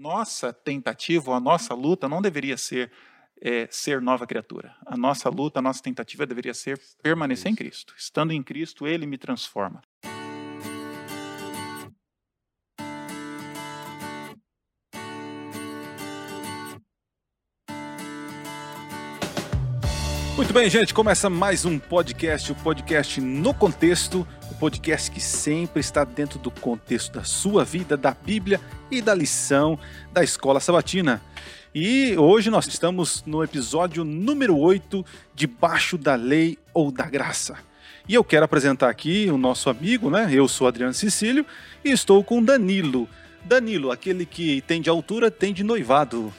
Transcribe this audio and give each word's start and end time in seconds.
nossa 0.00 0.50
tentativa, 0.50 1.34
a 1.34 1.40
nossa 1.40 1.74
luta 1.74 2.08
não 2.08 2.22
deveria 2.22 2.56
ser 2.56 2.90
é, 3.42 3.66
ser 3.70 4.00
nova 4.02 4.26
criatura. 4.26 4.74
A 4.86 4.96
nossa 4.96 5.28
luta, 5.30 5.60
a 5.60 5.62
nossa 5.62 5.82
tentativa 5.82 6.26
deveria 6.26 6.52
ser 6.52 6.78
permanecer 7.02 7.50
em 7.50 7.54
Cristo. 7.54 7.94
Estando 7.96 8.32
em 8.32 8.42
Cristo, 8.42 8.86
Ele 8.86 9.06
me 9.06 9.16
transforma. 9.16 9.82
Muito 20.40 20.54
bem, 20.54 20.70
gente, 20.70 20.94
começa 20.94 21.28
mais 21.28 21.66
um 21.66 21.78
podcast, 21.78 22.50
o 22.50 22.54
podcast 22.54 23.20
no 23.20 23.52
contexto, 23.52 24.26
o 24.50 24.54
podcast 24.54 25.10
que 25.10 25.20
sempre 25.20 25.80
está 25.80 26.02
dentro 26.02 26.38
do 26.38 26.50
contexto 26.50 27.12
da 27.12 27.24
sua 27.24 27.62
vida, 27.62 27.94
da 27.94 28.12
Bíblia 28.12 28.58
e 28.90 29.02
da 29.02 29.14
lição 29.14 29.78
da 30.14 30.24
Escola 30.24 30.58
Sabatina. 30.58 31.20
E 31.74 32.16
hoje 32.16 32.48
nós 32.48 32.66
estamos 32.66 33.22
no 33.26 33.44
episódio 33.44 34.02
número 34.02 34.56
8, 34.56 35.04
Debaixo 35.34 35.98
da 35.98 36.14
Lei 36.14 36.56
ou 36.72 36.90
da 36.90 37.04
Graça. 37.04 37.58
E 38.08 38.14
eu 38.14 38.24
quero 38.24 38.46
apresentar 38.46 38.88
aqui 38.88 39.28
o 39.30 39.36
nosso 39.36 39.68
amigo, 39.68 40.08
né? 40.08 40.30
Eu 40.32 40.48
sou 40.48 40.66
Adriano 40.66 40.94
Cecílio 40.94 41.44
e 41.84 41.90
estou 41.90 42.24
com 42.24 42.42
Danilo. 42.42 43.06
Danilo, 43.44 43.90
aquele 43.90 44.24
que 44.24 44.62
tem 44.62 44.80
de 44.80 44.88
altura, 44.88 45.30
tem 45.30 45.52
de 45.52 45.62
noivado. 45.62 46.32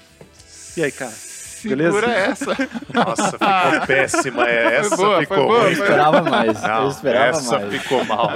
E 0.76 0.84
aí, 0.84 0.92
cara? 0.92 1.31
Beleza? 1.70 2.00
Segura 2.00 2.14
essa. 2.14 2.58
Nossa, 2.94 3.32
ficou 3.32 3.88
péssima. 3.88 4.50
Essa 4.50 4.96
boa, 4.96 5.20
ficou 5.22 5.38
foi 5.38 5.46
boa, 5.46 5.60
ruim. 5.60 5.68
Eu 5.68 5.72
esperava 5.72 6.22
mais. 6.22 6.62
Não, 6.62 6.84
eu 6.84 6.90
esperava 6.90 7.38
essa 7.38 7.60
mais. 7.60 7.82
ficou 7.82 8.06
mal. 8.06 8.30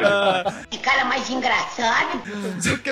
Que 0.70 0.78
cara 0.80 1.06
mais 1.06 1.30
engraçado. 1.30 2.22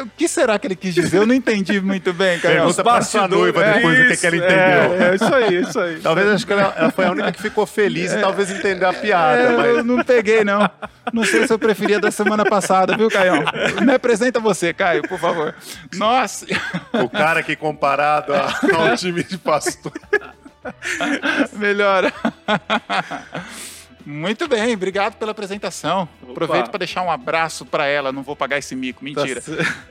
O 0.02 0.10
que, 0.18 0.28
será 0.28 0.58
que 0.60 0.68
ele 0.68 0.76
quis 0.76 0.94
dizer? 0.94 1.18
Eu 1.18 1.26
não 1.26 1.34
entendi 1.34 1.80
muito 1.80 2.14
bem, 2.14 2.40
cara. 2.40 2.56
Pergunta 2.56 2.84
pra 2.84 3.02
sua 3.02 3.28
noiva 3.28 3.64
depois 3.64 4.00
o 4.00 4.08
que, 4.08 4.18
que 4.18 4.28
ela 4.28 4.38
entendeu. 4.38 4.56
É, 4.58 5.10
é 5.12 5.16
isso 5.16 5.36
aí, 5.36 5.62
isso 5.62 5.80
aí. 5.80 6.00
Talvez 6.00 6.28
acho 6.28 6.46
que 6.46 6.54
ela, 6.54 6.74
ela 6.78 6.92
foi 6.92 7.06
a 7.06 7.12
única 7.12 7.32
que 7.32 7.42
ficou 7.42 7.66
feliz 7.66 8.12
e 8.12 8.20
talvez 8.20 8.52
entendeu 8.52 8.90
a 8.90 8.94
piada. 8.94 9.42
É, 9.42 9.58
mas... 9.58 9.68
eu 9.68 9.84
não 9.84 10.04
peguei, 10.04 10.44
não. 10.44 10.70
Não 11.12 11.24
sei 11.24 11.46
se 11.46 11.54
eu 11.54 11.60
preferia 11.60 12.00
da 12.00 12.12
semana 12.12 12.46
passada, 12.46 12.96
viu, 12.98 13.10
Caião? 13.10 13.44
Me 13.82 13.94
apresenta 13.94 14.40
você, 14.40 14.74
Caio, 14.74 15.08
por 15.08 15.20
favor. 15.20 15.54
Nossa! 15.94 16.46
O 16.94 17.10
cara 17.10 17.44
que 17.44 17.56
comparado 17.56 18.34
ao 18.34 18.96
time 18.96 19.24
de 19.24 19.38
pastor. 19.38 19.92
Melhora. 21.54 22.14
Muito 24.06 24.50
bem, 24.50 24.74
obrigado 24.74 25.16
pela 25.16 25.32
apresentação. 25.32 26.10
Aproveito 26.30 26.70
para 26.70 26.80
deixar 26.80 27.04
um 27.04 27.10
abraço 27.12 27.66
para 27.66 27.86
ela, 27.86 28.12
não 28.12 28.22
vou 28.22 28.36
pagar 28.36 28.58
esse 28.58 28.76
mico, 28.76 29.02
mentira. 29.02 29.42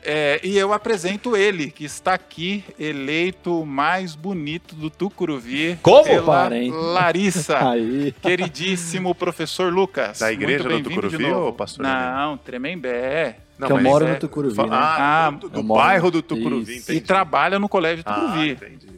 É, 0.03 0.39
e 0.45 0.59
eu 0.59 0.75
apresento 0.75 1.35
ele, 1.35 1.71
que 1.71 1.85
está 1.85 2.13
aqui, 2.13 2.63
eleito 2.79 3.63
o 3.63 3.65
mais 3.65 4.15
bonito 4.15 4.75
do 4.75 4.91
Tucuruvi. 4.91 5.79
Como? 5.81 6.05
Pela 6.05 6.27
Para, 6.27 6.59
hein? 6.59 6.71
Larissa. 6.71 7.57
Aí. 7.71 8.13
Queridíssimo 8.21 9.15
professor 9.15 9.73
Lucas. 9.73 10.19
Da 10.19 10.31
igreja 10.31 10.69
Muito 10.69 10.91
do 10.91 10.95
Tucuruvi 10.95 11.25
ou 11.33 11.51
pastor 11.55 11.83
Não, 11.83 12.37
Tremembé. 12.37 13.39
Não, 13.59 13.67
que 13.69 13.73
eu 13.73 13.81
moro 13.81 14.05
é- 14.07 14.13
no 14.13 14.19
Tucuruvi, 14.19 14.59
né? 14.59 14.69
Ah, 14.73 15.27
Ah, 15.29 15.31
do, 15.31 15.49
do 15.49 15.63
moro- 15.65 15.81
bairro 15.81 16.11
do 16.11 16.21
Tucuruvi. 16.21 16.83
E 16.91 17.01
trabalha 17.01 17.59
no 17.59 17.69
colégio 17.69 18.03
Ah, 18.07 18.13
Tucuruvi, 18.15 18.51
entendi. 18.51 18.89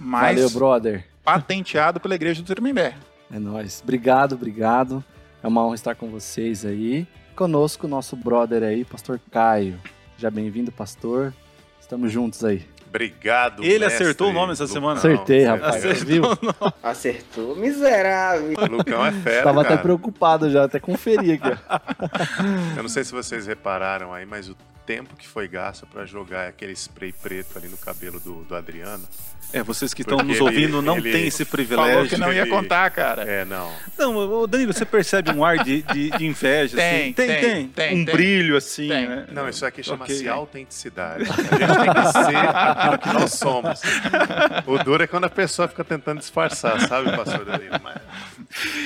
Mas 0.00 0.36
Valeu, 0.36 0.50
brother. 0.50 1.04
patenteado 1.22 2.00
pela 2.00 2.14
igreja 2.14 2.42
do 2.42 2.46
Tremembé. 2.46 2.94
É 3.32 3.38
nóis. 3.38 3.80
Obrigado, 3.82 4.34
obrigado. 4.34 5.04
É 5.42 5.46
uma 5.46 5.64
honra 5.64 5.74
estar 5.74 5.94
com 5.94 6.08
vocês 6.08 6.64
aí. 6.64 7.06
Conosco, 7.36 7.86
nosso 7.86 8.16
brother 8.16 8.62
aí, 8.62 8.84
pastor 8.84 9.20
Caio. 9.30 9.78
Já 10.18 10.30
bem-vindo, 10.30 10.72
pastor. 10.72 11.32
Estamos 11.80 12.12
juntos 12.12 12.44
aí. 12.44 12.66
Obrigado, 12.88 13.62
Ele 13.62 13.78
mestre. 13.84 14.02
acertou 14.02 14.30
o 14.30 14.32
nome 14.32 14.52
essa 14.52 14.64
Lucão, 14.64 14.74
semana? 14.74 14.98
Acertei, 14.98 15.44
rapaz. 15.44 15.76
acertou. 15.76 16.06
Viu? 16.06 16.22
Acertou, 16.82 17.56
miserável. 17.56 18.52
Lucão 18.68 19.06
é 19.06 19.12
fera, 19.12 19.44
Tava 19.44 19.62
até 19.62 19.76
preocupado 19.76 20.50
já, 20.50 20.64
até 20.64 20.80
conferi 20.80 21.32
aqui. 21.32 21.48
ó. 21.68 21.78
Eu 22.76 22.82
não 22.82 22.88
sei 22.90 23.04
se 23.04 23.12
vocês 23.12 23.46
repararam 23.46 24.12
aí, 24.12 24.26
mas 24.26 24.48
o 24.48 24.56
tempo 24.86 25.16
que 25.16 25.26
foi 25.26 25.46
gasto 25.48 25.86
pra 25.86 26.04
jogar 26.04 26.48
aquele 26.48 26.72
spray 26.74 27.12
preto 27.12 27.56
ali 27.58 27.68
no 27.68 27.76
cabelo 27.76 28.18
do, 28.20 28.44
do 28.44 28.54
Adriano. 28.54 29.04
É, 29.52 29.62
vocês 29.64 29.92
que 29.92 30.02
estão 30.02 30.18
nos 30.18 30.36
ele- 30.36 30.44
ouvindo 30.44 30.80
não 30.80 30.98
ele 30.98 31.10
têm 31.10 31.26
esse 31.26 31.44
Falou 31.44 31.50
privilégio. 31.66 32.08
que 32.08 32.16
não 32.16 32.32
ia 32.32 32.46
contar, 32.46 32.88
cara. 32.90 33.22
É, 33.24 33.44
não. 33.44 33.72
Não, 33.98 34.14
ô, 34.16 34.46
Danilo, 34.46 34.72
você 34.72 34.84
percebe 34.84 35.30
um 35.32 35.44
ar 35.44 35.58
de, 35.64 35.82
de, 35.82 36.10
de 36.10 36.24
inveja? 36.24 36.76
Tem, 36.76 37.02
assim? 37.02 37.12
tem, 37.12 37.26
tem, 37.28 37.40
tem, 37.40 37.68
tem, 37.68 37.96
Um 38.00 38.04
tem. 38.04 38.14
brilho 38.14 38.56
assim, 38.56 38.86
Tem. 38.88 39.08
né? 39.08 39.26
Não, 39.32 39.48
isso 39.48 39.66
aqui 39.66 39.82
chama-se 39.82 40.12
Ok. 40.18 40.28
autenticidade. 40.28 41.24
A 41.24 41.26
gente 41.26 41.36
tem 41.48 41.94
que 41.94 42.12
ser 42.12 42.36
aquilo 42.36 42.98
que 42.98 43.08
nós 43.12 43.32
somos. 43.32 43.80
O 44.66 44.78
duro 44.84 45.02
é 45.02 45.06
quando 45.08 45.24
a 45.24 45.30
pessoa 45.30 45.66
fica 45.66 45.82
tentando 45.82 46.20
disfarçar, 46.20 46.80
sabe, 46.86 47.10
pastor 47.16 47.44
Danilo? 47.44 47.80
Mas... 47.82 48.00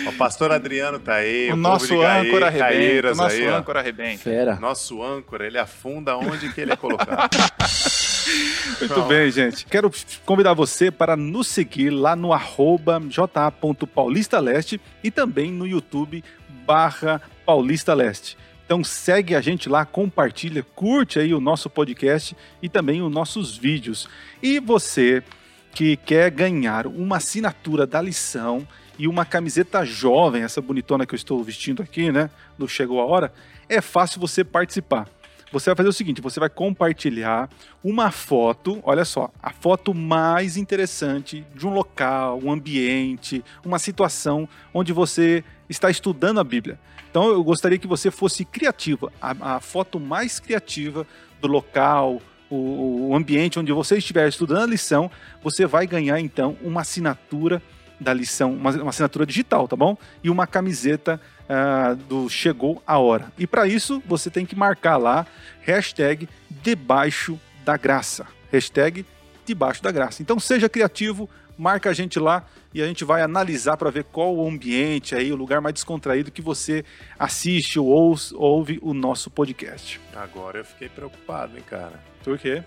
O 0.06 0.12
pastor 0.12 0.50
Adriano 0.52 0.98
tá 0.98 1.14
aí, 1.16 1.50
O 1.50 1.54
o, 1.54 1.56
nosso 1.56 1.88
de 1.88 1.96
Gaê- 1.98 2.26
âncora 2.26 2.46
arrebenta. 2.46 3.12
O 3.12 3.16
nosso 3.16 3.36
aí, 3.36 3.46
âncora 3.46 3.80
arrebenta. 3.80 4.18
Fera. 4.22 4.54
Nosso 4.56 5.02
âncora, 5.02 5.46
ele 5.46 5.58
afunda 5.84 6.16
onde 6.16 6.50
que 6.50 6.62
ele 6.62 6.72
é 6.72 6.76
colocado. 6.76 7.36
Muito 8.80 9.02
bem, 9.02 9.30
gente. 9.30 9.66
Quero 9.66 9.90
convidar 10.24 10.54
você 10.54 10.90
para 10.90 11.14
nos 11.14 11.46
seguir 11.46 11.90
lá 11.90 12.16
no 12.16 12.32
arroba 12.32 13.02
ja.paulistaleste 13.10 14.80
e 15.02 15.10
também 15.10 15.52
no 15.52 15.66
YouTube 15.66 16.24
barra 16.66 17.20
Paulista 17.44 17.92
Leste. 17.92 18.38
Então 18.64 18.82
segue 18.82 19.34
a 19.34 19.42
gente 19.42 19.68
lá, 19.68 19.84
compartilha, 19.84 20.64
curte 20.74 21.18
aí 21.18 21.34
o 21.34 21.40
nosso 21.40 21.68
podcast 21.68 22.34
e 22.62 22.68
também 22.68 23.02
os 23.02 23.12
nossos 23.12 23.54
vídeos. 23.54 24.08
E 24.42 24.58
você 24.58 25.22
que 25.70 25.98
quer 25.98 26.30
ganhar 26.30 26.86
uma 26.86 27.18
assinatura 27.18 27.86
da 27.86 28.00
lição 28.00 28.66
e 28.98 29.06
uma 29.06 29.26
camiseta 29.26 29.84
jovem, 29.84 30.44
essa 30.44 30.62
bonitona 30.62 31.04
que 31.04 31.14
eu 31.14 31.16
estou 31.16 31.44
vestindo 31.44 31.82
aqui, 31.82 32.10
né? 32.10 32.30
Do 32.56 32.66
Chegou 32.66 33.02
a 33.02 33.04
Hora, 33.04 33.34
é 33.68 33.82
fácil 33.82 34.18
você 34.18 34.42
participar. 34.42 35.08
Você 35.54 35.70
vai 35.70 35.76
fazer 35.76 35.88
o 35.88 35.92
seguinte: 35.92 36.20
você 36.20 36.40
vai 36.40 36.50
compartilhar 36.50 37.48
uma 37.82 38.10
foto, 38.10 38.80
olha 38.82 39.04
só, 39.04 39.30
a 39.40 39.52
foto 39.52 39.94
mais 39.94 40.56
interessante 40.56 41.46
de 41.54 41.64
um 41.64 41.72
local, 41.72 42.40
um 42.42 42.50
ambiente, 42.50 43.44
uma 43.64 43.78
situação 43.78 44.48
onde 44.74 44.92
você 44.92 45.44
está 45.68 45.88
estudando 45.88 46.40
a 46.40 46.44
Bíblia. 46.44 46.76
Então 47.08 47.28
eu 47.28 47.44
gostaria 47.44 47.78
que 47.78 47.86
você 47.86 48.10
fosse 48.10 48.44
criativa, 48.44 49.12
a, 49.22 49.54
a 49.54 49.60
foto 49.60 50.00
mais 50.00 50.40
criativa 50.40 51.06
do 51.40 51.46
local, 51.46 52.20
o, 52.50 53.10
o 53.10 53.16
ambiente 53.16 53.56
onde 53.56 53.72
você 53.72 53.98
estiver 53.98 54.28
estudando 54.28 54.64
a 54.64 54.66
lição, 54.66 55.08
você 55.40 55.66
vai 55.66 55.86
ganhar 55.86 56.18
então 56.18 56.56
uma 56.62 56.80
assinatura 56.80 57.62
da 58.00 58.12
lição, 58.12 58.52
uma, 58.52 58.70
uma 58.70 58.90
assinatura 58.90 59.24
digital, 59.24 59.68
tá 59.68 59.76
bom? 59.76 59.96
E 60.22 60.30
uma 60.30 60.46
camiseta 60.46 61.20
ah, 61.48 61.96
do 62.08 62.28
Chegou 62.28 62.82
a 62.86 62.98
Hora. 62.98 63.32
E 63.38 63.46
para 63.46 63.66
isso 63.66 64.02
você 64.06 64.30
tem 64.30 64.44
que 64.44 64.56
marcar 64.56 64.96
lá 64.96 65.26
hashtag 65.62 66.28
debaixo 66.62 67.38
da 67.64 67.76
graça. 67.76 68.26
Hashtag 68.50 69.04
debaixo 69.44 69.82
da 69.82 69.90
graça. 69.90 70.22
Então 70.22 70.38
seja 70.38 70.68
criativo, 70.68 71.28
marca 71.56 71.90
a 71.90 71.92
gente 71.92 72.18
lá 72.18 72.44
e 72.72 72.82
a 72.82 72.86
gente 72.86 73.04
vai 73.04 73.22
analisar 73.22 73.76
para 73.76 73.90
ver 73.90 74.04
qual 74.04 74.34
o 74.34 74.48
ambiente 74.48 75.14
aí, 75.14 75.32
o 75.32 75.36
lugar 75.36 75.60
mais 75.60 75.74
descontraído 75.74 76.32
que 76.32 76.42
você 76.42 76.84
assiste 77.18 77.78
ou 77.78 77.86
ouve, 77.86 78.34
ouve 78.34 78.78
o 78.82 78.92
nosso 78.92 79.30
podcast. 79.30 80.00
Agora 80.14 80.58
eu 80.58 80.64
fiquei 80.64 80.88
preocupado, 80.88 81.56
hein, 81.56 81.64
cara. 81.68 82.02
Por 82.24 82.38
quê? 82.38 82.64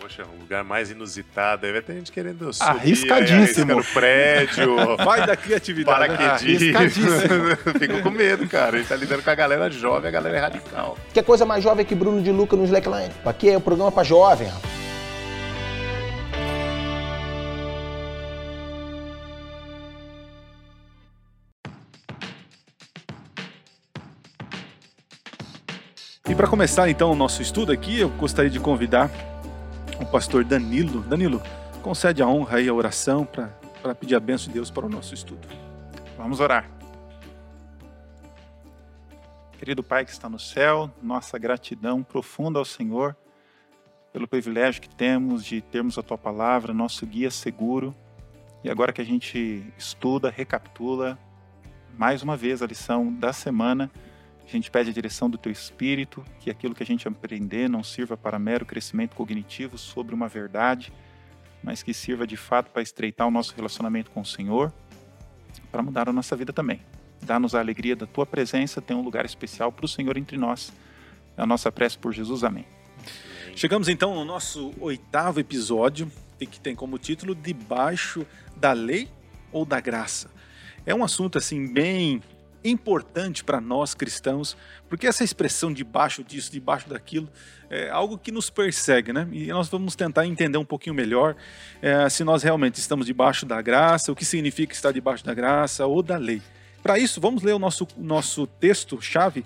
Poxa, 0.00 0.24
um 0.24 0.40
lugar 0.40 0.62
mais 0.62 0.90
inusitado. 0.90 1.66
Aí 1.66 1.72
vai 1.72 1.80
ter 1.80 1.94
gente 1.94 2.12
querendo 2.12 2.52
subir 2.52 2.68
Arriscadíssimo. 2.68 3.14
aí, 3.14 3.42
arrisca 3.42 3.64
no 3.64 3.84
prédio. 3.84 4.96
Vai 5.04 5.26
da 5.26 5.36
criatividade. 5.36 6.14
Paraquedismo. 6.16 6.78
Arriscadíssimo. 6.78 7.56
Fico 7.78 8.02
com 8.02 8.10
medo, 8.10 8.46
cara. 8.48 8.76
A 8.76 8.78
gente 8.78 8.88
tá 8.88 8.96
lidando 8.96 9.22
com 9.22 9.30
a 9.30 9.34
galera 9.34 9.70
jovem, 9.70 10.08
a 10.08 10.12
galera 10.12 10.36
é 10.36 10.40
radical. 10.40 10.98
Que 11.12 11.22
coisa 11.22 11.44
mais 11.44 11.64
jovem 11.64 11.84
que 11.84 11.94
Bruno 11.94 12.22
de 12.22 12.30
Luca 12.30 12.56
no 12.56 12.64
Slackline? 12.64 13.12
Aqui 13.24 13.50
é 13.50 13.56
o 13.56 13.60
programa 13.60 13.90
pra 13.90 14.04
jovem, 14.04 14.48
rapaz. 14.48 14.76
E 26.28 26.34
para 26.34 26.48
começar 26.48 26.88
então 26.90 27.12
o 27.12 27.14
nosso 27.14 27.40
estudo 27.40 27.70
aqui, 27.70 28.00
eu 28.00 28.08
gostaria 28.08 28.50
de 28.50 28.58
convidar 28.58 29.10
o 30.00 30.06
pastor 30.06 30.44
Danilo. 30.44 31.00
Danilo, 31.02 31.42
concede 31.82 32.22
a 32.22 32.26
honra 32.28 32.60
e 32.60 32.68
a 32.68 32.74
oração 32.74 33.24
para 33.24 33.94
pedir 33.94 34.14
a 34.14 34.20
bênção 34.20 34.48
de 34.48 34.54
Deus 34.54 34.70
para 34.70 34.86
o 34.86 34.88
nosso 34.88 35.14
estudo. 35.14 35.46
Vamos 36.16 36.40
orar. 36.40 36.70
Querido 39.58 39.82
Pai 39.82 40.04
que 40.04 40.10
está 40.10 40.28
no 40.28 40.38
céu, 40.38 40.90
nossa 41.02 41.38
gratidão 41.38 42.02
profunda 42.02 42.58
ao 42.58 42.64
Senhor 42.64 43.16
pelo 44.12 44.28
privilégio 44.28 44.80
que 44.80 44.88
temos 44.88 45.44
de 45.44 45.60
termos 45.60 45.98
a 45.98 46.02
Tua 46.02 46.16
palavra, 46.16 46.72
nosso 46.72 47.06
guia 47.06 47.30
seguro. 47.30 47.94
E 48.64 48.70
agora 48.70 48.92
que 48.92 49.00
a 49.00 49.04
gente 49.04 49.64
estuda, 49.76 50.30
recapitula 50.30 51.18
mais 51.96 52.22
uma 52.22 52.36
vez 52.36 52.62
a 52.62 52.66
lição 52.66 53.12
da 53.12 53.32
semana, 53.32 53.90
A 54.46 54.50
gente 54.50 54.70
pede 54.70 54.90
a 54.90 54.92
direção 54.92 55.28
do 55.28 55.36
teu 55.36 55.50
espírito, 55.50 56.24
que 56.38 56.50
aquilo 56.50 56.74
que 56.74 56.82
a 56.82 56.86
gente 56.86 57.08
aprender 57.08 57.68
não 57.68 57.82
sirva 57.82 58.16
para 58.16 58.38
mero 58.38 58.64
crescimento 58.64 59.16
cognitivo 59.16 59.76
sobre 59.76 60.14
uma 60.14 60.28
verdade, 60.28 60.92
mas 61.62 61.82
que 61.82 61.92
sirva 61.92 62.26
de 62.26 62.36
fato 62.36 62.70
para 62.70 62.80
estreitar 62.80 63.26
o 63.26 63.30
nosso 63.30 63.54
relacionamento 63.56 64.10
com 64.12 64.20
o 64.20 64.24
Senhor, 64.24 64.72
para 65.72 65.82
mudar 65.82 66.08
a 66.08 66.12
nossa 66.12 66.36
vida 66.36 66.52
também. 66.52 66.80
Dá-nos 67.22 67.56
a 67.56 67.58
alegria 67.58 67.96
da 67.96 68.06
tua 68.06 68.24
presença, 68.24 68.80
tem 68.80 68.96
um 68.96 69.02
lugar 69.02 69.24
especial 69.24 69.72
para 69.72 69.84
o 69.84 69.88
Senhor 69.88 70.16
entre 70.16 70.36
nós. 70.36 70.72
É 71.36 71.42
a 71.42 71.46
nossa 71.46 71.72
prece 71.72 71.98
por 71.98 72.12
Jesus. 72.12 72.44
Amém. 72.44 72.64
Chegamos 73.56 73.88
então 73.88 74.14
no 74.14 74.24
nosso 74.24 74.72
oitavo 74.78 75.40
episódio, 75.40 76.10
que 76.38 76.60
tem 76.60 76.76
como 76.76 76.98
título 76.98 77.34
Debaixo 77.34 78.24
da 78.56 78.72
Lei 78.72 79.08
ou 79.50 79.64
da 79.64 79.80
Graça. 79.80 80.30
É 80.84 80.94
um 80.94 81.02
assunto 81.02 81.36
assim 81.36 81.66
bem 81.72 82.22
importante 82.70 83.44
para 83.44 83.60
nós 83.60 83.94
cristãos, 83.94 84.56
porque 84.88 85.06
essa 85.06 85.24
expressão 85.24 85.72
debaixo 85.72 86.24
disso, 86.24 86.50
debaixo 86.50 86.88
daquilo, 86.88 87.28
é 87.68 87.90
algo 87.90 88.16
que 88.16 88.30
nos 88.30 88.50
persegue, 88.50 89.12
né? 89.12 89.28
E 89.32 89.46
nós 89.48 89.68
vamos 89.68 89.94
tentar 89.96 90.26
entender 90.26 90.58
um 90.58 90.64
pouquinho 90.64 90.94
melhor 90.94 91.36
é, 91.82 92.08
se 92.08 92.24
nós 92.24 92.42
realmente 92.42 92.78
estamos 92.78 93.06
debaixo 93.06 93.44
da 93.44 93.60
graça, 93.60 94.12
o 94.12 94.16
que 94.16 94.24
significa 94.24 94.72
estar 94.72 94.92
debaixo 94.92 95.24
da 95.24 95.34
graça 95.34 95.86
ou 95.86 96.02
da 96.02 96.16
lei. 96.16 96.42
Para 96.82 96.98
isso, 96.98 97.20
vamos 97.20 97.42
ler 97.42 97.52
o 97.52 97.58
nosso, 97.58 97.86
nosso 97.96 98.46
texto-chave. 98.46 99.44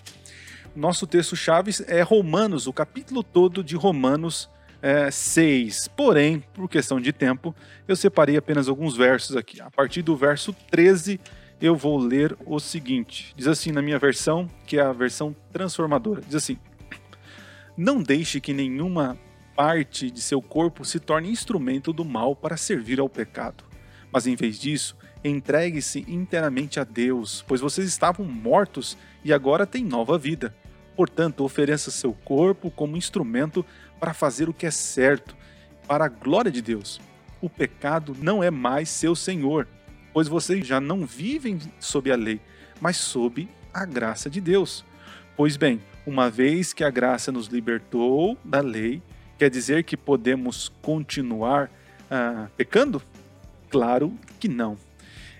Nosso 0.77 1.07
texto-chave 1.07 1.73
é 1.87 2.03
Romanos, 2.03 2.67
o 2.67 2.73
capítulo 2.73 3.23
todo 3.23 3.65
de 3.65 3.77
Romanos 3.77 4.49
é, 4.83 5.11
6. 5.11 5.89
Porém, 5.89 6.45
por 6.55 6.69
questão 6.69 7.01
de 7.01 7.13
tempo, 7.13 7.55
eu 7.89 7.97
separei 7.97 8.37
apenas 8.37 8.69
alguns 8.69 8.97
versos 8.97 9.37
aqui. 9.37 9.61
A 9.61 9.71
partir 9.71 10.03
do 10.03 10.17
verso 10.17 10.55
13 10.71 11.21
eu 11.61 11.77
vou 11.77 11.99
ler 11.99 12.37
o 12.47 12.59
seguinte. 12.59 13.35
Diz 13.37 13.47
assim 13.47 13.71
na 13.71 13.83
minha 13.83 13.99
versão, 13.99 14.49
que 14.67 14.79
é 14.79 14.83
a 14.83 14.93
versão 14.93 15.37
transformadora. 15.53 16.23
Diz 16.23 16.35
assim: 16.35 16.57
Não 17.77 18.03
deixe 18.03 18.41
que 18.41 18.55
nenhuma 18.55 19.19
parte 19.55 20.11
de 20.11 20.23
seu 20.23 20.41
corpo 20.41 20.85
se 20.85 20.99
torne 20.99 21.31
instrumento 21.31 21.93
do 21.93 22.05
mal 22.05 22.35
para 22.35 22.57
servir 22.57 22.99
ao 22.99 23.09
pecado. 23.09 23.65
Mas 24.11 24.27
em 24.27 24.35
vez 24.35 24.59
disso, 24.59 24.97
entregue-se 25.23 26.05
inteiramente 26.09 26.81
a 26.81 26.85
Deus, 26.85 27.45
pois 27.47 27.61
vocês 27.61 27.87
estavam 27.87 28.25
mortos 28.25 28.97
e 29.23 29.33
agora 29.33 29.67
têm 29.67 29.85
nova 29.85 30.17
vida. 30.17 30.55
Portanto, 30.97 31.45
ofereça 31.45 31.91
seu 31.91 32.13
corpo 32.13 32.71
como 32.71 32.97
instrumento 32.97 33.65
para 33.99 34.15
fazer 34.15 34.49
o 34.49 34.55
que 34.55 34.67
é 34.67 34.71
certo, 34.71 35.37
para 35.87 36.07
a 36.07 36.09
glória 36.09 36.51
de 36.51 36.63
Deus. 36.63 37.01
O 37.41 37.49
pecado 37.49 38.17
não 38.19 38.43
é 38.43 38.51
mais 38.51 38.89
seu 38.89 39.15
senhor 39.15 39.69
pois 40.13 40.29
vocês 40.29 40.67
já 40.67 40.81
não 40.81 41.05
vivem 41.07 41.59
sob 41.79 42.11
a 42.11 42.17
lei, 42.17 42.41
mas 42.81 42.97
sob 42.97 43.49
a 43.73 43.85
graça 43.85 44.29
de 44.29 44.41
Deus. 44.41 44.85
Pois 45.37 45.57
bem, 45.57 45.81
uma 46.07 46.31
vez 46.31 46.73
que 46.73 46.85
a 46.85 46.91
graça 46.91 47.31
nos 47.31 47.47
libertou 47.47 48.37
da 48.45 48.61
lei, 48.61 49.03
quer 49.39 49.51
dizer 49.51 49.85
que 49.85 49.97
podemos 49.97 50.71
continuar 50.83 51.71
ah, 52.11 52.49
pecando? 52.57 53.03
Claro 53.71 54.13
que 54.39 54.49
não. 54.49 54.77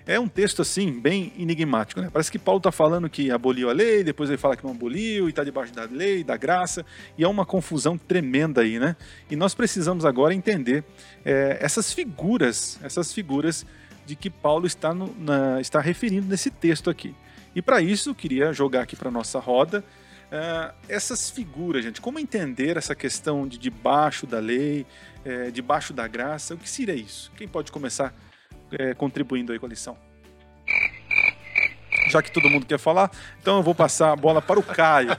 É 0.05 0.19
um 0.19 0.27
texto 0.27 0.61
assim, 0.61 0.99
bem 0.99 1.31
enigmático. 1.37 2.01
Né? 2.01 2.09
Parece 2.11 2.31
que 2.31 2.39
Paulo 2.39 2.57
está 2.57 2.71
falando 2.71 3.09
que 3.09 3.29
aboliu 3.29 3.69
a 3.69 3.73
lei, 3.73 4.03
depois 4.03 4.29
ele 4.29 4.37
fala 4.37 4.55
que 4.55 4.63
não 4.63 4.71
aboliu 4.71 5.27
e 5.27 5.29
está 5.29 5.43
debaixo 5.43 5.73
da 5.73 5.83
lei, 5.83 6.23
da 6.23 6.35
graça, 6.35 6.85
e 7.17 7.23
é 7.23 7.27
uma 7.27 7.45
confusão 7.45 7.97
tremenda 7.97 8.61
aí, 8.61 8.79
né? 8.79 8.95
E 9.29 9.35
nós 9.35 9.53
precisamos 9.53 10.03
agora 10.03 10.33
entender 10.33 10.83
é, 11.23 11.57
essas 11.61 11.93
figuras, 11.93 12.79
essas 12.81 13.13
figuras 13.13 13.65
de 14.05 14.15
que 14.15 14.29
Paulo 14.29 14.65
está, 14.65 14.93
no, 14.93 15.13
na, 15.17 15.61
está 15.61 15.79
referindo 15.79 16.27
nesse 16.27 16.49
texto 16.49 16.89
aqui. 16.89 17.15
E 17.55 17.61
para 17.61 17.81
isso, 17.81 18.15
queria 18.15 18.53
jogar 18.53 18.81
aqui 18.81 18.95
para 18.95 19.11
nossa 19.11 19.39
roda 19.39 19.83
uh, 20.31 20.73
essas 20.87 21.29
figuras, 21.29 21.83
gente. 21.83 21.99
Como 21.99 22.19
entender 22.19 22.77
essa 22.77 22.95
questão 22.95 23.47
de 23.47 23.57
debaixo 23.57 24.25
da 24.25 24.39
lei, 24.39 24.85
é, 25.25 25.51
debaixo 25.51 25.93
da 25.93 26.07
graça? 26.07 26.55
O 26.55 26.57
que 26.57 26.69
seria 26.69 26.95
isso? 26.95 27.31
Quem 27.35 27.47
pode 27.47 27.71
começar 27.71 28.13
é, 28.71 28.93
contribuindo 28.93 29.51
aí 29.51 29.59
com 29.59 29.65
a 29.65 29.69
lição? 29.69 29.97
Já 32.11 32.21
que 32.21 32.31
todo 32.31 32.49
mundo 32.49 32.65
quer 32.65 32.77
falar, 32.77 33.09
então 33.41 33.57
eu 33.57 33.63
vou 33.63 33.73
passar 33.73 34.11
a 34.11 34.15
bola 34.15 34.41
para 34.41 34.59
o 34.59 34.63
Caio. 34.63 35.11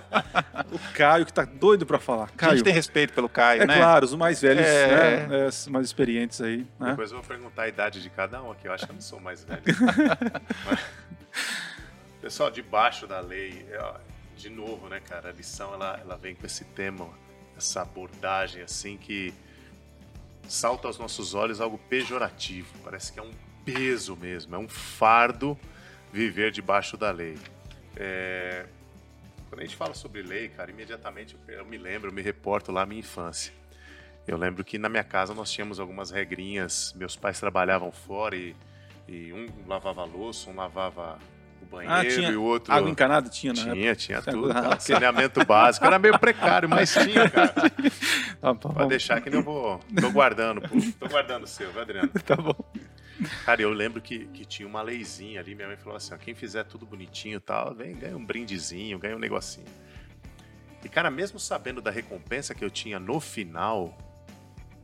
O 0.71 0.79
Caio 0.95 1.25
que 1.25 1.31
está 1.31 1.45
doido 1.45 1.85
para 1.85 1.99
falar. 1.99 2.31
Caio, 2.37 2.53
a 2.53 2.57
gente 2.57 2.65
tem 2.65 2.73
respeito 2.73 3.13
pelo 3.13 3.29
Caio, 3.29 3.63
é 3.63 3.67
né? 3.67 3.75
É 3.75 3.79
claro, 3.79 4.05
os 4.05 4.15
mais 4.15 4.41
velhos, 4.41 4.65
é... 4.65 5.27
Né, 5.27 5.47
os 5.47 5.67
mais 5.69 5.87
experientes 5.87 6.41
aí. 6.41 6.67
Né? 6.79 6.91
Depois 6.91 7.11
eu 7.11 7.19
vou 7.19 7.27
perguntar 7.27 7.63
a 7.63 7.69
idade 7.69 8.03
de 8.03 8.11
cada 8.11 8.43
um 8.43 8.53
aqui, 8.53 8.69
eu 8.69 8.73
acho 8.73 8.87
que 8.87 8.93
eu 8.93 8.95
não 8.95 9.03
sou 9.03 9.21
mais 9.21 9.45
velho. 9.45 9.63
Pessoal, 12.21 12.51
debaixo 12.51 13.07
da 13.07 13.21
lei, 13.21 13.67
de 14.37 14.49
novo, 14.49 14.89
né, 14.89 15.01
cara, 15.01 15.31
a 15.31 15.33
lição 15.33 15.75
ela, 15.75 15.99
ela 16.01 16.17
vem 16.17 16.35
com 16.35 16.47
esse 16.47 16.65
tema, 16.65 17.09
essa 17.57 17.83
abordagem 17.83 18.63
assim 18.63 18.97
que 18.97 19.35
salta 20.49 20.87
aos 20.87 20.99
nossos 20.99 21.35
olhos 21.35 21.61
algo 21.61 21.79
pejorativo, 21.79 22.69
parece 22.85 23.13
que 23.13 23.19
é 23.19 23.23
um 23.23 23.33
peso 23.65 24.17
mesmo, 24.17 24.55
é 24.55 24.59
um 24.59 24.69
fardo 24.69 25.59
viver 26.13 26.51
debaixo 26.51 26.97
da 26.97 27.11
lei. 27.11 27.39
É... 27.97 28.67
Quando 29.49 29.61
a 29.61 29.65
gente 29.65 29.77
fala 29.77 29.95
sobre 29.95 30.23
lei, 30.23 30.49
cara, 30.49 30.71
imediatamente 30.71 31.37
eu 31.49 31.65
me 31.65 31.77
lembro, 31.77 32.09
eu 32.09 32.15
me 32.15 32.23
reporto 32.23 32.73
lá 32.73 32.83
à 32.83 32.87
minha 32.87 33.01
infância. 33.01 33.53
Eu 34.27 34.37
lembro 34.37 34.65
que 34.65 34.79
na 34.79 34.89
minha 34.89 35.05
casa 35.05 35.35
nós 35.35 35.51
tínhamos 35.51 35.81
algumas 35.81 36.11
regrinhas. 36.11 36.95
Meus 36.97 37.17
pais 37.17 37.41
trabalhavam 37.41 37.91
fora 37.91 38.37
e, 38.37 38.55
e 39.09 39.33
um 39.33 39.47
lavava 39.67 40.05
louça, 40.05 40.49
um 40.49 40.55
lavava 40.55 41.19
o 41.61 41.67
banheiro 41.67 42.27
ah, 42.27 42.31
e 42.31 42.37
o 42.37 42.43
outro. 42.43 42.73
Água 42.73 42.91
encanada 42.91 43.29
tinha, 43.29 43.53
né? 43.53 43.73
Tinha, 43.73 43.95
tinha 43.95 44.23
tudo. 44.23 44.53
Ah, 44.53 44.79
Saneamento 44.81 45.45
básico. 45.45 45.85
Era 45.85 45.99
meio 45.99 46.19
precário, 46.19 46.69
mas 46.69 46.93
tinha, 46.95 47.29
cara. 47.29 47.49
Tá 48.41 48.55
Pode 48.55 48.89
deixar 48.89 49.21
que 49.21 49.29
eu 49.29 49.43
vou. 49.43 49.81
Tô 50.01 50.11
guardando, 50.11 50.61
pô. 50.63 50.69
Tô 50.99 51.09
guardando 51.09 51.45
o 51.45 51.47
seu, 51.47 51.71
viu, 51.73 51.83
Adriano? 51.83 52.11
Tá 52.25 52.37
bom. 52.37 52.55
Cara, 53.45 53.63
eu 53.63 53.71
lembro 53.71 54.01
que, 54.01 54.27
que 54.27 54.45
tinha 54.45 54.67
uma 54.67 54.83
leizinha 54.83 55.41
ali, 55.41 55.55
minha 55.55 55.69
mãe 55.69 55.77
falou 55.77 55.97
assim: 55.97 56.15
ó, 56.15 56.17
quem 56.17 56.35
fizer 56.35 56.65
tudo 56.65 56.87
bonitinho 56.87 57.37
e 57.37 57.41
tal, 57.41 57.75
vem, 57.75 57.95
ganha 57.95 58.17
um 58.17 58.25
brindezinho, 58.25 58.99
ganha 58.99 59.17
um 59.17 59.19
negocinho. 59.19 59.67
E, 60.85 60.89
cara, 60.89 61.11
mesmo 61.11 61.39
sabendo 61.39 61.81
da 61.81 61.91
recompensa 61.91 62.55
que 62.55 62.65
eu 62.65 62.71
tinha 62.71 62.99
no 62.99 63.21
final, 63.21 63.97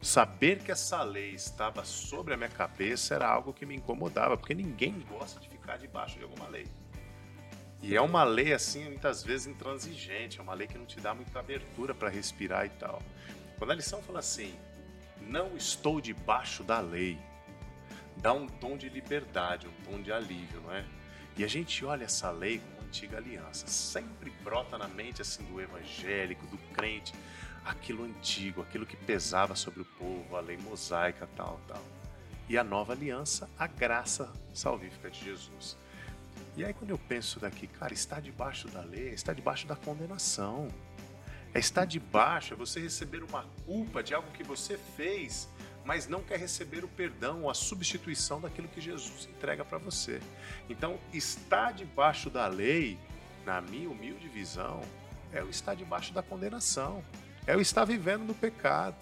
saber 0.00 0.60
que 0.60 0.70
essa 0.70 1.02
lei 1.02 1.30
estava 1.30 1.84
sobre 1.84 2.34
a 2.34 2.36
minha 2.36 2.48
cabeça 2.48 3.14
era 3.14 3.28
algo 3.28 3.52
que 3.52 3.66
me 3.66 3.74
incomodava, 3.74 4.36
porque 4.36 4.54
ninguém 4.54 5.00
gosta 5.08 5.40
de 5.40 5.48
ficar 5.48 5.76
debaixo 5.76 6.18
de 6.18 6.24
alguma 6.24 6.46
lei. 6.48 6.66
E 7.82 7.96
é 7.96 8.00
uma 8.00 8.24
lei, 8.24 8.52
assim, 8.52 8.84
muitas 8.84 9.22
vezes 9.22 9.46
intransigente, 9.46 10.38
é 10.38 10.42
uma 10.42 10.54
lei 10.54 10.66
que 10.66 10.76
não 10.76 10.86
te 10.86 11.00
dá 11.00 11.14
muita 11.14 11.38
abertura 11.38 11.94
para 11.94 12.08
respirar 12.08 12.66
e 12.66 12.70
tal. 12.70 13.00
Quando 13.56 13.70
a 13.70 13.74
lição 13.74 14.02
fala 14.02 14.18
assim, 14.20 14.54
não 15.20 15.56
estou 15.56 16.00
debaixo 16.00 16.62
da 16.62 16.80
lei, 16.80 17.18
dá 18.20 18.32
um 18.32 18.46
tom 18.46 18.76
de 18.76 18.88
liberdade, 18.88 19.66
um 19.66 19.90
tom 19.90 20.02
de 20.02 20.12
alívio, 20.12 20.60
não 20.60 20.72
é? 20.72 20.84
E 21.36 21.44
a 21.44 21.48
gente 21.48 21.84
olha 21.84 22.04
essa 22.04 22.30
lei 22.30 22.58
como 22.58 22.86
antiga 22.86 23.18
aliança, 23.18 23.66
sempre 23.66 24.30
brota 24.42 24.76
na 24.76 24.88
mente 24.88 25.22
assim 25.22 25.44
do 25.44 25.60
evangélico, 25.60 26.46
do 26.46 26.58
crente, 26.74 27.12
aquilo 27.64 28.04
antigo, 28.04 28.62
aquilo 28.62 28.86
que 28.86 28.96
pesava 28.96 29.54
sobre 29.54 29.82
o 29.82 29.84
povo, 29.84 30.36
a 30.36 30.40
lei 30.40 30.56
mosaica, 30.56 31.28
tal, 31.36 31.60
tal. 31.68 31.82
E 32.48 32.56
a 32.56 32.64
nova 32.64 32.94
aliança, 32.94 33.48
a 33.58 33.66
graça 33.66 34.32
salvífica 34.54 35.10
de 35.10 35.22
Jesus. 35.22 35.76
E 36.56 36.64
aí 36.64 36.72
quando 36.72 36.90
eu 36.90 36.98
penso 36.98 37.38
daqui, 37.38 37.66
cara, 37.66 37.92
está 37.92 38.18
debaixo 38.18 38.66
da 38.68 38.80
lei, 38.80 39.10
está 39.10 39.32
debaixo 39.32 39.66
da 39.66 39.76
condenação. 39.76 40.68
É 41.54 41.58
estar 41.58 41.84
debaixo, 41.84 42.54
é 42.54 42.56
você 42.56 42.80
receber 42.80 43.22
uma 43.22 43.44
culpa 43.64 44.02
de 44.02 44.12
algo 44.12 44.30
que 44.32 44.42
você 44.42 44.76
fez 44.96 45.48
mas 45.88 46.06
não 46.06 46.22
quer 46.22 46.38
receber 46.38 46.84
o 46.84 46.88
perdão 46.88 47.44
ou 47.44 47.50
a 47.50 47.54
substituição 47.54 48.42
daquilo 48.42 48.68
que 48.68 48.78
Jesus 48.78 49.26
entrega 49.26 49.64
para 49.64 49.78
você. 49.78 50.20
Então, 50.68 50.98
estar 51.14 51.72
debaixo 51.72 52.28
da 52.28 52.46
lei, 52.46 52.98
na 53.46 53.62
minha 53.62 53.88
humilde 53.88 54.28
visão, 54.28 54.82
é 55.32 55.42
o 55.42 55.48
estar 55.48 55.74
debaixo 55.74 56.12
da 56.12 56.22
condenação, 56.22 57.02
é 57.46 57.56
o 57.56 57.60
estar 57.62 57.86
vivendo 57.86 58.22
no 58.24 58.34
pecado, 58.34 58.98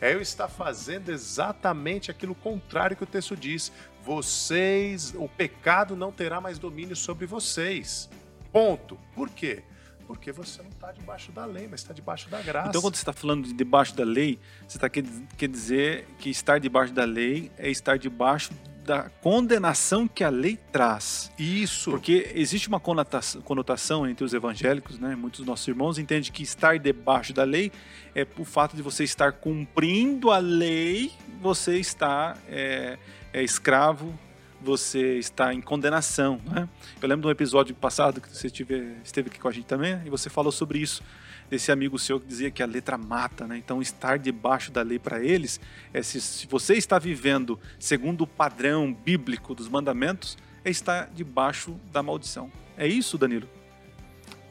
é 0.00 0.12
eu 0.12 0.20
estar 0.20 0.48
fazendo 0.48 1.10
exatamente 1.10 2.10
aquilo 2.10 2.34
contrário 2.34 2.96
que 2.96 3.04
o 3.04 3.06
texto 3.06 3.36
diz. 3.36 3.70
Vocês, 4.02 5.14
o 5.14 5.28
pecado 5.28 5.94
não 5.94 6.10
terá 6.10 6.40
mais 6.40 6.58
domínio 6.58 6.96
sobre 6.96 7.26
vocês. 7.26 8.10
Ponto. 8.50 8.98
Por 9.14 9.30
quê? 9.30 9.62
Porque 10.06 10.32
você 10.32 10.62
não 10.62 10.70
está 10.70 10.92
debaixo 10.92 11.32
da 11.32 11.44
lei, 11.44 11.66
mas 11.68 11.80
está 11.80 11.92
debaixo 11.92 12.28
da 12.28 12.40
graça. 12.42 12.68
Então, 12.68 12.82
quando 12.82 12.94
você 12.94 13.02
está 13.02 13.12
falando 13.12 13.44
de 13.46 13.52
debaixo 13.52 13.96
da 13.96 14.04
lei, 14.04 14.38
você 14.66 14.76
está 14.76 14.88
quer, 14.88 15.04
quer 15.36 15.48
dizer 15.48 16.06
que 16.18 16.30
estar 16.30 16.58
debaixo 16.58 16.92
da 16.92 17.04
lei 17.04 17.50
é 17.58 17.70
estar 17.70 17.98
debaixo 17.98 18.52
da 18.84 19.08
condenação 19.22 20.06
que 20.06 20.22
a 20.22 20.28
lei 20.28 20.58
traz. 20.70 21.32
Isso. 21.38 21.90
Porque 21.90 22.30
existe 22.34 22.68
uma 22.68 22.78
conotação, 22.78 23.40
conotação 23.40 24.06
entre 24.06 24.24
os 24.24 24.34
evangélicos, 24.34 24.98
né? 24.98 25.16
Muitos 25.16 25.40
dos 25.40 25.46
nossos 25.46 25.66
irmãos 25.66 25.98
entendem 25.98 26.30
que 26.30 26.42
estar 26.42 26.78
debaixo 26.78 27.32
da 27.32 27.44
lei 27.44 27.72
é 28.14 28.26
o 28.38 28.44
fato 28.44 28.76
de 28.76 28.82
você 28.82 29.02
estar 29.02 29.32
cumprindo 29.32 30.30
a 30.30 30.38
lei, 30.38 31.10
você 31.40 31.78
está 31.78 32.36
é, 32.46 32.98
é 33.32 33.42
escravo 33.42 34.16
você 34.64 35.18
está 35.18 35.52
em 35.52 35.60
condenação. 35.60 36.40
Né? 36.44 36.68
Eu 37.00 37.08
lembro 37.08 37.22
de 37.22 37.28
um 37.28 37.30
episódio 37.30 37.74
passado 37.74 38.20
que 38.20 38.28
você 38.28 38.46
esteve, 38.46 38.96
esteve 39.04 39.28
aqui 39.28 39.38
com 39.38 39.48
a 39.48 39.52
gente 39.52 39.66
também 39.66 40.00
e 40.04 40.10
você 40.10 40.30
falou 40.30 40.50
sobre 40.50 40.78
isso 40.78 41.02
desse 41.50 41.70
amigo 41.70 41.98
seu 41.98 42.18
que 42.18 42.26
dizia 42.26 42.50
que 42.50 42.62
a 42.62 42.66
letra 42.66 42.96
mata, 42.96 43.46
né? 43.46 43.58
Então 43.58 43.82
estar 43.82 44.18
debaixo 44.18 44.72
da 44.72 44.82
lei 44.82 44.98
para 44.98 45.22
eles 45.22 45.60
é 45.92 46.02
se, 46.02 46.20
se, 46.20 46.46
você 46.46 46.74
está 46.74 46.98
vivendo 46.98 47.60
segundo 47.78 48.22
o 48.22 48.26
padrão 48.26 48.92
bíblico 48.92 49.54
dos 49.54 49.68
mandamentos, 49.68 50.38
é 50.64 50.70
estar 50.70 51.10
debaixo 51.14 51.78
da 51.92 52.02
maldição. 52.02 52.50
É 52.76 52.86
isso, 52.86 53.18
Danilo? 53.18 53.46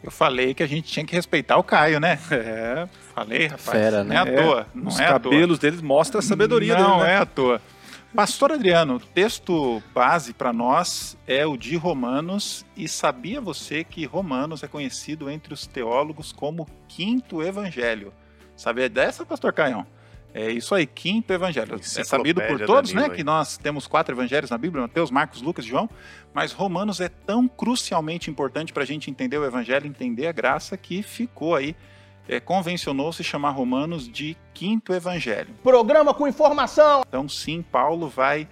Eu 0.03 0.11
falei 0.11 0.53
que 0.53 0.61
a 0.61 0.67
gente 0.67 0.91
tinha 0.91 1.05
que 1.05 1.15
respeitar 1.15 1.57
o 1.57 1.63
Caio, 1.63 1.99
né? 1.99 2.19
É. 2.29 2.87
Falei, 3.15 3.47
rapaz. 3.47 3.69
Fera, 3.69 4.03
né? 4.03 4.15
Não 4.15 4.15
é 4.15 4.19
à 4.19 4.43
toa. 4.43 4.67
Não 4.75 4.87
Os 4.87 4.99
é 4.99 5.07
cabelos 5.07 5.59
deles 5.59 5.81
mostram 5.81 6.19
a 6.19 6.21
sabedoria 6.21 6.77
não 6.77 6.97
dele, 6.97 7.03
né? 7.03 7.13
é 7.13 7.17
à 7.17 7.25
toa. 7.25 7.61
Pastor 8.15 8.51
Adriano, 8.51 8.97
o 8.97 8.99
texto 8.99 9.81
base 9.91 10.33
para 10.33 10.53
nós 10.53 11.17
é 11.25 11.47
o 11.47 11.57
de 11.57 11.75
Romanos, 11.75 12.63
e 12.77 12.87
sabia 12.87 13.41
você 13.41 13.83
que 13.83 14.05
Romanos 14.05 14.61
é 14.61 14.67
conhecido 14.67 15.31
entre 15.31 15.51
os 15.51 15.65
teólogos 15.65 16.31
como 16.31 16.69
quinto 16.87 17.41
evangelho? 17.41 18.13
Sabia 18.55 18.87
dessa, 18.87 19.25
Pastor 19.25 19.51
Caião? 19.51 19.87
É 20.31 20.51
isso 20.51 20.75
aí, 20.75 20.85
quinto 20.85 21.33
evangelho. 21.33 21.73
É 21.75 22.03
sabido 22.03 22.39
por 22.41 22.63
todos, 22.63 22.91
Danilo, 22.91 23.09
né, 23.09 23.15
que 23.15 23.23
nós 23.23 23.57
temos 23.57 23.87
quatro 23.87 24.13
evangelhos 24.13 24.51
na 24.51 24.59
Bíblia, 24.59 24.83
Mateus, 24.83 25.09
Marcos, 25.09 25.41
Lucas 25.41 25.65
e 25.65 25.69
João, 25.69 25.89
mas 26.35 26.51
Romanos 26.51 27.01
é 27.01 27.09
tão 27.09 27.47
crucialmente 27.47 28.29
importante 28.29 28.71
para 28.71 28.83
a 28.83 28.85
gente 28.85 29.09
entender 29.09 29.39
o 29.39 29.45
evangelho, 29.45 29.87
entender 29.87 30.27
a 30.27 30.31
graça, 30.31 30.77
que 30.77 31.01
ficou 31.01 31.55
aí, 31.55 31.75
é, 32.27 32.39
convencionou-se 32.39 33.23
chamar 33.23 33.51
Romanos 33.51 34.07
de 34.07 34.37
quinto 34.53 34.93
evangelho. 34.93 35.53
Programa 35.63 36.13
com 36.13 36.27
informação. 36.27 37.03
Então, 37.07 37.27
sim, 37.27 37.61
Paulo 37.61 38.07
vai 38.07 38.47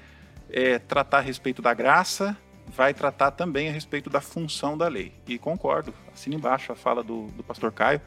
é, 0.49 0.79
tratar 0.79 1.19
a 1.19 1.21
respeito 1.21 1.61
da 1.61 1.73
graça, 1.73 2.35
vai 2.67 2.93
tratar 2.93 3.31
também 3.31 3.69
a 3.69 3.71
respeito 3.71 4.09
da 4.09 4.21
função 4.21 4.77
da 4.77 4.87
lei. 4.87 5.13
E 5.27 5.37
concordo, 5.37 5.93
assina 6.13 6.35
embaixo 6.35 6.71
a 6.71 6.75
fala 6.75 7.03
do, 7.03 7.27
do 7.27 7.43
pastor 7.43 7.71
Caio. 7.71 8.01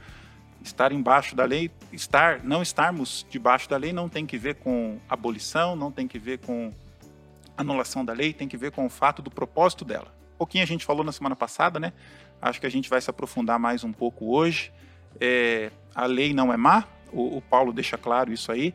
Estar 0.62 0.92
embaixo 0.92 1.37
da 1.37 1.44
lei, 1.44 1.71
estar, 1.92 2.42
não 2.42 2.62
estarmos 2.62 3.26
debaixo 3.28 3.68
da 3.68 3.76
lei 3.76 3.92
não 3.92 4.09
tem 4.09 4.25
que 4.25 4.38
ver 4.38 4.54
com 4.54 4.99
abolição, 5.06 5.76
não 5.76 5.92
tem 5.92 6.09
que 6.09 6.18
ver 6.18 6.38
com 6.38 6.73
anulação 7.54 8.02
da 8.02 8.14
lei, 8.14 8.33
tem 8.33 8.49
que 8.49 8.56
ver 8.56 8.73
com 8.73 8.87
o 8.87 8.88
fato 8.88 9.21
do 9.21 9.30
propósito 9.30 9.85
dela. 9.85 10.14
Um 10.35 10.38
pouquinho 10.38 10.64
a 10.64 10.66
gente 10.66 10.85
falou 10.85 11.04
na 11.04 11.12
semana 11.12 11.37
passada, 11.37 11.78
né? 11.78 11.92
Acho 12.40 12.61
que 12.61 12.66
a 12.66 12.71
gente 12.71 12.88
vai 12.88 13.00
se 13.00 13.11
aprofundar 13.11 13.59
mais 13.59 13.85
um 13.85 13.92
pouco 13.92 14.35
hoje. 14.35 14.73
É, 15.21 15.71
a 15.94 16.06
lei 16.06 16.33
não 16.33 16.52
é 16.52 16.56
má, 16.56 16.85
o, 17.12 17.38
o 17.38 17.42
Paulo 17.42 17.73
deixa 17.73 17.97
claro 17.97 18.33
isso 18.33 18.50
aí. 18.50 18.75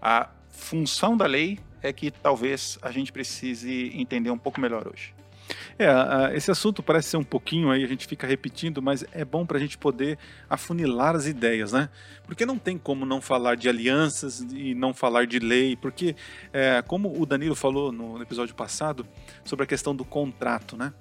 A 0.00 0.28
função 0.50 1.16
da 1.16 1.26
lei 1.26 1.58
é 1.82 1.92
que 1.92 2.10
talvez 2.10 2.78
a 2.82 2.90
gente 2.90 3.12
precise 3.12 3.92
entender 3.94 4.30
um 4.30 4.38
pouco 4.38 4.60
melhor 4.60 4.88
hoje. 4.88 5.14
É, 5.78 6.36
esse 6.36 6.50
assunto 6.50 6.82
parece 6.82 7.10
ser 7.10 7.16
um 7.16 7.24
pouquinho 7.24 7.70
aí, 7.70 7.84
a 7.84 7.86
gente 7.86 8.06
fica 8.06 8.26
repetindo, 8.26 8.82
mas 8.82 9.04
é 9.12 9.24
bom 9.24 9.46
para 9.46 9.58
a 9.58 9.60
gente 9.60 9.78
poder 9.78 10.18
afunilar 10.48 11.14
as 11.14 11.26
ideias, 11.26 11.72
né? 11.72 11.88
Porque 12.24 12.44
não 12.44 12.58
tem 12.58 12.76
como 12.76 13.06
não 13.06 13.20
falar 13.20 13.54
de 13.54 13.68
alianças 13.68 14.40
e 14.52 14.74
não 14.74 14.92
falar 14.92 15.26
de 15.26 15.38
lei, 15.38 15.76
porque, 15.76 16.16
é, 16.52 16.82
como 16.82 17.20
o 17.20 17.24
Danilo 17.24 17.54
falou 17.54 17.92
no 17.92 18.20
episódio 18.20 18.54
passado, 18.54 19.06
sobre 19.44 19.64
a 19.64 19.66
questão 19.66 19.94
do 19.94 20.04
contrato, 20.04 20.76
né? 20.76 20.92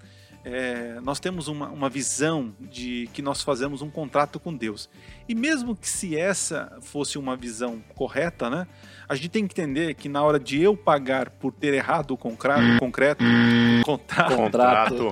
É, 0.48 1.00
nós 1.02 1.20
temos 1.20 1.48
uma, 1.48 1.70
uma 1.70 1.90
visão 1.90 2.54
de 2.60 3.10
que 3.14 3.22
nós 3.24 3.42
fazemos 3.42 3.82
um 3.82 3.90
contrato 3.90 4.40
com 4.40 4.56
Deus. 4.56 4.88
E 5.28 5.34
mesmo 5.34 5.76
que 5.76 5.90
se 5.90 6.16
essa 6.16 6.78
fosse 6.84 7.18
uma 7.18 7.36
visão 7.36 7.82
correta, 7.96 8.48
né? 8.48 8.68
A 9.10 9.16
gente 9.16 9.30
tem 9.30 9.48
que 9.48 9.60
entender 9.60 9.96
que 9.96 10.08
na 10.08 10.22
hora 10.24 10.40
de 10.40 10.62
eu 10.62 10.78
pagar 10.78 11.32
por 11.32 11.52
ter 11.52 11.74
errado 11.74 12.12
o 12.12 12.18
concra- 12.18 12.78
concreto, 12.80 13.24
contrato, 13.84 14.36
Contrato. 14.36 15.12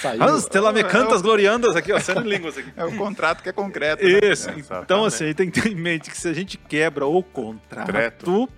Saiu. 0.00 0.22
as 0.22 0.46
telamencantas 0.46 1.22
gloriandas 1.22 1.76
aqui, 1.76 1.92
ó, 1.92 1.98
sendo 2.00 2.20
línguas 2.22 2.58
aqui. 2.58 2.72
É 2.76 2.84
o 2.84 2.96
contrato 2.96 3.42
que 3.42 3.48
é 3.48 3.52
concreto. 3.52 4.04
né? 4.04 4.18
Isso. 4.32 4.50
É, 4.50 4.54
então, 4.82 5.04
assim, 5.04 5.24
a 5.24 5.26
gente 5.28 5.36
tem 5.36 5.50
que 5.50 5.60
ter 5.60 5.70
em 5.70 5.76
mente 5.76 6.10
que 6.10 6.16
se 6.16 6.28
a 6.28 6.32
gente 6.32 6.56
quebra 6.58 7.06
o 7.06 7.22
contrato, 7.22 7.86
Concreto. 7.86 8.48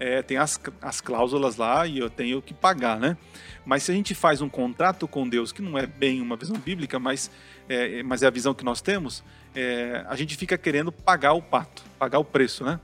É, 0.00 0.22
tem 0.22 0.36
as, 0.36 0.60
as 0.80 1.00
cláusulas 1.00 1.56
lá 1.56 1.86
e 1.86 1.98
eu 1.98 2.08
tenho 2.10 2.40
que 2.40 2.54
pagar, 2.54 2.98
né? 2.98 3.16
Mas 3.64 3.82
se 3.82 3.92
a 3.92 3.94
gente 3.94 4.14
faz 4.14 4.40
um 4.40 4.48
contrato 4.48 5.06
com 5.06 5.28
Deus, 5.28 5.52
que 5.52 5.60
não 5.60 5.76
é 5.78 5.86
bem 5.86 6.20
uma 6.22 6.36
visão 6.36 6.56
bíblica, 6.56 6.98
mas 6.98 7.30
é, 7.68 8.02
mas 8.02 8.22
é 8.22 8.26
a 8.26 8.30
visão 8.30 8.54
que 8.54 8.64
nós 8.64 8.80
temos, 8.80 9.22
é, 9.54 10.04
a 10.08 10.16
gente 10.16 10.36
fica 10.36 10.56
querendo 10.56 10.90
pagar 10.90 11.34
o 11.34 11.42
pato, 11.42 11.82
pagar 11.98 12.18
o 12.18 12.24
preço, 12.24 12.64
né? 12.64 12.80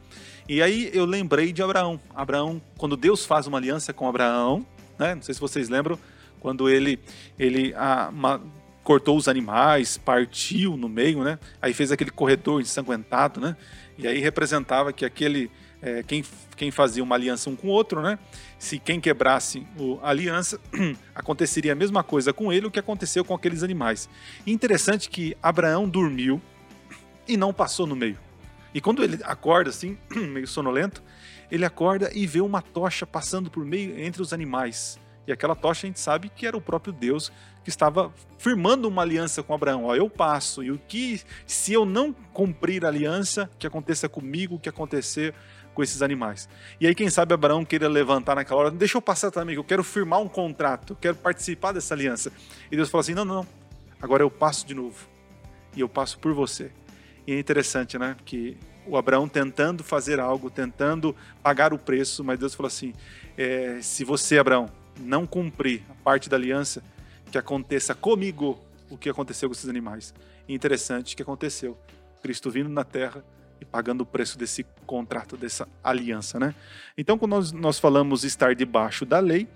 E 0.47 0.61
aí 0.61 0.91
eu 0.93 1.07
lembrei 1.07 1.53
de 1.53 1.63
Abraão. 1.63 1.99
Abraão, 2.15 2.61
quando 2.77 2.97
Deus 2.97 3.25
faz 3.25 3.47
uma 3.47 3.57
aliança 3.57 3.93
com 3.95 4.07
Abraão, 4.07 4.67
né? 4.99 5.15
Não 5.15 5.23
sei 5.23 5.35
se 5.35 5.41
vocês 5.41 5.71
lembram, 5.71 5.99
quando 6.39 6.69
ele 6.69 7.01
ele 7.39 7.73
ah, 7.77 8.11
ma- 8.13 8.41
cortou 8.83 9.17
os 9.17 9.27
animais, 9.27 9.97
partiu 9.97 10.77
no 10.77 10.89
meio, 10.89 11.25
né? 11.25 11.39
Aí 11.63 11.73
fez 11.73 11.91
aquele 11.91 12.11
corredor 12.11 12.61
ensanguentado, 12.61 13.41
né? 13.41 13.57
E 13.97 14.07
aí 14.07 14.19
representava 14.19 14.93
que 14.93 15.07
aquele 15.07 15.51
é, 15.85 16.03
quem, 16.03 16.25
quem 16.57 16.71
fazia 16.71 17.03
uma 17.03 17.15
aliança 17.15 17.51
um 17.51 17.55
com 17.55 17.69
o 17.69 17.71
outro, 17.71 18.01
né? 18.01 18.19
Se 18.59 18.79
quem 18.79 18.99
quebrasse 18.99 19.67
a 20.03 20.09
aliança, 20.09 20.59
aconteceria 21.15 21.73
a 21.73 21.75
mesma 21.75 22.03
coisa 22.03 22.33
com 22.33 22.51
ele, 22.51 22.67
o 22.67 22.71
que 22.71 22.79
aconteceu 22.79 23.23
com 23.23 23.35
aqueles 23.35 23.63
animais. 23.63 24.09
Interessante 24.47 25.11
que 25.11 25.37
Abraão 25.43 25.87
dormiu 25.87 26.41
e 27.29 27.37
não 27.37 27.53
passou 27.53 27.87
no 27.87 27.95
meio. 27.95 28.19
E 28.73 28.81
quando 28.81 29.05
ele 29.05 29.19
acorda 29.25 29.69
assim, 29.69 29.99
meio 30.11 30.49
sonolento, 30.49 31.03
ele 31.51 31.67
acorda 31.67 32.11
e 32.15 32.27
vê 32.27 32.41
uma 32.41 32.63
tocha 32.63 33.07
passando 33.07 33.51
por 33.51 33.63
meio 33.63 34.01
entre 34.01 34.23
os 34.23 34.33
animais. 34.33 34.99
E 35.27 35.33
aquela 35.33 35.55
tocha 35.55 35.87
a 35.87 35.89
gente 35.89 36.01
sabe 36.01 36.31
que 36.31 36.47
era 36.47 36.57
o 36.57 36.61
próprio 36.61 36.93
Deus 36.93 37.31
que 37.63 37.71
estava 37.71 38.13
firmando 38.39 38.89
uma 38.89 39.03
aliança 39.03 39.43
com 39.43 39.55
Abraão. 39.55 39.85
Ó, 39.85 39.95
eu 39.95 40.09
passo, 40.09 40.63
e 40.63 40.71
o 40.71 40.79
que, 40.79 41.23
se 41.47 41.73
eu 41.73 41.87
não 41.87 42.13
cumprir 42.13 42.85
a 42.85 42.89
aliança, 42.89 43.51
que 43.59 43.67
aconteça 43.67 44.07
comigo, 44.07 44.59
que 44.59 44.69
acontecer 44.69 45.35
com 45.75 45.83
esses 45.83 46.01
animais. 46.01 46.49
E 46.81 46.87
aí, 46.87 46.95
quem 46.95 47.11
sabe 47.11 47.35
Abraão 47.35 47.65
queira 47.65 47.89
levantar 47.89 48.37
naquela 48.37 48.61
hora, 48.61 48.71
deixa 48.71 48.97
eu 48.97 49.03
passar 49.03 49.31
também, 49.31 49.57
eu 49.57 49.65
quero 49.65 49.83
firmar 49.83 50.21
um 50.21 50.29
contrato, 50.29 50.93
eu 50.93 50.97
quero 50.97 51.17
participar 51.17 51.73
dessa 51.73 51.93
aliança. 51.93 52.33
E 52.71 52.77
Deus 52.77 52.89
fala 52.89 53.03
assim: 53.03 53.15
não, 53.15 53.25
não, 53.25 53.35
não, 53.37 53.47
agora 54.01 54.23
eu 54.23 54.31
passo 54.31 54.67
de 54.67 54.75
novo. 54.75 55.07
E 55.77 55.81
eu 55.81 55.89
passo 55.89 56.19
por 56.19 56.33
você. 56.33 56.71
E 57.27 57.33
é 57.33 57.39
interessante, 57.39 57.99
né? 57.99 58.17
Que 58.25 58.57
o 58.87 58.97
Abraão 58.97 59.29
tentando 59.29 59.83
fazer 59.83 60.21
algo, 60.21 60.51
tentando 60.51 61.17
pagar 61.43 61.73
o 61.73 61.79
preço, 61.79 62.23
mas 62.23 62.39
Deus 62.39 62.55
falou 62.55 62.69
assim: 62.69 62.95
é, 63.37 63.79
se 63.83 64.05
você, 64.05 64.39
Abraão, 64.39 64.71
não 65.01 65.27
cumprir 65.27 65.83
a 65.91 65.95
parte 65.95 66.29
da 66.29 66.37
aliança, 66.37 66.83
que 67.31 67.39
aconteça 67.39 67.95
comigo 67.95 68.59
o 68.89 68.97
que 68.97 69.09
aconteceu 69.09 69.49
com 69.49 69.55
esses 69.55 69.69
animais. 69.69 70.15
E 70.47 70.55
interessante 70.55 71.17
que 71.17 71.23
aconteceu. 71.23 71.77
Cristo 72.23 72.51
vindo 72.51 72.69
na 72.69 72.85
terra 72.85 73.25
e 73.65 73.67
pagando 73.67 74.03
o 74.03 74.07
preço 74.07 74.39
desse 74.39 74.65
contrato, 74.87 75.37
dessa 75.37 75.67
aliança, 75.83 76.39
né? 76.39 76.55
Então, 76.97 77.19
quando 77.19 77.33
nós, 77.33 77.53
nós 77.53 77.79
falamos 77.79 78.23
estar 78.25 78.55
debaixo 78.55 79.05
da 79.05 79.19
lei, 79.19 79.49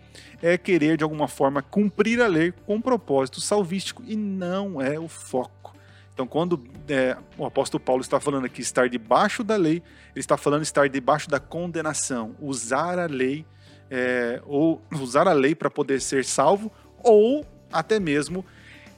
é 0.43 0.57
querer 0.57 0.97
de 0.97 1.05
alguma 1.05 1.29
forma 1.29 1.63
cumprir 1.63 2.21
a 2.21 2.27
lei 2.27 2.53
com 2.67 2.77
um 2.77 2.81
propósito 2.81 3.41
salvístico 3.41 4.03
e 4.07 4.17
não 4.17 4.81
é 4.81 4.99
o 4.99 5.09
foco. 5.09 5.77
Então, 6.15 6.27
quando 6.27 6.65
é, 6.89 7.17
o 7.37 7.47
apóstolo 7.47 7.81
Paulo 7.81 8.03
está 8.03 8.19
falando 8.19 8.45
aqui 8.47 8.61
estar 8.61 8.89
debaixo 8.89 9.45
da 9.45 9.55
lei, 9.55 9.83
ele 10.11 10.21
está 10.21 10.37
falando 10.37 10.63
estar 10.63 10.89
debaixo 10.89 11.31
da 11.31 11.39
condenação, 11.39 12.35
usar 12.41 12.99
a 12.99 13.07
lei 13.07 13.47
é, 13.91 14.41
ou 14.45 14.83
usar 15.01 15.29
a 15.29 15.33
lei 15.33 15.55
para 15.55 15.71
poder 15.71 16.01
ser 16.01 16.25
salvo, 16.25 16.73
ou 17.03 17.47
até 17.73 18.01
mesmo 18.01 18.45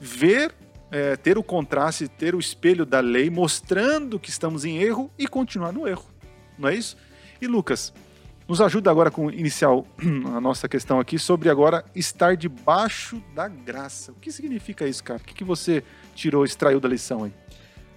ver, 0.00 0.55
é, 0.90 1.16
ter 1.16 1.38
o 1.38 1.42
contraste, 1.42 2.09
ter 2.09 2.35
o 2.35 2.38
espelho 2.38 2.85
da 2.85 3.00
lei, 3.00 3.30
mostrando 3.30 4.18
que 4.18 4.30
estamos 4.30 4.64
em 4.64 4.78
erro 4.78 5.11
e 5.18 5.26
continuar 5.28 5.73
no 5.73 5.87
erro. 5.87 6.04
Não 6.59 6.68
é 6.68 6.75
isso? 6.75 6.97
E 7.40 7.47
Lucas, 7.47 7.92
nos 8.49 8.61
ajuda 8.61 8.90
agora 8.90 9.11
com 9.11 9.30
iniciar 9.30 9.73
o- 9.73 9.87
a 10.35 10.40
nossa 10.40 10.68
questão 10.68 10.99
aqui 10.99 11.18
sobre 11.18 11.49
agora 11.49 11.85
estar 11.94 12.37
debaixo 12.37 13.23
da 13.35 13.47
graça. 13.49 14.12
O 14.12 14.16
que 14.16 14.32
significa 14.32 14.87
isso, 14.87 15.04
cara? 15.04 15.20
O 15.20 15.25
que, 15.25 15.35
que 15.35 15.44
você 15.44 15.85
tirou, 16.14 16.44
extraiu 16.44 16.80
da 16.80 16.88
lição 16.88 17.25
aí? 17.25 17.32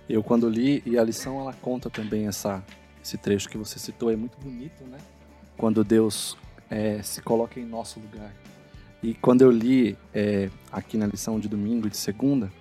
Eu 0.07 0.21
quando 0.21 0.47
li, 0.49 0.83
e 0.85 0.97
a 0.97 1.03
lição 1.03 1.39
ela 1.39 1.53
conta 1.53 1.89
também 1.89 2.27
essa, 2.27 2.63
esse 3.03 3.17
trecho 3.17 3.49
que 3.49 3.57
você 3.57 3.79
citou, 3.79 4.11
é 4.11 4.15
muito 4.15 4.37
bonito, 4.37 4.83
né? 4.83 4.97
Quando 5.57 5.83
Deus 5.83 6.37
é, 6.69 7.01
se 7.01 7.21
coloca 7.21 7.59
em 7.59 7.65
nosso 7.65 7.99
lugar. 7.99 8.31
E 9.01 9.13
quando 9.15 9.41
eu 9.41 9.51
li 9.51 9.97
é, 10.13 10.49
aqui 10.71 10.97
na 10.97 11.07
lição 11.07 11.39
de 11.39 11.47
domingo 11.47 11.87
e 11.87 11.89
de 11.89 11.97
segunda, 11.97 12.51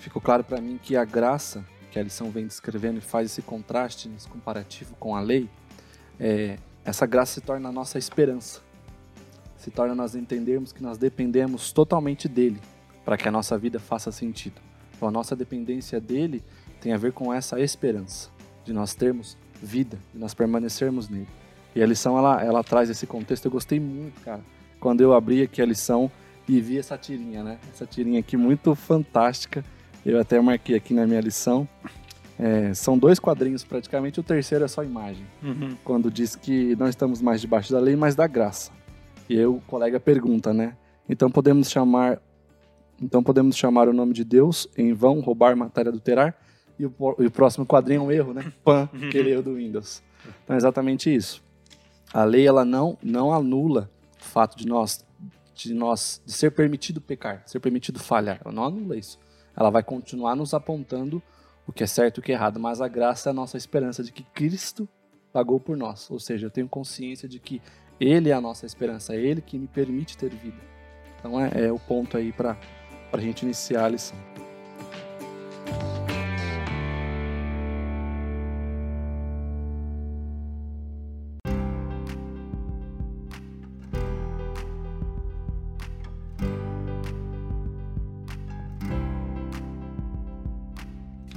ficou 0.00 0.20
claro 0.20 0.42
para 0.42 0.60
mim 0.60 0.78
que 0.82 0.96
a 0.96 1.04
graça 1.04 1.64
que 1.90 1.98
a 1.98 2.02
lição 2.02 2.30
vem 2.30 2.46
descrevendo 2.46 2.98
e 2.98 3.00
faz 3.00 3.30
esse 3.30 3.42
contraste, 3.42 4.10
esse 4.16 4.28
comparativo 4.28 4.94
com 4.98 5.16
a 5.16 5.20
lei, 5.20 5.48
é, 6.18 6.56
essa 6.84 7.04
graça 7.04 7.34
se 7.34 7.40
torna 7.40 7.68
a 7.68 7.72
nossa 7.72 7.98
esperança. 7.98 8.60
Se 9.56 9.70
torna 9.70 9.94
nós 9.94 10.14
entendermos 10.14 10.72
que 10.72 10.82
nós 10.82 10.96
dependemos 10.96 11.72
totalmente 11.72 12.28
dele 12.28 12.60
para 13.04 13.16
que 13.16 13.28
a 13.28 13.32
nossa 13.32 13.58
vida 13.58 13.78
faça 13.78 14.12
sentido. 14.12 14.60
Então, 14.96 15.08
a 15.08 15.10
nossa 15.10 15.34
dependência 15.34 16.00
dele 16.00 16.42
tem 16.80 16.92
a 16.92 16.96
ver 16.96 17.12
com 17.12 17.32
essa 17.32 17.60
esperança 17.60 18.30
de 18.64 18.72
nós 18.72 18.94
termos 18.94 19.36
vida, 19.60 19.98
de 20.12 20.18
nós 20.18 20.32
permanecermos 20.32 21.08
nele. 21.08 21.28
E 21.74 21.82
a 21.82 21.86
lição 21.86 22.16
ela, 22.16 22.42
ela 22.42 22.64
traz 22.64 22.88
esse 22.88 23.06
contexto. 23.06 23.46
Eu 23.46 23.50
gostei 23.50 23.78
muito, 23.78 24.20
cara, 24.22 24.40
quando 24.78 25.00
eu 25.00 25.12
abri 25.12 25.42
aqui 25.42 25.60
a 25.60 25.66
lição 25.66 26.10
e 26.48 26.60
vi 26.60 26.78
essa 26.78 26.96
tirinha, 26.96 27.44
né? 27.44 27.58
Essa 27.72 27.86
tirinha 27.86 28.20
aqui 28.20 28.36
muito 28.36 28.74
fantástica. 28.74 29.64
Eu 30.04 30.18
até 30.18 30.40
marquei 30.40 30.76
aqui 30.76 30.94
na 30.94 31.06
minha 31.06 31.20
lição. 31.20 31.68
É, 32.38 32.72
são 32.72 32.96
dois 32.96 33.18
quadrinhos 33.18 33.62
praticamente, 33.64 34.18
o 34.18 34.22
terceiro 34.22 34.64
é 34.64 34.68
só 34.68 34.82
imagem. 34.82 35.26
Uhum. 35.42 35.76
Quando 35.84 36.10
diz 36.10 36.34
que 36.34 36.74
não 36.76 36.88
estamos 36.88 37.20
mais 37.20 37.40
debaixo 37.40 37.70
da 37.70 37.78
lei, 37.78 37.94
mas 37.96 38.14
da 38.14 38.26
graça. 38.26 38.72
E 39.28 39.38
aí 39.38 39.44
o 39.44 39.60
colega 39.66 40.00
pergunta, 40.00 40.52
né? 40.52 40.74
Então 41.06 41.30
podemos 41.30 41.70
chamar 41.70 42.20
então 43.00 43.22
podemos 43.22 43.56
chamar 43.56 43.88
o 43.88 43.92
nome 43.92 44.12
de 44.12 44.24
Deus 44.24 44.68
em 44.76 44.92
vão, 44.92 45.20
roubar, 45.20 45.56
matar 45.56 45.86
e 45.86 45.88
adulterar. 45.88 46.34
E 46.78 46.86
o, 46.86 46.92
e 47.18 47.26
o 47.26 47.30
próximo 47.30 47.66
quadrinho 47.66 48.02
é 48.02 48.04
um 48.04 48.10
erro, 48.10 48.32
né? 48.32 48.52
Pan, 48.64 48.88
aquele 48.94 49.30
erro 49.30 49.42
do 49.42 49.54
Windows. 49.54 50.02
Então 50.44 50.54
é 50.54 50.56
exatamente 50.56 51.14
isso. 51.14 51.42
A 52.12 52.24
lei 52.24 52.46
ela 52.46 52.64
não 52.64 52.96
não 53.02 53.34
anula 53.34 53.90
o 54.18 54.24
fato 54.24 54.56
de 54.56 54.66
nós 54.66 55.04
de 55.54 55.74
nós 55.74 56.22
de 56.24 56.32
ser 56.32 56.52
permitido 56.52 57.02
pecar, 57.02 57.42
ser 57.44 57.60
permitido 57.60 57.98
falhar. 57.98 58.40
Ela 58.42 58.54
não 58.54 58.64
anula 58.64 58.96
isso. 58.96 59.18
Ela 59.56 59.70
vai 59.70 59.82
continuar 59.82 60.34
nos 60.34 60.54
apontando 60.54 61.22
o 61.66 61.72
que 61.72 61.84
é 61.84 61.86
certo 61.86 62.18
e 62.18 62.20
o 62.20 62.22
que 62.22 62.32
é 62.32 62.34
errado, 62.34 62.58
mas 62.58 62.80
a 62.80 62.88
graça 62.88 63.28
é 63.28 63.30
a 63.30 63.34
nossa 63.34 63.56
esperança 63.56 64.02
de 64.02 64.12
que 64.12 64.22
Cristo 64.22 64.88
pagou 65.32 65.60
por 65.60 65.76
nós. 65.76 66.10
Ou 66.10 66.18
seja, 66.18 66.46
eu 66.46 66.50
tenho 66.50 66.68
consciência 66.68 67.28
de 67.28 67.38
que 67.38 67.60
Ele 67.98 68.30
é 68.30 68.32
a 68.32 68.40
nossa 68.40 68.66
esperança, 68.66 69.14
é 69.14 69.20
Ele 69.20 69.40
que 69.40 69.58
me 69.58 69.68
permite 69.68 70.16
ter 70.16 70.30
vida. 70.30 70.60
Então 71.18 71.40
é, 71.40 71.66
é 71.66 71.72
o 71.72 71.78
ponto 71.78 72.16
aí 72.16 72.32
para 72.32 72.56
a 73.12 73.18
gente 73.18 73.42
iniciar 73.42 73.84
a 73.84 73.88
lição. 73.88 74.29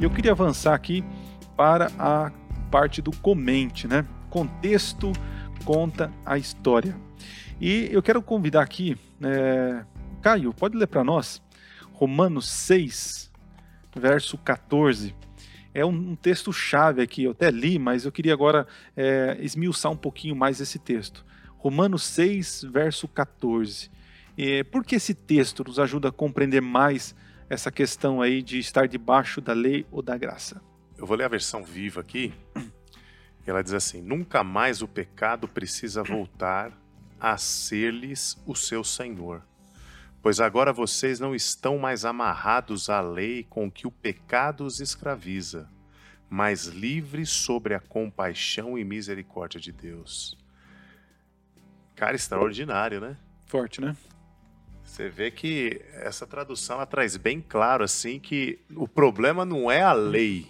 Eu 0.04 0.10
queria 0.10 0.34
avançar 0.34 0.74
aqui 0.74 1.02
para 1.56 1.90
a 1.98 2.30
parte 2.70 3.02
do 3.02 3.10
comente, 3.10 3.88
né? 3.88 4.06
Contexto 4.30 5.14
conta 5.64 6.12
a 6.26 6.38
história. 6.38 6.94
E 7.60 7.88
eu 7.90 8.04
quero 8.04 8.22
convidar 8.22 8.64
aqui, 8.64 8.98
é... 9.22 9.86
Caio, 10.22 10.54
pode 10.54 10.76
ler 10.76 10.88
para 10.88 11.06
nós 11.06 11.42
Romanos 11.94 12.50
6, 12.50 13.32
verso 13.96 14.38
14. 14.38 15.16
É 15.74 15.86
um, 15.86 15.92
um 15.92 16.16
texto 16.18 16.52
chave 16.52 17.02
aqui, 17.02 17.24
eu 17.24 17.32
até 17.32 17.50
li, 17.50 17.80
mas 17.80 18.04
eu 18.04 18.12
queria 18.12 18.34
agora 18.34 18.68
é, 18.98 19.38
esmiuçar 19.40 19.90
um 19.90 19.96
pouquinho 19.96 20.36
mais 20.36 20.60
esse 20.60 20.80
texto. 20.80 21.26
Romanos 21.58 22.04
6, 22.04 22.66
verso 22.70 23.08
14. 23.08 23.90
É, 24.38 24.66
por 24.66 24.84
que 24.84 24.96
esse 24.96 25.14
texto 25.14 25.64
nos 25.64 25.80
ajuda 25.80 26.10
a 26.10 26.12
compreender 26.12 26.62
mais 26.62 27.16
essa 27.50 27.72
questão 27.72 28.22
aí 28.22 28.42
de 28.42 28.60
estar 28.60 28.88
debaixo 28.88 29.42
da 29.42 29.54
lei 29.54 29.86
ou 29.92 30.02
da 30.02 30.18
graça? 30.18 30.62
Eu 30.98 31.06
vou 31.06 31.18
ler 31.18 31.26
a 31.26 31.30
versão 31.30 31.64
viva 31.64 32.02
aqui. 32.02 32.34
Ela 33.46 33.62
diz 33.64 33.74
assim: 33.74 34.02
Nunca 34.02 34.44
mais 34.44 34.82
o 34.82 34.88
pecado 34.88 35.48
precisa 35.48 36.04
voltar 36.04 36.72
a 37.20 37.38
ser-lhes 37.38 38.38
o 38.46 38.56
seu 38.56 38.84
senhor. 38.84 39.44
Pois 40.22 40.40
agora 40.40 40.72
vocês 40.72 41.20
não 41.20 41.36
estão 41.36 41.78
mais 41.78 42.06
amarrados 42.06 42.90
à 42.90 43.02
lei 43.02 43.44
com 43.50 43.70
que 43.70 43.86
o 43.86 43.92
pecado 43.92 44.66
os 44.66 44.80
escraviza, 44.80 45.70
mas 46.30 46.68
livres 46.68 47.30
sobre 47.30 47.74
a 47.74 47.80
compaixão 47.80 48.78
e 48.78 48.86
misericórdia 48.86 49.60
de 49.60 49.72
Deus. 49.72 50.38
Cara, 51.96 52.16
extraordinário, 52.16 53.02
né? 53.02 53.18
Forte, 53.46 53.82
né? 53.82 53.96
Você 54.94 55.10
vê 55.10 55.32
que 55.32 55.82
essa 55.94 56.28
tradução 56.28 56.76
ela 56.76 56.86
traz 56.86 57.18
bem 57.18 57.42
claro 57.42 57.84
assim 57.84 58.20
que 58.20 58.60
o 58.76 58.88
problema 58.88 59.44
não 59.44 59.72
é 59.72 59.82
a 59.82 59.92
lei, 59.92 60.48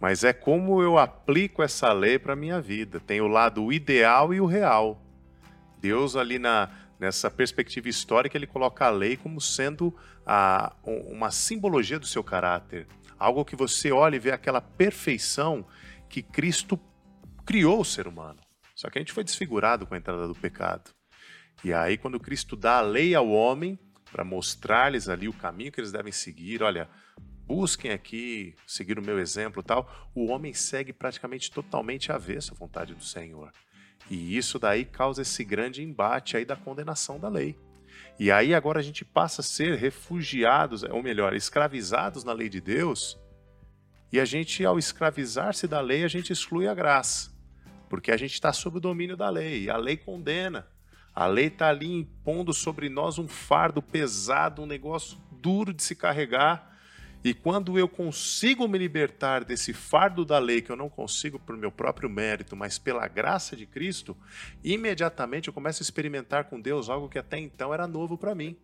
mas 0.00 0.24
é 0.24 0.32
como 0.32 0.80
eu 0.80 0.96
aplico 0.96 1.62
essa 1.62 1.92
lei 1.92 2.18
para 2.18 2.34
minha 2.34 2.62
vida. 2.62 2.98
Tem 2.98 3.20
o 3.20 3.28
lado 3.28 3.70
ideal 3.70 4.32
e 4.32 4.40
o 4.40 4.46
real. 4.46 4.98
Deus 5.78 6.16
ali 6.16 6.38
na 6.38 6.70
nessa 6.98 7.30
perspectiva 7.30 7.86
histórica 7.90 8.38
ele 8.38 8.46
coloca 8.46 8.86
a 8.86 8.90
lei 8.90 9.18
como 9.18 9.42
sendo 9.42 9.94
a, 10.24 10.74
uma 10.82 11.30
simbologia 11.30 11.98
do 11.98 12.06
seu 12.06 12.24
caráter, 12.24 12.86
algo 13.18 13.44
que 13.44 13.54
você 13.54 13.92
olha 13.92 14.16
e 14.16 14.18
vê 14.18 14.30
aquela 14.30 14.62
perfeição 14.62 15.66
que 16.08 16.22
Cristo 16.22 16.80
criou 17.44 17.82
o 17.82 17.84
ser 17.84 18.08
humano. 18.08 18.40
Só 18.74 18.88
que 18.88 18.96
a 18.96 19.02
gente 19.02 19.12
foi 19.12 19.22
desfigurado 19.22 19.86
com 19.86 19.92
a 19.92 19.98
entrada 19.98 20.26
do 20.26 20.34
pecado. 20.34 20.93
E 21.62 21.72
aí, 21.72 21.96
quando 21.96 22.20
Cristo 22.20 22.56
dá 22.56 22.78
a 22.78 22.82
lei 22.82 23.14
ao 23.14 23.28
homem, 23.28 23.78
para 24.10 24.24
mostrar-lhes 24.24 25.08
ali 25.08 25.28
o 25.28 25.32
caminho 25.32 25.72
que 25.72 25.80
eles 25.80 25.92
devem 25.92 26.12
seguir, 26.12 26.62
olha, 26.62 26.88
busquem 27.46 27.90
aqui, 27.90 28.54
seguir 28.66 28.98
o 28.98 29.02
meu 29.02 29.18
exemplo 29.18 29.62
tal, 29.62 30.10
o 30.14 30.26
homem 30.26 30.52
segue 30.52 30.92
praticamente 30.92 31.50
totalmente 31.50 32.12
avesso 32.12 32.54
à 32.54 32.56
vontade 32.56 32.94
do 32.94 33.02
Senhor. 33.02 33.52
E 34.10 34.36
isso 34.36 34.58
daí 34.58 34.84
causa 34.84 35.22
esse 35.22 35.44
grande 35.44 35.82
embate 35.82 36.36
aí 36.36 36.44
da 36.44 36.56
condenação 36.56 37.18
da 37.18 37.28
lei. 37.28 37.58
E 38.18 38.30
aí 38.30 38.54
agora 38.54 38.78
a 38.78 38.82
gente 38.82 39.04
passa 39.04 39.40
a 39.40 39.44
ser 39.44 39.76
refugiados, 39.76 40.82
ou 40.84 41.02
melhor, 41.02 41.34
escravizados 41.34 42.22
na 42.22 42.32
lei 42.32 42.48
de 42.48 42.60
Deus, 42.60 43.18
e 44.12 44.20
a 44.20 44.24
gente, 44.24 44.64
ao 44.64 44.78
escravizar-se 44.78 45.66
da 45.66 45.80
lei, 45.80 46.04
a 46.04 46.08
gente 46.08 46.32
exclui 46.32 46.68
a 46.68 46.74
graça, 46.74 47.32
porque 47.88 48.12
a 48.12 48.16
gente 48.16 48.34
está 48.34 48.52
sob 48.52 48.76
o 48.76 48.80
domínio 48.80 49.16
da 49.16 49.28
lei, 49.28 49.64
e 49.64 49.70
a 49.70 49.76
lei 49.76 49.96
condena. 49.96 50.68
A 51.14 51.26
lei 51.26 51.46
está 51.46 51.68
ali 51.68 51.86
impondo 51.86 52.52
sobre 52.52 52.88
nós 52.88 53.18
um 53.18 53.28
fardo 53.28 53.80
pesado, 53.80 54.62
um 54.62 54.66
negócio 54.66 55.16
duro 55.30 55.72
de 55.72 55.82
se 55.82 55.94
carregar. 55.94 56.72
E 57.22 57.32
quando 57.32 57.78
eu 57.78 57.88
consigo 57.88 58.66
me 58.66 58.76
libertar 58.76 59.44
desse 59.44 59.72
fardo 59.72 60.24
da 60.24 60.38
lei, 60.38 60.60
que 60.60 60.70
eu 60.70 60.76
não 60.76 60.90
consigo 60.90 61.38
por 61.38 61.56
meu 61.56 61.70
próprio 61.70 62.10
mérito, 62.10 62.54
mas 62.54 62.78
pela 62.78 63.06
graça 63.08 63.56
de 63.56 63.64
Cristo, 63.64 64.14
imediatamente 64.62 65.48
eu 65.48 65.54
começo 65.54 65.82
a 65.82 65.84
experimentar 65.84 66.44
com 66.44 66.60
Deus 66.60 66.90
algo 66.90 67.08
que 67.08 67.18
até 67.18 67.38
então 67.38 67.72
era 67.72 67.86
novo 67.86 68.18
para 68.18 68.34
mim, 68.34 68.56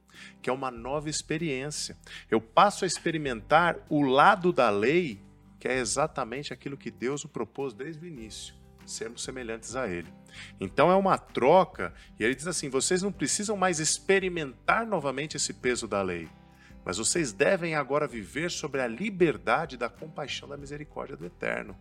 que 0.42 0.50
é 0.50 0.52
uma 0.52 0.70
nova 0.70 1.08
experiência. 1.08 1.96
Eu 2.30 2.40
passo 2.40 2.84
a 2.84 2.86
experimentar 2.86 3.78
o 3.88 4.02
lado 4.02 4.52
da 4.52 4.68
lei, 4.68 5.22
que 5.58 5.68
é 5.68 5.78
exatamente 5.78 6.52
aquilo 6.52 6.76
que 6.76 6.90
Deus 6.90 7.24
o 7.24 7.28
propôs 7.28 7.72
desde 7.72 8.04
o 8.04 8.08
início 8.08 8.59
sermos 8.92 9.22
semelhantes 9.22 9.76
a 9.76 9.88
Ele. 9.88 10.12
Então 10.61 10.90
é 10.90 10.96
uma 10.96 11.18
troca, 11.18 11.92
e 12.18 12.24
ele 12.24 12.35
diz 12.35 12.46
assim: 12.46 12.68
vocês 12.68 13.03
não 13.03 13.12
precisam 13.12 13.57
mais 13.57 13.81
experimentar 13.81 14.87
novamente 14.87 15.37
esse 15.37 15.53
peso 15.53 15.88
da 15.88 16.03
lei, 16.03 16.29
mas 16.85 16.98
vocês 16.98 17.33
devem 17.33 17.74
agora 17.74 18.07
viver 18.07 18.50
sobre 18.50 18.81
a 18.81 18.87
liberdade 18.87 19.76
da 19.76 19.88
compaixão 19.88 20.48
da 20.48 20.57
misericórdia 20.57 21.16
do 21.16 21.26
Eterno. 21.26 21.76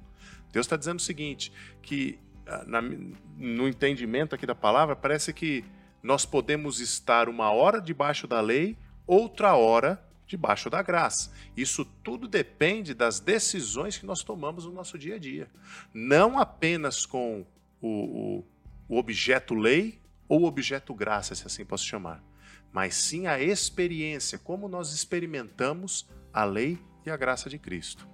Deus 0.52 0.66
está 0.66 0.76
dizendo 0.76 1.00
o 1.00 1.04
seguinte: 1.04 1.52
que 1.82 2.20
ah, 2.46 2.64
na, 2.66 2.82
no 2.82 3.68
entendimento 3.68 4.36
aqui 4.36 4.46
da 4.46 4.56
palavra, 4.56 4.96
parece 4.96 5.32
que 5.34 5.64
nós 6.02 6.26
podemos 6.26 6.80
estar 6.80 7.28
uma 7.30 7.52
hora 7.52 7.82
debaixo 7.82 8.28
da 8.28 8.42
lei, 8.42 8.78
outra 9.06 9.56
hora 9.56 10.04
debaixo 10.30 10.70
da 10.70 10.82
graça. 10.84 11.32
Isso 11.58 11.84
tudo 11.84 12.28
depende 12.28 12.94
das 12.94 13.20
decisões 13.20 13.98
que 13.98 14.06
nós 14.06 14.24
tomamos 14.24 14.66
no 14.66 14.72
nosso 14.72 14.98
dia 14.98 15.16
a 15.16 15.20
dia. 15.20 15.50
Não 15.92 16.38
apenas 16.38 17.04
com 17.04 17.44
o, 17.82 17.88
o, 17.88 18.46
o 18.88 18.98
objeto 18.98 19.56
lei 19.56 20.00
ou 20.28 20.46
objeto 20.46 20.94
graça, 20.94 21.34
se 21.34 21.48
assim 21.48 21.66
posso 21.66 21.84
chamar, 21.84 22.24
mas 22.72 22.94
sim 22.94 23.26
a 23.26 23.42
experiência, 23.42 24.38
como 24.38 24.70
nós 24.70 24.94
experimentamos 24.94 26.08
a 26.32 26.46
lei 26.46 26.78
e 27.04 27.10
a 27.10 27.18
graça 27.18 27.50
de 27.50 27.58
Cristo. 27.58 28.08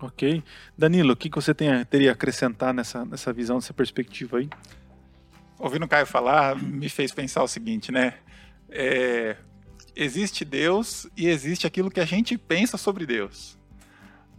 Ok. 0.00 0.42
Danilo, 0.76 1.12
o 1.12 1.16
que 1.16 1.28
você 1.28 1.52
tem, 1.52 1.84
teria 1.84 2.10
a 2.10 2.14
acrescentar 2.14 2.72
nessa, 2.72 3.04
nessa 3.04 3.32
visão, 3.34 3.56
nessa 3.56 3.74
perspectiva 3.74 4.38
aí? 4.38 4.48
Ouvindo 5.58 5.84
o 5.84 5.88
Caio 5.88 6.06
falar, 6.06 6.56
me 6.56 6.88
fez 6.88 7.12
pensar 7.12 7.42
o 7.42 7.48
seguinte, 7.48 7.92
né? 7.92 8.14
É, 8.70 9.36
existe 9.96 10.44
Deus 10.44 11.06
e 11.16 11.28
existe 11.28 11.66
aquilo 11.66 11.90
que 11.90 12.00
a 12.00 12.04
gente 12.04 12.36
pensa 12.36 12.76
sobre 12.76 13.06
Deus. 13.06 13.58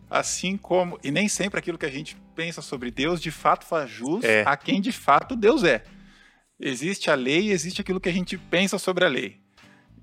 Assim 0.10 0.58
como, 0.58 1.00
e 1.04 1.12
nem 1.12 1.28
sempre 1.28 1.60
aquilo 1.60 1.78
que 1.78 1.86
a 1.86 1.92
gente 1.92 2.16
pensa 2.36 2.62
sobre 2.62 2.92
Deus 2.92 3.22
de 3.22 3.32
fato 3.32 3.66
faz 3.66 3.90
jus 3.90 4.24
é. 4.24 4.44
a 4.46 4.56
quem 4.56 4.80
de 4.80 4.92
fato 4.92 5.36
Deus 5.36 5.64
é. 5.64 5.84
Existe 6.60 7.10
a 7.10 7.16
lei 7.16 7.48
e 7.48 7.52
existe 7.52 7.82
aquilo 7.82 8.00
que 8.00 8.10
a 8.10 8.14
gente 8.14 8.38
pensa 8.38 8.78
sobre 8.78 9.04
a 9.04 9.08
lei. 9.08 9.42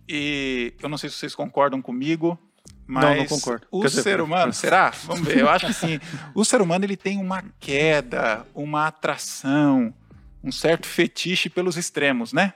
E 0.08 0.74
eu 0.82 0.88
não 0.88 0.98
sei 0.98 1.08
se 1.08 1.16
vocês 1.16 1.34
concordam 1.34 1.80
comigo, 1.80 2.38
mas 2.86 3.04
não, 3.04 3.16
não 3.16 3.26
concordo. 3.26 3.66
o 3.70 3.88
ser 3.88 3.96
dizer, 3.96 4.20
humano, 4.20 4.52
será? 4.52 4.90
Vamos 5.04 5.26
ver, 5.26 5.38
eu 5.38 5.48
acho 5.48 5.66
que 5.66 5.72
sim. 5.72 6.00
O 6.34 6.44
ser 6.44 6.60
humano 6.60 6.84
ele 6.84 6.96
tem 6.96 7.18
uma 7.18 7.42
queda, 7.58 8.44
uma 8.54 8.88
atração, 8.88 9.94
um 10.42 10.52
certo 10.52 10.86
fetiche 10.86 11.48
pelos 11.48 11.76
extremos, 11.76 12.32
né? 12.32 12.54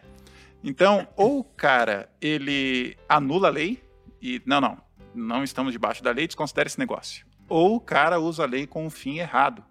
Então, 0.62 1.06
ou 1.16 1.40
o 1.40 1.44
cara, 1.44 2.08
ele 2.20 2.96
anula 3.08 3.48
a 3.48 3.50
lei 3.50 3.82
e, 4.20 4.42
não, 4.44 4.60
não, 4.60 4.78
não 5.14 5.44
estamos 5.44 5.72
debaixo 5.72 6.02
da 6.02 6.10
lei, 6.10 6.26
desconsidera 6.26 6.66
esse 6.66 6.78
negócio. 6.78 7.26
Ou 7.48 7.76
o 7.76 7.80
cara 7.80 8.18
usa 8.18 8.42
a 8.42 8.46
lei 8.46 8.66
com 8.66 8.84
um 8.84 8.90
fim 8.90 9.18
errado. 9.18 9.64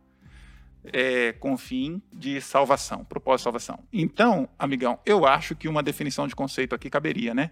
é, 0.93 1.33
com 1.33 1.57
fim 1.57 2.01
de 2.11 2.39
salvação, 2.41 3.03
propósito 3.03 3.39
de 3.39 3.43
salvação. 3.43 3.79
Então, 3.91 4.47
amigão, 4.57 4.99
eu 5.05 5.25
acho 5.25 5.55
que 5.55 5.67
uma 5.67 5.81
definição 5.83 6.27
de 6.27 6.35
conceito 6.35 6.75
aqui 6.75 6.89
caberia, 6.89 7.33
né? 7.33 7.51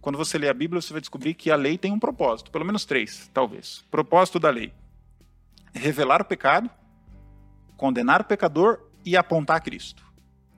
Quando 0.00 0.16
você 0.18 0.38
lê 0.38 0.48
a 0.48 0.54
Bíblia, 0.54 0.80
você 0.80 0.92
vai 0.92 1.00
descobrir 1.00 1.34
que 1.34 1.50
a 1.50 1.56
lei 1.56 1.76
tem 1.76 1.92
um 1.92 1.98
propósito, 1.98 2.50
pelo 2.50 2.64
menos 2.64 2.84
três, 2.84 3.30
talvez. 3.32 3.84
Propósito 3.90 4.38
da 4.38 4.50
lei: 4.50 4.72
revelar 5.74 6.20
o 6.20 6.24
pecado, 6.24 6.70
condenar 7.76 8.20
o 8.20 8.24
pecador 8.24 8.80
e 9.04 9.16
apontar 9.16 9.60
Cristo. 9.62 10.05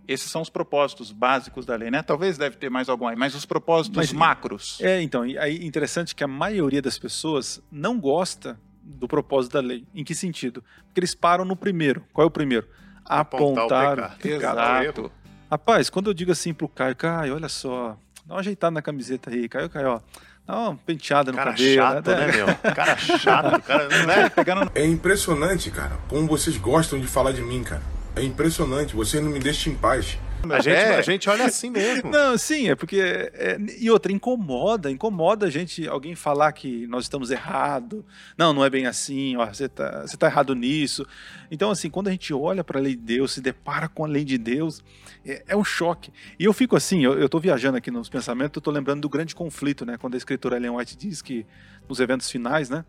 Esses 0.09 0.31
são 0.31 0.41
os 0.41 0.49
propósitos 0.49 1.13
básicos 1.13 1.67
da 1.67 1.77
lei, 1.77 1.91
né? 1.91 2.03
Talvez 2.03 2.39
deve 2.39 2.57
ter 2.57 2.71
mais 2.71 2.89
algum 2.89 3.07
aí, 3.07 3.15
mas 3.15 3.35
os 3.35 3.45
propósitos 3.45 3.95
mas, 3.95 4.13
macros. 4.13 4.79
É, 4.81 5.03
então, 5.03 5.27
e 5.27 5.37
aí 5.39 5.67
interessante 5.67 6.15
que 6.15 6.25
a 6.25 6.27
maioria 6.27 6.81
das 6.81 6.99
pessoas 6.99 7.63
não 7.71 8.01
gosta 8.01 8.59
do 8.83 9.07
propósito 9.07 9.53
da 9.53 9.61
lei. 9.61 9.87
Em 9.95 10.03
que 10.03 10.15
sentido? 10.15 10.65
Porque 10.87 11.01
eles 11.01 11.15
param 11.15 11.45
no 11.45 11.55
primeiro. 11.55 12.03
Qual 12.11 12.25
é 12.25 12.27
o 12.27 12.31
primeiro? 12.31 12.67
Apontar, 13.05 13.65
Apontar 13.65 13.93
o 13.93 13.97
pecado. 13.97 14.19
pecado. 14.19 14.83
Exato. 14.83 15.13
Rapaz, 15.51 15.91
quando 15.91 16.09
eu 16.09 16.15
digo 16.15 16.33
assim 16.33 16.55
pro 16.55 16.69
Caio, 16.69 16.97
Caio, 16.97 17.35
olha 17.35 17.49
só, 17.49 17.99
dá 18.25 18.35
uma 18.35 18.41
ajeitada 18.41 18.71
na 18.71 18.83
camiseta 18.83 19.31
aí, 19.31 19.47
Caio, 19.47 19.69
Caio, 19.69 19.89
ó. 19.89 20.01
Dá 20.47 20.59
uma 20.59 20.77
penteada 20.77 21.31
no 21.31 21.37
cara 21.37 21.51
cabelo. 21.51 21.75
Chato, 21.75 22.11
né, 22.11 22.27
né 22.27 22.33
meu? 22.33 22.47
Cara 22.75 22.97
chato, 22.97 23.63
cara, 23.63 24.07
não 24.07 24.11
é 24.11 24.31
pegando... 24.31 24.73
É 24.75 24.87
impressionante, 24.87 25.71
cara, 25.71 25.99
como 26.09 26.27
vocês 26.27 26.57
gostam 26.57 26.99
de 26.99 27.07
falar 27.07 27.33
de 27.33 27.43
mim, 27.43 27.63
cara. 27.63 27.83
É 28.19 28.25
impressionante, 28.25 28.97
você 28.97 29.21
não 29.21 29.31
me 29.31 29.39
deixa 29.39 29.71
em 29.71 29.75
paz. 29.75 30.19
A 30.49 30.61
gente, 30.61 30.75
é. 30.75 30.97
a 30.97 31.03
gente 31.03 31.29
olha 31.29 31.47
assim 31.47 31.69
mesmo. 31.69 32.11
Não, 32.13 32.39
sim, 32.39 32.69
é 32.69 32.77
porque. 32.77 33.01
É, 33.01 33.59
e 33.79 33.91
outra, 33.91 34.13
incomoda, 34.13 34.91
incomoda 34.91 35.47
a 35.47 35.51
gente, 35.51 35.87
alguém 35.89 36.15
falar 36.15 36.53
que 36.53 36.87
nós 36.87 37.05
estamos 37.05 37.31
errado. 37.31 38.05
Não, 38.37 38.53
não 38.53 38.65
é 38.65 38.71
bem 38.71 38.87
assim, 38.87 39.37
ó, 39.37 39.47
você 39.47 39.65
está 39.65 40.03
você 40.03 40.17
tá 40.17 40.29
errado 40.29 40.55
nisso. 40.55 41.05
Então, 41.51 41.71
assim, 41.71 41.91
quando 41.91 42.09
a 42.09 42.13
gente 42.13 42.33
olha 42.33 42.63
para 42.63 42.79
a 42.79 42.83
lei 42.83 42.95
de 42.95 43.03
Deus, 43.03 43.33
se 43.33 43.41
depara 43.41 43.89
com 43.89 44.05
a 44.05 44.09
lei 44.09 44.25
de 44.25 44.39
Deus, 44.39 44.83
é, 45.27 45.43
é 45.49 45.57
um 45.57 45.65
choque. 45.65 46.13
E 46.39 46.45
eu 46.45 46.53
fico 46.53 46.77
assim, 46.77 47.05
eu, 47.05 47.25
estou 47.25 47.41
viajando 47.41 47.77
aqui 47.77 47.91
nos 47.91 48.09
pensamentos, 48.09 48.57
eu 48.57 48.61
estou 48.61 48.73
lembrando 48.73 49.01
do 49.01 49.09
grande 49.09 49.35
conflito, 49.35 49.85
né? 49.85 49.97
Quando 49.97 50.15
a 50.15 50.19
escritora 50.19 50.57
Ellen 50.57 50.71
White 50.71 50.97
diz 50.97 51.21
que 51.21 51.45
nos 51.89 51.99
eventos 51.99 52.31
finais, 52.31 52.71
né? 52.71 52.85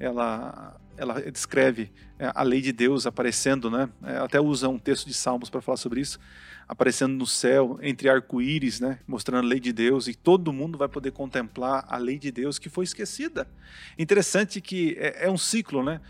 Ela, 0.00 0.76
ela 0.98 1.20
descreve 1.30 1.90
é, 2.18 2.30
a 2.34 2.42
lei 2.42 2.60
de 2.60 2.72
Deus 2.72 3.06
aparecendo, 3.06 3.70
né? 3.70 3.88
É, 4.02 4.16
até 4.18 4.40
usa 4.40 4.68
um 4.68 4.78
texto 4.78 5.06
de 5.06 5.14
Salmos 5.14 5.48
para 5.48 5.60
falar 5.60 5.76
sobre 5.76 6.00
isso, 6.00 6.18
aparecendo 6.66 7.14
no 7.14 7.26
céu 7.26 7.78
entre 7.80 8.08
arco-íris, 8.08 8.80
né? 8.80 8.98
Mostrando 9.06 9.44
a 9.44 9.48
lei 9.48 9.60
de 9.60 9.72
Deus 9.72 10.08
e 10.08 10.14
todo 10.14 10.52
mundo 10.52 10.76
vai 10.76 10.88
poder 10.88 11.12
contemplar 11.12 11.84
a 11.88 11.96
lei 11.96 12.18
de 12.18 12.32
Deus 12.32 12.58
que 12.58 12.68
foi 12.68 12.84
esquecida. 12.84 13.48
Interessante 13.96 14.60
que 14.60 14.96
é, 14.98 15.26
é 15.26 15.30
um 15.30 15.38
ciclo, 15.38 15.82
né? 15.82 16.00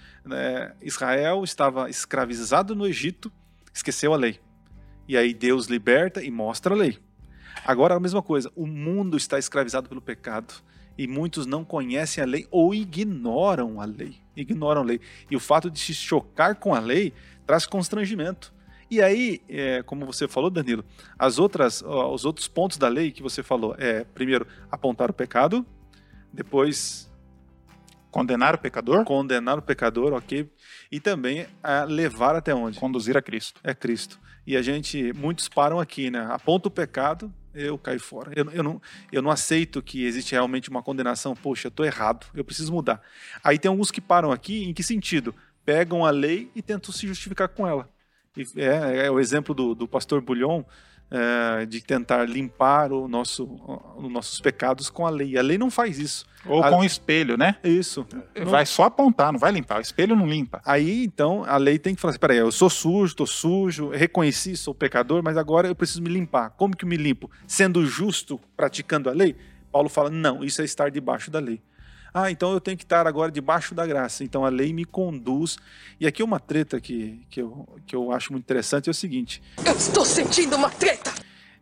Israel 0.82 1.44
estava 1.44 1.88
escravizado 1.88 2.74
no 2.74 2.86
Egito, 2.86 3.30
esqueceu 3.72 4.14
a 4.14 4.16
lei. 4.16 4.40
E 5.06 5.16
aí 5.16 5.32
Deus 5.32 5.66
liberta 5.66 6.22
e 6.22 6.30
mostra 6.30 6.74
a 6.74 6.76
lei. 6.76 6.98
Agora 7.64 7.94
a 7.94 8.00
mesma 8.00 8.22
coisa, 8.22 8.50
o 8.56 8.66
mundo 8.66 9.16
está 9.16 9.38
escravizado 9.38 9.88
pelo 9.88 10.00
pecado 10.00 10.54
e 10.98 11.06
muitos 11.06 11.46
não 11.46 11.64
conhecem 11.64 12.22
a 12.22 12.26
lei 12.26 12.46
ou 12.50 12.74
ignoram 12.74 13.80
a 13.80 13.84
lei. 13.84 14.16
Ignoram 14.36 14.82
a 14.82 14.84
lei. 14.84 15.00
E 15.30 15.36
o 15.36 15.40
fato 15.40 15.70
de 15.70 15.78
se 15.78 15.94
chocar 15.94 16.56
com 16.56 16.74
a 16.74 16.80
lei 16.80 17.12
traz 17.46 17.64
constrangimento. 17.64 18.52
E 18.90 19.00
aí, 19.00 19.40
é, 19.48 19.82
como 19.84 20.04
você 20.04 20.26
falou, 20.26 20.50
Danilo, 20.50 20.84
as 21.16 21.38
outras, 21.38 21.82
os 21.82 22.24
outros 22.24 22.48
pontos 22.48 22.78
da 22.78 22.88
lei 22.88 23.12
que 23.12 23.22
você 23.22 23.42
falou 23.42 23.76
é, 23.78 24.02
primeiro, 24.02 24.46
apontar 24.70 25.10
o 25.10 25.14
pecado, 25.14 25.64
depois 26.32 27.08
condenar 28.18 28.54
o 28.54 28.58
pecador, 28.58 29.04
condenar 29.04 29.58
o 29.58 29.62
pecador, 29.62 30.12
ok, 30.12 30.50
e 30.90 31.00
também 31.00 31.46
a 31.62 31.84
levar 31.84 32.36
até 32.36 32.54
onde? 32.54 32.78
Conduzir 32.78 33.16
a 33.16 33.22
Cristo. 33.22 33.60
É 33.62 33.74
Cristo. 33.74 34.18
E 34.46 34.56
a 34.56 34.62
gente, 34.62 35.12
muitos 35.12 35.48
param 35.48 35.78
aqui, 35.78 36.10
né? 36.10 36.26
Aponta 36.30 36.68
o 36.68 36.70
pecado, 36.70 37.32
eu 37.54 37.76
caio 37.76 38.00
fora. 38.00 38.32
Eu, 38.34 38.50
eu, 38.50 38.62
não, 38.62 38.80
eu 39.12 39.20
não 39.20 39.30
aceito 39.30 39.82
que 39.82 40.04
existe 40.04 40.32
realmente 40.32 40.70
uma 40.70 40.82
condenação. 40.82 41.34
Poxa, 41.34 41.66
eu 41.66 41.70
estou 41.70 41.84
errado, 41.84 42.26
eu 42.34 42.44
preciso 42.44 42.72
mudar. 42.72 43.00
Aí 43.42 43.58
tem 43.58 43.68
alguns 43.68 43.90
que 43.90 44.00
param 44.00 44.32
aqui, 44.32 44.64
em 44.64 44.72
que 44.72 44.82
sentido? 44.82 45.34
Pegam 45.64 46.04
a 46.04 46.10
lei 46.10 46.50
e 46.54 46.62
tentam 46.62 46.92
se 46.92 47.06
justificar 47.06 47.48
com 47.48 47.66
ela. 47.66 47.88
É, 48.56 49.06
é 49.06 49.10
o 49.10 49.18
exemplo 49.18 49.54
do, 49.54 49.74
do 49.74 49.88
pastor 49.88 50.20
Bulhon, 50.20 50.64
é, 51.10 51.64
de 51.66 51.80
tentar 51.80 52.28
limpar 52.28 52.92
o 52.92 53.08
nosso, 53.08 53.44
os 53.96 54.10
nossos 54.10 54.40
pecados 54.40 54.90
com 54.90 55.06
a 55.06 55.10
lei. 55.10 55.38
A 55.38 55.42
lei 55.42 55.56
não 55.56 55.70
faz 55.70 55.98
isso. 55.98 56.26
Ou 56.46 56.62
a... 56.62 56.70
com 56.70 56.78
o 56.78 56.84
espelho, 56.84 57.36
né? 57.36 57.56
Isso. 57.64 58.06
Vai 58.46 58.66
só 58.66 58.84
apontar, 58.84 59.32
não 59.32 59.38
vai 59.38 59.50
limpar. 59.52 59.78
O 59.78 59.82
espelho 59.82 60.14
não 60.14 60.26
limpa. 60.26 60.60
Aí, 60.64 61.04
então, 61.04 61.44
a 61.46 61.56
lei 61.56 61.78
tem 61.78 61.94
que 61.94 62.00
falar 62.00 62.10
assim: 62.10 62.20
peraí, 62.20 62.38
eu 62.38 62.52
sou 62.52 62.70
sujo, 62.70 63.06
estou 63.06 63.26
sujo, 63.26 63.88
reconheci, 63.88 64.56
sou 64.56 64.74
pecador, 64.74 65.22
mas 65.22 65.36
agora 65.36 65.68
eu 65.68 65.74
preciso 65.74 66.02
me 66.02 66.10
limpar. 66.10 66.50
Como 66.50 66.76
que 66.76 66.84
eu 66.84 66.88
me 66.88 66.96
limpo? 66.96 67.30
Sendo 67.46 67.84
justo, 67.86 68.40
praticando 68.56 69.08
a 69.08 69.12
lei? 69.12 69.36
Paulo 69.72 69.88
fala: 69.88 70.10
não, 70.10 70.44
isso 70.44 70.60
é 70.62 70.64
estar 70.64 70.90
debaixo 70.90 71.30
da 71.30 71.38
lei. 71.38 71.60
Ah, 72.22 72.30
então 72.30 72.52
eu 72.52 72.60
tenho 72.60 72.76
que 72.76 72.84
estar 72.84 73.06
agora 73.06 73.30
debaixo 73.30 73.74
da 73.74 73.86
graça. 73.86 74.24
Então 74.24 74.44
a 74.44 74.48
lei 74.48 74.72
me 74.72 74.84
conduz. 74.84 75.56
E 76.00 76.06
aqui 76.06 76.22
uma 76.22 76.40
treta 76.40 76.80
que, 76.80 77.24
que, 77.30 77.40
eu, 77.40 77.68
que 77.86 77.94
eu 77.94 78.10
acho 78.10 78.32
muito 78.32 78.44
interessante 78.44 78.88
é 78.88 78.90
o 78.90 78.94
seguinte: 78.94 79.42
Eu 79.64 79.76
estou 79.76 80.04
sentindo 80.04 80.56
uma 80.56 80.70
treta! 80.70 81.12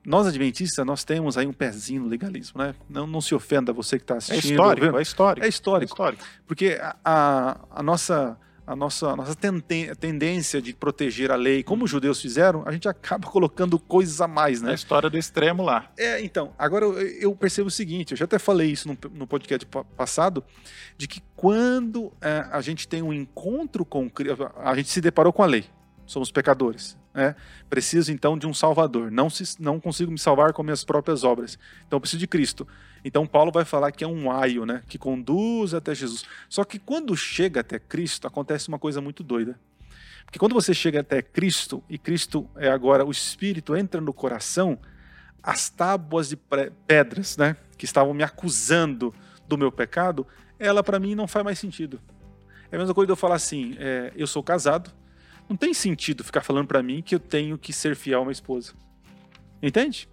Nós 0.05 0.27
adventistas, 0.27 0.87
nós 0.87 1.03
temos 1.03 1.37
aí 1.37 1.49
um 1.49 1.53
pezinho 1.53 2.03
no 2.03 2.09
legalismo, 2.09 2.63
né? 2.63 2.77
Não, 2.89 3.09
não 3.09 3.21
se 3.21 3.35
ofenda 3.35 3.73
você 3.73 3.99
que 3.99 4.05
está 4.05 4.17
assistindo. 4.17 4.51
É 4.51 4.55
histórico, 4.55 4.99
é 4.99 5.03
histórico. 5.03 5.47
É 5.47 5.49
histórico. 5.49 5.83
É 5.83 5.93
histórico. 5.93 6.25
Porque 6.47 6.79
a, 6.81 6.97
a, 7.05 7.61
a 7.71 7.83
nossa 7.83 8.39
a 8.67 8.75
nossa, 8.75 9.11
a 9.11 9.17
nossa 9.17 9.37
tendência 9.99 10.61
de 10.61 10.75
proteger 10.75 11.31
a 11.31 11.37
lei, 11.37 11.63
como 11.63 11.85
os 11.85 11.91
judeus 11.91 12.21
fizeram, 12.21 12.65
a 12.67 12.73
gente 12.73 12.89
acaba 12.89 13.29
colocando 13.29 13.79
coisas 13.79 14.21
a 14.21 14.27
mais, 14.27 14.61
né? 14.61 14.73
A 14.73 14.75
história 14.75 15.09
do 15.09 15.17
extremo 15.17 15.63
lá. 15.63 15.91
É, 15.97 16.21
então, 16.21 16.53
agora 16.59 16.85
eu, 16.85 16.99
eu 16.99 17.37
percebo 17.37 17.69
o 17.69 17.71
seguinte, 17.71 18.11
eu 18.11 18.17
já 18.17 18.25
até 18.25 18.39
falei 18.39 18.71
isso 18.71 18.89
no, 18.89 18.99
no 19.13 19.27
podcast 19.27 19.65
passado, 19.97 20.43
de 20.99 21.07
que 21.07 21.23
quando 21.37 22.13
é, 22.21 22.45
a 22.51 22.61
gente 22.61 22.89
tem 22.89 23.03
um 23.03 23.13
encontro 23.13 23.85
com 23.85 24.11
a 24.57 24.75
gente 24.75 24.89
se 24.89 25.01
deparou 25.01 25.33
com 25.33 25.43
a 25.43 25.47
lei, 25.47 25.65
somos 26.05 26.31
pecadores, 26.33 26.97
né? 27.15 27.35
Preciso 27.71 28.13
então 28.13 28.37
de 28.37 28.47
um 28.47 28.55
Salvador. 28.55 29.11
Não, 29.11 29.31
se, 29.31 29.61
não 29.61 29.81
consigo 29.81 30.11
me 30.11 30.19
salvar 30.19 30.53
com 30.53 30.63
minhas 30.63 30.85
próprias 30.85 31.25
obras. 31.25 31.59
Então 31.87 32.01
preciso 32.01 32.21
de 32.21 32.27
Cristo. 32.27 32.67
Então 33.07 33.25
Paulo 33.25 33.53
vai 33.53 33.65
falar 33.65 33.93
que 33.93 34.03
é 34.03 34.07
um 34.07 34.33
aio, 34.33 34.67
né, 34.67 34.83
que 34.89 34.99
conduz 34.99 35.75
até 35.75 35.95
Jesus. 35.95 36.25
Só 36.49 36.65
que 36.65 36.77
quando 36.77 37.17
chega 37.17 37.61
até 37.61 37.79
Cristo, 37.79 38.27
acontece 38.27 38.67
uma 38.67 38.81
coisa 38.81 39.01
muito 39.01 39.23
doida. 39.23 39.57
Porque 40.25 40.41
quando 40.41 40.55
você 40.55 40.75
chega 40.75 41.03
até 41.03 41.23
Cristo, 41.23 41.81
e 41.89 41.99
Cristo 41.99 42.51
é 42.57 42.69
agora 42.69 43.05
o 43.05 43.13
Espírito 43.13 43.77
entra 43.77 44.01
no 44.01 44.13
coração, 44.13 44.77
as 45.41 45.71
tábuas 45.71 46.31
de 46.31 46.37
pedras, 46.85 47.37
né, 47.37 47.57
que 47.79 47.85
estavam 47.85 48.13
me 48.13 48.25
acusando 48.25 49.15
do 49.47 49.57
meu 49.57 49.71
pecado, 49.71 50.27
ela 50.59 50.83
para 50.83 50.99
mim 50.99 51.15
não 51.15 51.29
faz 51.29 51.45
mais 51.45 51.61
sentido. 51.61 52.01
É 52.73 52.75
a 52.75 52.79
mesma 52.81 52.93
coisa 52.93 53.07
de 53.07 53.13
eu 53.13 53.17
falar 53.17 53.37
assim, 53.37 53.77
é, 53.79 54.13
eu 54.17 54.27
sou 54.27 54.43
casado, 54.43 54.91
não 55.49 55.57
tem 55.57 55.73
sentido 55.73 56.25
ficar 56.25 56.43
falando 56.43 56.67
para 56.67 56.83
mim 56.83 57.01
que 57.03 57.15
eu 57.15 57.21
tenho 57.21 57.57
que 57.57 57.73
ser 57.73 57.95
fiel 57.95 58.19
a 58.19 58.23
uma 58.23 58.33
esposa. 58.33 58.73
Entende? 59.63 60.09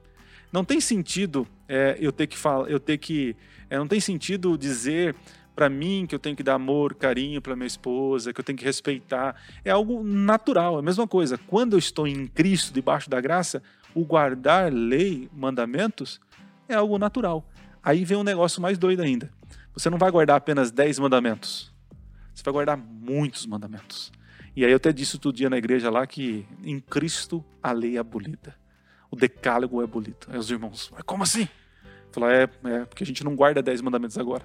Não 0.51 0.63
tem 0.63 0.79
sentido 0.79 1.47
é, 1.73 1.97
eu 1.99 2.12
ter 2.12 2.27
que 2.27 2.38
falar, 2.38 2.69
eu 2.69 2.79
ter 2.79 2.99
que, 2.99 3.36
é, 3.67 3.79
não 3.79 3.88
tem 3.88 3.99
sentido 3.99 4.55
dizer 4.55 5.15
para 5.55 5.67
mim 5.67 6.05
que 6.07 6.13
eu 6.13 6.19
tenho 6.19 6.36
que 6.36 6.43
dar 6.43 6.53
amor, 6.53 6.93
carinho 6.93 7.41
para 7.41 7.55
minha 7.55 7.65
esposa, 7.65 8.31
que 8.31 8.39
eu 8.39 8.43
tenho 8.43 8.57
que 8.57 8.63
respeitar. 8.63 9.36
É 9.65 9.71
algo 9.71 10.03
natural, 10.03 10.75
é 10.75 10.79
a 10.79 10.81
mesma 10.83 11.07
coisa. 11.07 11.36
Quando 11.36 11.73
eu 11.73 11.79
estou 11.79 12.07
em 12.07 12.27
Cristo, 12.27 12.71
debaixo 12.71 13.09
da 13.09 13.19
graça, 13.19 13.63
o 13.95 14.05
guardar 14.05 14.71
lei, 14.71 15.27
mandamentos, 15.33 16.21
é 16.69 16.75
algo 16.75 16.99
natural. 16.99 17.43
Aí 17.81 18.05
vem 18.05 18.17
um 18.17 18.23
negócio 18.23 18.62
mais 18.62 18.77
doido 18.77 19.01
ainda. 19.01 19.31
Você 19.73 19.89
não 19.89 19.97
vai 19.97 20.12
guardar 20.12 20.38
apenas 20.38 20.71
10 20.71 20.99
mandamentos. 20.99 21.73
Você 22.36 22.43
vai 22.43 22.53
guardar 22.53 22.77
muitos 22.77 23.47
mandamentos. 23.47 24.12
E 24.55 24.63
aí 24.63 24.71
eu 24.71 24.77
até 24.77 24.93
disse 24.93 25.15
outro 25.15 25.33
dia 25.33 25.49
na 25.49 25.57
igreja 25.57 25.89
lá 25.89 26.05
que 26.05 26.45
em 26.63 26.79
Cristo 26.79 27.43
a 27.62 27.71
lei 27.71 27.97
é 27.97 27.99
abolida 27.99 28.55
o 29.13 29.15
decálogo 29.15 29.83
é 29.83 29.86
bonito. 29.86 30.27
Aí 30.31 30.39
os 30.39 30.49
irmãos, 30.49 30.91
como 31.05 31.21
assim? 31.21 31.47
Falar, 32.13 32.34
é, 32.34 32.43
é, 32.43 32.86
porque 32.86 33.04
a 33.04 33.08
gente 33.08 33.23
não 33.23 33.36
guarda 33.36 33.62
dez 33.62 33.82
mandamentos 33.82 34.17
agora. 34.17 34.43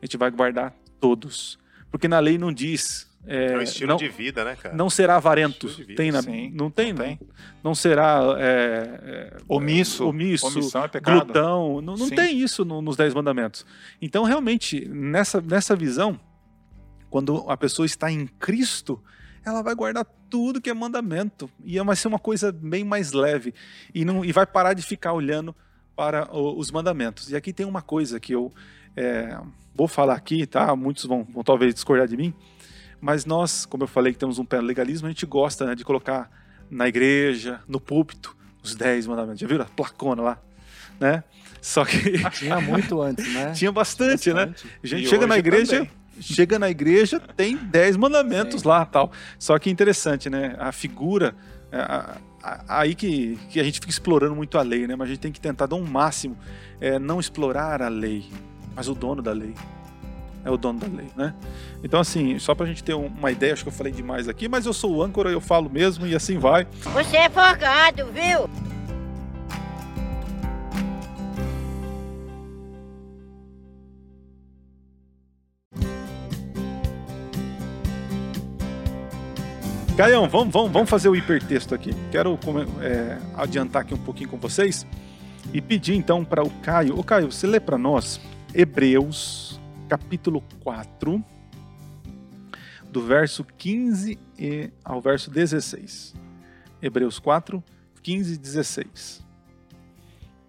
A 0.00 0.06
gente 0.06 0.16
vai 0.16 0.30
guardar 0.30 0.74
todos. 0.98 1.58
Porque 1.90 2.08
na 2.08 2.18
lei 2.18 2.38
não 2.38 2.52
diz. 2.52 3.10
É, 3.24 3.52
é 3.52 3.58
um 3.58 3.62
estilo 3.62 3.90
não, 3.90 3.96
de 3.96 4.08
vida, 4.08 4.44
né, 4.44 4.56
cara? 4.56 4.74
Não 4.74 4.88
será 4.88 5.16
avarento. 5.16 5.68
Tem 5.94 6.10
na, 6.10 6.22
Sim, 6.22 6.50
não 6.54 6.70
tem, 6.70 6.92
não 6.92 7.04
tem. 7.04 7.20
Não 7.62 7.74
será 7.74 8.20
é, 8.38 9.00
é, 9.02 9.36
omisso. 9.46 10.08
Omisso. 10.08 10.46
Omissão 10.46 10.84
é 10.84 10.88
pecado. 10.88 11.26
Glutão. 11.26 11.80
Não, 11.82 11.94
não 11.94 12.08
tem 12.08 12.40
isso 12.40 12.64
no, 12.64 12.80
nos 12.80 12.96
dez 12.96 13.14
mandamentos. 13.14 13.64
Então, 14.00 14.24
realmente, 14.24 14.88
nessa, 14.88 15.40
nessa 15.40 15.76
visão, 15.76 16.18
quando 17.10 17.44
a 17.48 17.56
pessoa 17.56 17.84
está 17.84 18.10
em 18.10 18.26
Cristo, 18.26 19.00
ela 19.44 19.62
vai 19.62 19.74
guardar 19.74 20.06
tudo 20.28 20.60
que 20.60 20.70
é 20.70 20.74
mandamento. 20.74 21.48
E 21.62 21.78
vai 21.78 21.94
ser 21.94 22.08
uma 22.08 22.18
coisa 22.18 22.50
bem 22.50 22.84
mais 22.84 23.12
leve. 23.12 23.54
E, 23.94 24.04
não, 24.04 24.24
e 24.24 24.32
vai 24.32 24.46
parar 24.46 24.72
de 24.72 24.82
ficar 24.82 25.12
olhando 25.12 25.54
para 25.96 26.28
os 26.34 26.70
mandamentos. 26.70 27.30
E 27.30 27.36
aqui 27.36 27.52
tem 27.52 27.66
uma 27.66 27.82
coisa 27.82 28.18
que 28.18 28.32
eu 28.34 28.52
é, 28.96 29.36
vou 29.74 29.86
falar 29.88 30.14
aqui, 30.14 30.46
tá? 30.46 30.74
Muitos 30.74 31.04
vão, 31.04 31.24
vão 31.24 31.42
talvez 31.44 31.74
discordar 31.74 32.06
de 32.08 32.16
mim. 32.16 32.32
Mas 33.00 33.24
nós, 33.24 33.66
como 33.66 33.82
eu 33.82 33.88
falei 33.88 34.12
que 34.12 34.18
temos 34.18 34.38
um 34.38 34.44
pé 34.44 34.60
no 34.60 34.66
legalismo, 34.66 35.06
a 35.08 35.10
gente 35.10 35.26
gosta 35.26 35.66
né, 35.66 35.74
de 35.74 35.84
colocar 35.84 36.30
na 36.70 36.88
igreja, 36.88 37.60
no 37.66 37.80
púlpito, 37.80 38.36
os 38.62 38.74
dez 38.74 39.06
mandamentos. 39.06 39.40
Já 39.40 39.46
viram 39.46 39.64
a 39.64 39.68
placona 39.68 40.22
lá? 40.22 40.38
Né? 41.00 41.24
Só 41.60 41.84
que. 41.84 41.98
Tinha 42.30 42.60
muito 42.60 43.00
antes, 43.02 43.32
né? 43.34 43.52
Tinha 43.56 43.72
bastante, 43.72 44.32
bastante. 44.32 44.64
né? 44.66 44.70
A 44.82 44.86
gente 44.86 45.04
E 45.04 45.08
chega 45.08 45.26
na 45.26 45.36
igreja. 45.38 45.76
também. 45.78 45.90
Chega 46.20 46.58
na 46.58 46.68
igreja, 46.70 47.18
tem 47.18 47.56
dez 47.56 47.96
mandamentos 47.96 48.62
lá 48.64 48.84
tal. 48.84 49.10
Só 49.38 49.58
que 49.58 49.70
interessante, 49.70 50.28
né? 50.30 50.54
A 50.58 50.70
figura. 50.70 51.34
a- 51.72 52.18
aí 52.68 52.94
que, 52.94 53.38
que 53.50 53.60
a 53.60 53.64
gente 53.64 53.80
fica 53.80 53.90
explorando 53.90 54.34
muito 54.34 54.58
a 54.58 54.62
lei, 54.62 54.86
né? 54.86 54.96
Mas 54.96 55.06
a 55.08 55.10
gente 55.12 55.20
tem 55.20 55.32
que 55.32 55.40
tentar 55.40 55.66
dar 55.66 55.76
um 55.76 55.84
máximo. 55.84 56.36
É, 56.80 56.98
não 56.98 57.20
explorar 57.20 57.80
a 57.82 57.88
lei, 57.88 58.24
mas 58.74 58.88
o 58.88 58.94
dono 58.94 59.22
da 59.22 59.32
lei. 59.32 59.54
É 60.44 60.50
o 60.50 60.56
dono 60.56 60.80
da 60.80 60.88
lei, 60.88 61.06
né? 61.16 61.32
Então, 61.84 62.00
assim, 62.00 62.36
só 62.40 62.52
pra 62.54 62.66
gente 62.66 62.82
ter 62.82 62.94
um- 62.94 63.06
uma 63.06 63.30
ideia, 63.30 63.52
acho 63.52 63.62
que 63.62 63.68
eu 63.68 63.72
falei 63.72 63.92
demais 63.92 64.28
aqui, 64.28 64.48
mas 64.48 64.66
eu 64.66 64.72
sou 64.72 64.96
o 64.96 65.02
âncora, 65.02 65.30
eu 65.30 65.40
falo 65.40 65.70
mesmo 65.70 66.04
e 66.06 66.16
assim 66.16 66.36
vai. 66.38 66.66
Você 66.94 67.16
é 67.16 67.28
folgado, 67.30 68.06
viu? 68.06 68.50
Caião, 80.02 80.28
vamos, 80.28 80.52
vamos, 80.52 80.72
vamos 80.72 80.90
fazer 80.90 81.08
o 81.08 81.14
hipertexto 81.14 81.76
aqui. 81.76 81.92
Quero 82.10 82.36
é, 82.80 83.18
adiantar 83.36 83.82
aqui 83.82 83.94
um 83.94 84.02
pouquinho 84.02 84.28
com 84.28 84.36
vocês 84.36 84.84
e 85.54 85.60
pedir 85.60 85.94
então 85.94 86.24
para 86.24 86.42
o 86.42 86.50
Caio. 86.60 86.98
Ô 86.98 87.04
Caio, 87.04 87.30
você 87.30 87.46
lê 87.46 87.60
para 87.60 87.78
nós 87.78 88.20
Hebreus, 88.52 89.60
capítulo 89.88 90.42
4, 90.64 91.24
do 92.90 93.00
verso 93.00 93.44
15 93.44 94.18
e 94.36 94.72
ao 94.84 95.00
verso 95.00 95.30
16. 95.30 96.16
Hebreus 96.82 97.20
4, 97.20 97.62
15 98.02 98.34
e 98.34 98.38
16. 98.38 99.24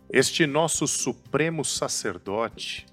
Este 0.10 0.48
nosso 0.48 0.88
supremo 0.88 1.64
sacerdote 1.64 2.88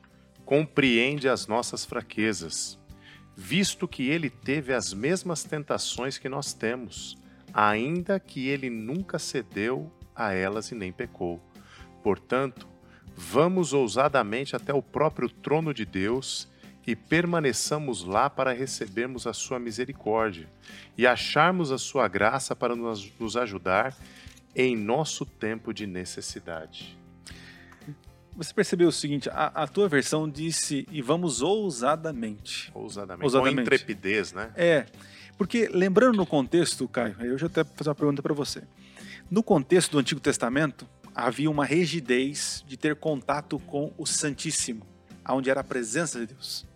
compreende 0.45 1.27
as 1.27 1.47
nossas 1.47 1.87
fraquezas, 1.87 2.79
visto 3.37 3.89
que 3.89 4.09
ele 4.09 4.31
teve 4.31 4.73
as 4.73 4.93
mesmas 4.93 5.43
tentações 5.43 6.19
que 6.19 6.29
nós 6.29 6.53
temos, 6.53 7.17
ainda 7.53 8.21
que 8.21 8.49
ele 8.49 8.71
nunca 8.71 9.19
cedeu 9.19 9.91
a 10.15 10.33
elas 10.33 10.71
e 10.71 10.75
nem 10.75 10.93
pecou. 10.93 11.41
Portanto, 12.03 12.69
vamos 13.17 13.73
ousadamente 13.73 14.55
até 14.55 14.73
o 14.73 14.83
próprio 14.83 15.29
trono 15.29 15.73
de 15.73 15.85
Deus 15.85 16.49
e 16.87 16.97
permaneçamos 16.97 18.05
lá 18.05 18.29
para 18.29 18.53
recebermos 18.53 19.27
a 19.27 19.33
sua 19.33 19.59
misericórdia 19.59 20.49
e 20.97 21.07
acharmos 21.07 21.71
a 21.71 21.79
sua 21.79 22.09
graça 22.09 22.57
para 22.57 22.75
nos 22.75 23.37
ajudar 23.37 23.97
em 24.55 24.77
nosso 24.77 25.25
tempo 25.25 25.73
de 25.73 25.87
necessidade. 25.87 27.00
Você 28.37 28.55
percebeu 28.55 28.89
o 28.89 28.93
seguinte, 28.93 29.29
a, 29.31 29.47
a 29.47 29.67
tua 29.67 29.89
versão 29.89 30.29
disse 30.29 30.87
e 30.91 31.03
vamos 31.03 31.43
ousadamente. 31.43 32.71
Ousadamente. 32.75 33.25
Ousadamente. 33.25 33.57
Com 33.57 33.63
intrepidez, 33.63 34.33
né? 34.33 34.51
É, 34.57 34.87
porque 35.37 35.69
lembrando 35.73 36.17
no 36.17 36.27
contexto, 36.27 36.87
Caio, 36.89 37.17
eu 37.21 37.39
já 37.39 37.47
até 37.47 37.65
fazer 37.65 37.89
uma 37.91 37.95
pergunta 37.95 38.23
para 38.23 38.35
você. 38.35 38.63
No 39.31 39.43
contexto 39.43 39.93
do 39.93 39.99
Antigo 39.99 40.21
Testamento, 40.21 40.87
havia 41.15 41.51
uma 41.51 41.65
rigidez 41.65 42.65
de 42.67 42.77
ter 42.77 42.97
contato 42.97 43.59
com 43.61 43.93
o 43.97 44.07
Santíssimo, 44.07 44.87
onde 45.29 45.51
era 45.51 45.61
a 45.61 45.65
presença 45.65 46.21
de 46.21 46.27
Deus. 46.27 46.67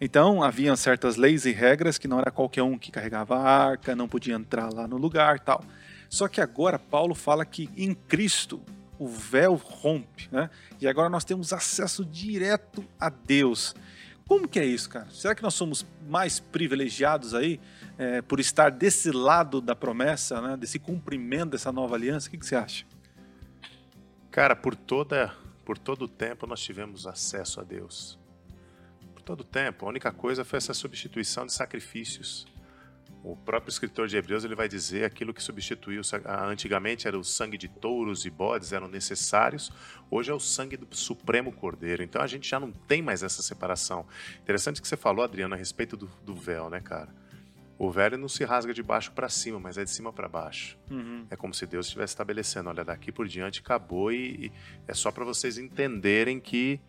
Então, 0.00 0.42
havia 0.42 0.74
certas 0.76 1.16
leis 1.16 1.44
e 1.44 1.50
regras 1.50 1.98
que 1.98 2.06
não 2.06 2.20
era 2.20 2.30
qualquer 2.30 2.62
um 2.62 2.78
que 2.78 2.92
carregava 2.92 3.36
a 3.36 3.68
arca, 3.68 3.96
não 3.96 4.08
podia 4.08 4.34
entrar 4.34 4.72
lá 4.72 4.86
no 4.86 4.96
lugar 4.96 5.40
tal. 5.40 5.64
Só 6.08 6.28
que 6.28 6.40
agora 6.40 6.78
Paulo 6.78 7.14
fala 7.14 7.44
que 7.44 7.68
em 7.76 7.94
Cristo 7.94 8.62
o 8.98 9.06
véu 9.06 9.54
rompe, 9.54 10.28
né? 10.30 10.50
E 10.80 10.88
agora 10.88 11.08
nós 11.08 11.24
temos 11.24 11.52
acesso 11.52 12.04
direto 12.04 12.84
a 12.98 13.08
Deus. 13.08 13.74
Como 14.26 14.46
que 14.46 14.58
é 14.58 14.64
isso, 14.64 14.90
cara? 14.90 15.08
Será 15.10 15.34
que 15.34 15.42
nós 15.42 15.54
somos 15.54 15.86
mais 16.06 16.38
privilegiados 16.38 17.34
aí 17.34 17.60
é, 17.96 18.20
por 18.20 18.40
estar 18.40 18.70
desse 18.70 19.10
lado 19.10 19.60
da 19.60 19.74
promessa, 19.74 20.40
né? 20.40 20.56
Desse 20.56 20.78
cumprimento 20.78 21.50
dessa 21.50 21.72
nova 21.72 21.94
aliança? 21.94 22.28
O 22.28 22.30
que, 22.30 22.38
que 22.38 22.46
você 22.46 22.56
acha? 22.56 22.84
Cara, 24.30 24.54
por 24.54 24.74
toda 24.74 25.34
por 25.64 25.76
todo 25.76 26.06
o 26.06 26.08
tempo 26.08 26.46
nós 26.46 26.60
tivemos 26.60 27.06
acesso 27.06 27.60
a 27.60 27.62
Deus. 27.62 28.18
Por 29.12 29.20
todo 29.20 29.42
o 29.42 29.44
tempo. 29.44 29.84
A 29.84 29.88
única 29.90 30.10
coisa 30.10 30.42
foi 30.42 30.56
essa 30.56 30.72
substituição 30.72 31.44
de 31.44 31.52
sacrifícios. 31.52 32.46
O 33.28 33.36
próprio 33.36 33.68
escritor 33.68 34.08
de 34.08 34.16
Hebreus 34.16 34.42
ele 34.42 34.54
vai 34.54 34.70
dizer 34.70 35.04
aquilo 35.04 35.34
que 35.34 35.42
substituiu 35.42 36.00
antigamente 36.50 37.06
era 37.06 37.18
o 37.18 37.22
sangue 37.22 37.58
de 37.58 37.68
touros 37.68 38.24
e 38.24 38.30
bodes 38.30 38.72
eram 38.72 38.88
necessários, 38.88 39.70
hoje 40.10 40.30
é 40.30 40.34
o 40.34 40.40
sangue 40.40 40.78
do 40.78 40.88
supremo 40.96 41.52
cordeiro. 41.52 42.02
Então 42.02 42.22
a 42.22 42.26
gente 42.26 42.48
já 42.48 42.58
não 42.58 42.72
tem 42.72 43.02
mais 43.02 43.22
essa 43.22 43.42
separação. 43.42 44.06
Interessante 44.40 44.80
que 44.80 44.88
você 44.88 44.96
falou, 44.96 45.22
Adriano, 45.22 45.54
a 45.54 45.58
respeito 45.58 45.94
do, 45.94 46.06
do 46.24 46.34
véu, 46.34 46.70
né, 46.70 46.80
cara? 46.80 47.14
O 47.78 47.90
véu 47.90 48.06
ele 48.06 48.16
não 48.16 48.30
se 48.30 48.44
rasga 48.44 48.72
de 48.72 48.82
baixo 48.82 49.12
para 49.12 49.28
cima, 49.28 49.60
mas 49.60 49.76
é 49.76 49.84
de 49.84 49.90
cima 49.90 50.10
para 50.10 50.26
baixo. 50.26 50.78
É 51.28 51.36
como 51.36 51.52
se 51.52 51.66
Deus 51.66 51.84
estivesse 51.84 52.12
estabelecendo, 52.12 52.70
olha, 52.70 52.82
daqui 52.82 53.12
por 53.12 53.28
diante 53.28 53.60
acabou 53.60 54.10
e, 54.10 54.46
e 54.46 54.52
é 54.86 54.94
só 54.94 55.12
para 55.12 55.26
vocês 55.26 55.58
entenderem 55.58 56.40
que 56.40 56.80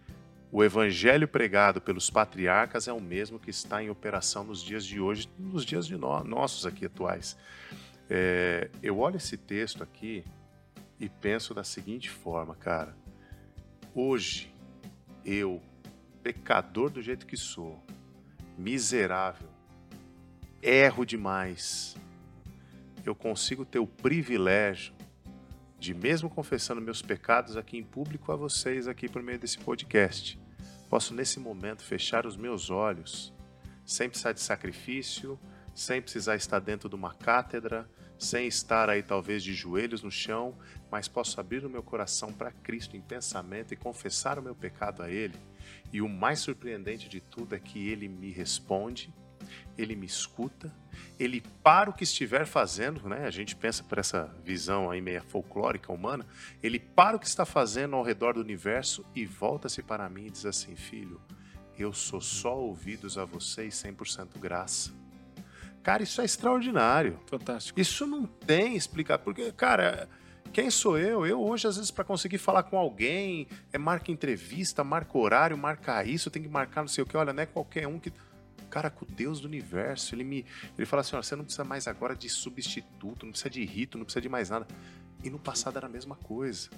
o 0.51 0.63
evangelho 0.63 1.27
pregado 1.27 1.79
pelos 1.79 2.09
patriarcas 2.09 2.87
é 2.87 2.93
o 2.93 2.99
mesmo 2.99 3.39
que 3.39 3.51
está 3.51 3.83
em 3.83 3.89
operação 3.89 4.43
nos 4.43 4.63
dias 4.63 4.83
de 4.83 4.99
hoje, 4.99 5.29
nos 5.37 5.63
dias 5.63 5.85
de 5.85 5.95
nossos 5.95 6.65
aqui 6.65 6.85
atuais. 6.85 7.37
É, 8.09 8.69
eu 8.81 8.97
olho 8.97 9.17
esse 9.17 9.37
texto 9.37 9.83
aqui 9.83 10.25
e 10.99 11.07
penso 11.07 11.53
da 11.53 11.63
seguinte 11.63 12.09
forma, 12.09 12.55
cara. 12.55 12.97
Hoje, 13.93 14.51
eu, 15.23 15.61
pecador 16.23 16.89
do 16.89 17.01
jeito 17.01 17.27
que 17.27 17.37
sou, 17.37 17.83
miserável, 18.57 19.49
erro 20.61 21.05
demais, 21.05 21.95
eu 23.05 23.13
consigo 23.13 23.63
ter 23.63 23.79
o 23.79 23.87
privilégio 23.87 24.93
de, 25.79 25.93
mesmo 25.93 26.29
confessando 26.29 26.81
meus 26.81 27.01
pecados 27.01 27.55
aqui 27.55 27.77
em 27.77 27.83
público 27.83 28.31
a 28.31 28.35
vocês 28.35 28.87
aqui 28.87 29.07
por 29.07 29.23
meio 29.23 29.39
desse 29.39 29.57
podcast, 29.57 30.39
posso 30.89 31.13
nesse 31.13 31.39
momento 31.39 31.83
fechar 31.83 32.25
os 32.25 32.35
meus 32.35 32.69
olhos, 32.69 33.33
sem 33.85 34.09
precisar 34.09 34.33
de 34.33 34.41
sacrifício, 34.41 35.39
sem 35.73 36.01
precisar 36.01 36.35
estar 36.35 36.59
dentro 36.59 36.89
de 36.89 36.95
uma 36.95 37.13
cátedra, 37.13 37.89
sem 38.17 38.47
estar 38.47 38.89
aí 38.89 39.01
talvez 39.01 39.41
de 39.41 39.53
joelhos 39.53 40.03
no 40.03 40.11
chão, 40.11 40.53
mas 40.91 41.07
posso 41.07 41.39
abrir 41.39 41.65
o 41.65 41.69
meu 41.69 41.81
coração 41.81 42.33
para 42.33 42.51
Cristo 42.51 42.97
em 42.97 43.01
pensamento 43.01 43.73
e 43.73 43.77
confessar 43.77 44.37
o 44.37 44.41
meu 44.41 44.53
pecado 44.53 45.01
a 45.01 45.09
Ele. 45.09 45.39
E 45.93 46.01
o 46.01 46.09
mais 46.09 46.39
surpreendente 46.39 47.07
de 47.07 47.21
tudo 47.21 47.55
é 47.55 47.59
que 47.59 47.87
Ele 47.87 48.09
me 48.09 48.29
responde 48.29 49.13
ele 49.81 49.95
me 49.95 50.05
escuta, 50.05 50.73
ele 51.19 51.41
para 51.63 51.89
o 51.89 51.93
que 51.93 52.03
estiver 52.03 52.45
fazendo, 52.45 53.07
né? 53.07 53.25
A 53.25 53.31
gente 53.31 53.55
pensa 53.55 53.83
por 53.83 53.97
essa 53.97 54.33
visão 54.43 54.91
aí 54.91 55.01
meio 55.01 55.21
folclórica 55.23 55.91
humana, 55.91 56.25
ele 56.61 56.79
para 56.79 57.15
o 57.15 57.19
que 57.19 57.27
está 57.27 57.45
fazendo 57.45 57.95
ao 57.95 58.03
redor 58.03 58.33
do 58.33 58.41
universo 58.41 59.05
e 59.15 59.25
volta-se 59.25 59.81
para 59.81 60.09
mim 60.09 60.27
e 60.27 60.31
diz 60.31 60.45
assim: 60.45 60.75
"Filho, 60.75 61.21
eu 61.77 61.93
sou 61.93 62.19
só 62.19 62.57
ouvidos 62.57 63.17
a 63.17 63.25
você 63.25 63.65
e 63.65 63.71
100% 63.71 64.37
graça". 64.39 64.91
Cara, 65.81 66.03
isso 66.03 66.21
é 66.21 66.25
extraordinário. 66.25 67.19
Fantástico. 67.25 67.79
Isso 67.79 68.05
não 68.05 68.25
tem 68.25 68.75
explicação, 68.75 69.23
porque, 69.23 69.51
cara, 69.53 70.09
quem 70.51 70.69
sou 70.69 70.97
eu? 70.97 71.25
Eu 71.25 71.41
hoje, 71.41 71.67
às 71.67 71.75
vezes, 71.75 71.91
para 71.91 72.03
conseguir 72.03 72.37
falar 72.37 72.63
com 72.63 72.77
alguém, 72.77 73.47
é 73.71 73.77
marca 73.77 74.11
entrevista, 74.11 74.83
marca 74.83 75.17
horário, 75.17 75.57
marca 75.57 76.03
isso, 76.03 76.29
tem 76.29 76.41
que 76.41 76.49
marcar 76.49 76.81
não 76.81 76.87
sei 76.87 77.03
o 77.03 77.07
que. 77.07 77.15
Olha, 77.15 77.31
não 77.31 77.43
é 77.43 77.45
qualquer 77.45 77.87
um 77.87 77.99
que. 77.99 78.11
Cara, 78.69 78.89
com 78.89 79.05
o 79.05 79.07
Deus 79.07 79.41
do 79.41 79.47
universo, 79.47 80.15
ele 80.15 80.23
me. 80.23 80.45
Ele 80.77 80.85
fala 80.85 81.01
assim: 81.01 81.15
você 81.15 81.35
não 81.35 81.43
precisa 81.43 81.63
mais 81.63 81.87
agora 81.87 82.15
de 82.15 82.29
substituto, 82.29 83.25
não 83.25 83.31
precisa 83.31 83.49
de 83.49 83.65
rito, 83.65 83.97
não 83.97 84.05
precisa 84.05 84.21
de 84.21 84.29
mais 84.29 84.49
nada. 84.49 84.67
E 85.23 85.29
no 85.29 85.39
passado 85.39 85.77
era 85.77 85.87
a 85.87 85.89
mesma 85.89 86.15
coisa. 86.15 86.69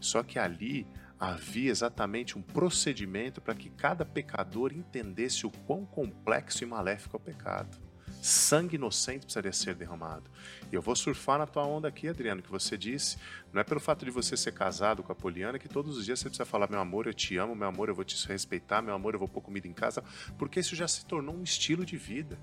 Só 0.00 0.22
que 0.22 0.38
ali 0.38 0.86
havia 1.18 1.70
exatamente 1.70 2.38
um 2.38 2.42
procedimento 2.42 3.40
para 3.40 3.54
que 3.54 3.68
cada 3.68 4.04
pecador 4.04 4.72
entendesse 4.72 5.46
o 5.46 5.50
quão 5.66 5.84
complexo 5.84 6.62
e 6.64 6.66
maléfico 6.66 7.16
é 7.16 7.18
o 7.18 7.20
pecado. 7.20 7.89
Sangue 8.20 8.76
inocente 8.76 9.20
precisaria 9.20 9.52
ser 9.52 9.74
derramado. 9.74 10.30
E 10.70 10.74
eu 10.74 10.82
vou 10.82 10.94
surfar 10.94 11.38
na 11.38 11.46
tua 11.46 11.66
onda 11.66 11.88
aqui, 11.88 12.08
Adriano, 12.08 12.42
que 12.42 12.50
você 12.50 12.76
disse. 12.76 13.16
Não 13.52 13.60
é 13.60 13.64
pelo 13.64 13.80
fato 13.80 14.04
de 14.04 14.10
você 14.10 14.36
ser 14.36 14.52
casado 14.52 15.02
com 15.02 15.10
a 15.10 15.14
Poliana 15.14 15.58
que 15.58 15.68
todos 15.68 15.96
os 15.96 16.04
dias 16.04 16.18
você 16.20 16.28
precisa 16.28 16.44
falar: 16.44 16.68
meu 16.68 16.80
amor, 16.80 17.06
eu 17.06 17.14
te 17.14 17.36
amo, 17.36 17.54
meu 17.54 17.68
amor, 17.68 17.88
eu 17.88 17.94
vou 17.94 18.04
te 18.04 18.28
respeitar, 18.28 18.82
meu 18.82 18.94
amor, 18.94 19.14
eu 19.14 19.18
vou 19.18 19.28
pôr 19.28 19.40
comida 19.40 19.66
em 19.66 19.72
casa, 19.72 20.04
porque 20.38 20.60
isso 20.60 20.76
já 20.76 20.86
se 20.86 21.04
tornou 21.06 21.34
um 21.34 21.42
estilo 21.42 21.84
de 21.84 21.96
vida. 21.96 22.38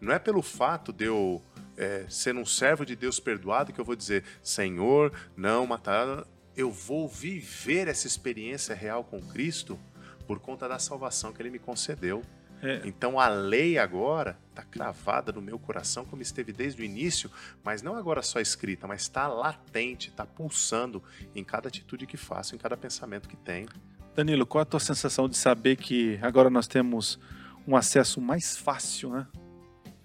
Não 0.00 0.12
é 0.12 0.18
pelo 0.18 0.42
fato 0.42 0.92
de 0.92 1.04
eu 1.04 1.42
é, 1.76 2.04
ser 2.08 2.34
um 2.34 2.44
servo 2.44 2.84
de 2.84 2.96
Deus 2.96 3.20
perdoado 3.20 3.72
que 3.72 3.80
eu 3.80 3.84
vou 3.84 3.96
dizer: 3.96 4.24
Senhor, 4.42 5.12
não 5.36 5.66
matar. 5.66 6.26
Eu 6.56 6.70
vou 6.70 7.08
viver 7.08 7.86
essa 7.86 8.06
experiência 8.06 8.74
real 8.74 9.04
com 9.04 9.20
Cristo 9.20 9.78
por 10.26 10.40
conta 10.40 10.68
da 10.68 10.78
salvação 10.78 11.32
que 11.32 11.40
Ele 11.40 11.48
me 11.48 11.58
concedeu. 11.58 12.22
É. 12.62 12.82
Então 12.84 13.18
a 13.18 13.28
lei 13.28 13.78
agora 13.78 14.38
está 14.50 14.62
cravada 14.62 15.32
no 15.32 15.40
meu 15.40 15.58
coração 15.58 16.04
como 16.04 16.20
esteve 16.20 16.52
desde 16.52 16.82
o 16.82 16.84
início, 16.84 17.30
mas 17.64 17.82
não 17.82 17.96
agora 17.96 18.22
só 18.22 18.40
escrita, 18.40 18.86
mas 18.86 19.02
está 19.02 19.26
latente, 19.26 20.10
está 20.10 20.26
pulsando 20.26 21.02
em 21.34 21.42
cada 21.42 21.68
atitude 21.68 22.06
que 22.06 22.16
faço, 22.16 22.54
em 22.54 22.58
cada 22.58 22.76
pensamento 22.76 23.28
que 23.28 23.36
tenho. 23.36 23.68
Danilo, 24.14 24.44
qual 24.44 24.62
a 24.62 24.66
tua 24.66 24.80
sensação 24.80 25.28
de 25.28 25.36
saber 25.36 25.76
que 25.76 26.18
agora 26.20 26.50
nós 26.50 26.66
temos 26.66 27.18
um 27.66 27.76
acesso 27.76 28.20
mais 28.20 28.56
fácil, 28.56 29.10
né, 29.10 29.26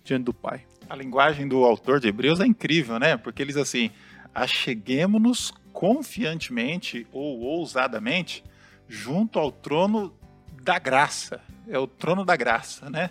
diante 0.03 0.23
do 0.23 0.33
Pai? 0.33 0.65
A 0.89 0.95
linguagem 0.95 1.47
do 1.47 1.63
autor 1.63 1.99
de 1.99 2.07
Hebreus 2.07 2.39
é 2.39 2.45
incrível, 2.45 2.99
né? 2.99 3.17
Porque 3.17 3.41
eles 3.41 3.57
assim, 3.57 3.89
acheguemos-nos 4.33 5.51
confiantemente 5.73 7.07
ou 7.11 7.39
ousadamente 7.39 8.43
junto 8.87 9.39
ao 9.39 9.51
trono 9.51 10.15
da 10.61 10.77
graça. 10.77 11.41
É 11.67 11.79
o 11.79 11.87
trono 11.87 12.23
da 12.23 12.35
graça, 12.35 12.89
né? 12.89 13.09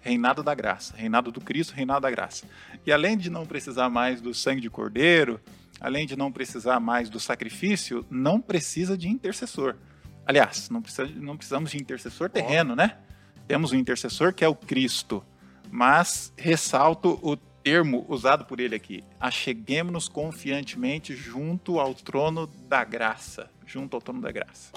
Reinado 0.00 0.42
da 0.42 0.54
graça, 0.54 0.96
reinado 0.96 1.30
do 1.30 1.40
Cristo, 1.40 1.74
reinado 1.74 2.00
da 2.00 2.10
graça. 2.10 2.46
E 2.86 2.92
além 2.92 3.18
de 3.18 3.28
não 3.28 3.44
precisar 3.44 3.90
mais 3.90 4.20
do 4.20 4.32
sangue 4.32 4.60
de 4.60 4.70
cordeiro, 4.70 5.40
além 5.80 6.06
de 6.06 6.16
não 6.16 6.32
precisar 6.32 6.80
mais 6.80 7.10
do 7.10 7.20
sacrifício, 7.20 8.06
não 8.10 8.40
precisa 8.40 8.96
de 8.96 9.08
intercessor. 9.08 9.76
Aliás, 10.26 10.70
não, 10.70 10.80
precisa, 10.80 11.06
não 11.16 11.36
precisamos 11.36 11.70
de 11.70 11.78
intercessor 11.78 12.30
terreno, 12.30 12.76
né? 12.76 12.96
Temos 13.48 13.72
um 13.72 13.76
intercessor 13.76 14.32
que 14.32 14.44
é 14.44 14.48
o 14.48 14.54
Cristo. 14.54 15.24
Mas 15.70 16.32
ressalto 16.36 17.18
o 17.22 17.36
termo 17.36 18.04
usado 18.08 18.44
por 18.44 18.60
ele 18.60 18.74
aqui: 18.74 19.04
acheguemos-nos 19.18 20.08
confiantemente 20.08 21.14
junto 21.14 21.78
ao 21.78 21.94
trono 21.94 22.46
da 22.68 22.84
graça. 22.84 23.50
Junto 23.66 23.96
ao 23.96 24.02
trono 24.02 24.20
da 24.20 24.32
graça. 24.32 24.72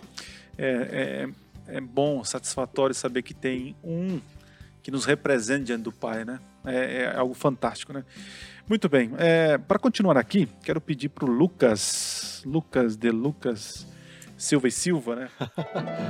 É, 0.58 0.66
é, 0.68 1.30
é 1.68 1.80
bom, 1.80 2.24
satisfatório 2.24 2.94
saber 2.94 3.22
que 3.22 3.34
tem 3.34 3.76
um 3.84 4.20
que 4.82 4.92
nos 4.92 5.06
represente 5.06 5.66
diante 5.66 5.84
do 5.84 5.92
Pai, 5.92 6.26
né? 6.26 6.40
É, 6.66 7.04
é 7.04 7.18
algo 7.18 7.34
fantástico, 7.34 7.94
né? 7.94 8.04
Muito 8.68 8.88
bem. 8.90 9.12
É, 9.18 9.58
Para 9.58 9.80
continuar 9.80 10.18
aqui, 10.18 10.48
quero 10.64 10.80
pedir 10.82 11.10
para 11.10 11.26
o 11.26 11.28
Lucas, 11.28 12.42
Lucas 12.46 12.96
de 12.96 13.10
Lucas 13.12 13.88
Silva 14.38 14.68
e 14.68 14.72
Silva, 14.72 15.16
né? 15.16 15.30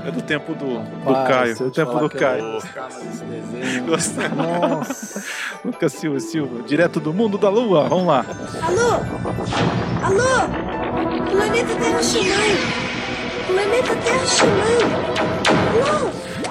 É 0.08 0.12
do 0.12 0.22
tempo 0.22 0.56
do, 0.56 0.80
do 0.80 1.14
Caio. 1.28 1.56
Do 1.56 1.72
tempo 1.72 2.00
do 2.00 2.10
Caio. 2.10 2.62
Gostava. 3.86 4.36
Nossa. 4.36 5.24
Lucas 5.64 5.94
Silva 5.94 6.18
e 6.18 6.22
Silva, 6.22 6.64
direto 6.64 7.00
do 7.00 7.14
mundo 7.14 7.38
da 7.38 7.50
Lua. 7.50 7.88
Vamos 7.88 8.08
lá. 8.08 8.26
Alô? 8.64 8.94
Alô? 10.04 11.30
Planeta 11.30 11.76
Terra 11.76 12.02
Ximai. 12.02 12.83
Planeta 13.54 13.96
Terra? 13.98 14.24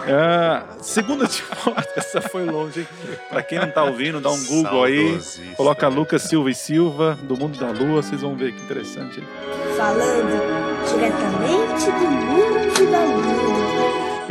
É, 0.07 0.62
segunda 0.81 1.27
Timóteo, 1.27 1.75
essa 1.97 2.21
foi 2.21 2.45
longe, 2.45 2.81
hein? 2.81 2.88
Pra 3.29 3.43
quem 3.43 3.59
não 3.59 3.71
tá 3.71 3.83
ouvindo, 3.83 4.21
dá 4.21 4.31
um 4.31 4.45
Google 4.45 4.85
aí, 4.85 5.19
coloca 5.57 5.88
Lucas 5.88 6.23
Silva 6.23 6.51
e 6.51 6.55
Silva, 6.55 7.19
do 7.23 7.37
Mundo 7.37 7.59
da 7.59 7.71
Lua, 7.71 8.03
vocês 8.03 8.21
vão 8.21 8.37
ver 8.37 8.53
que 8.53 8.62
interessante. 8.62 9.21
Hein? 9.21 9.27
Falando 9.77 10.41
diretamente 10.88 11.87
do 11.87 12.11
mundo 12.11 12.91
da 12.91 13.05
lua. 13.05 13.32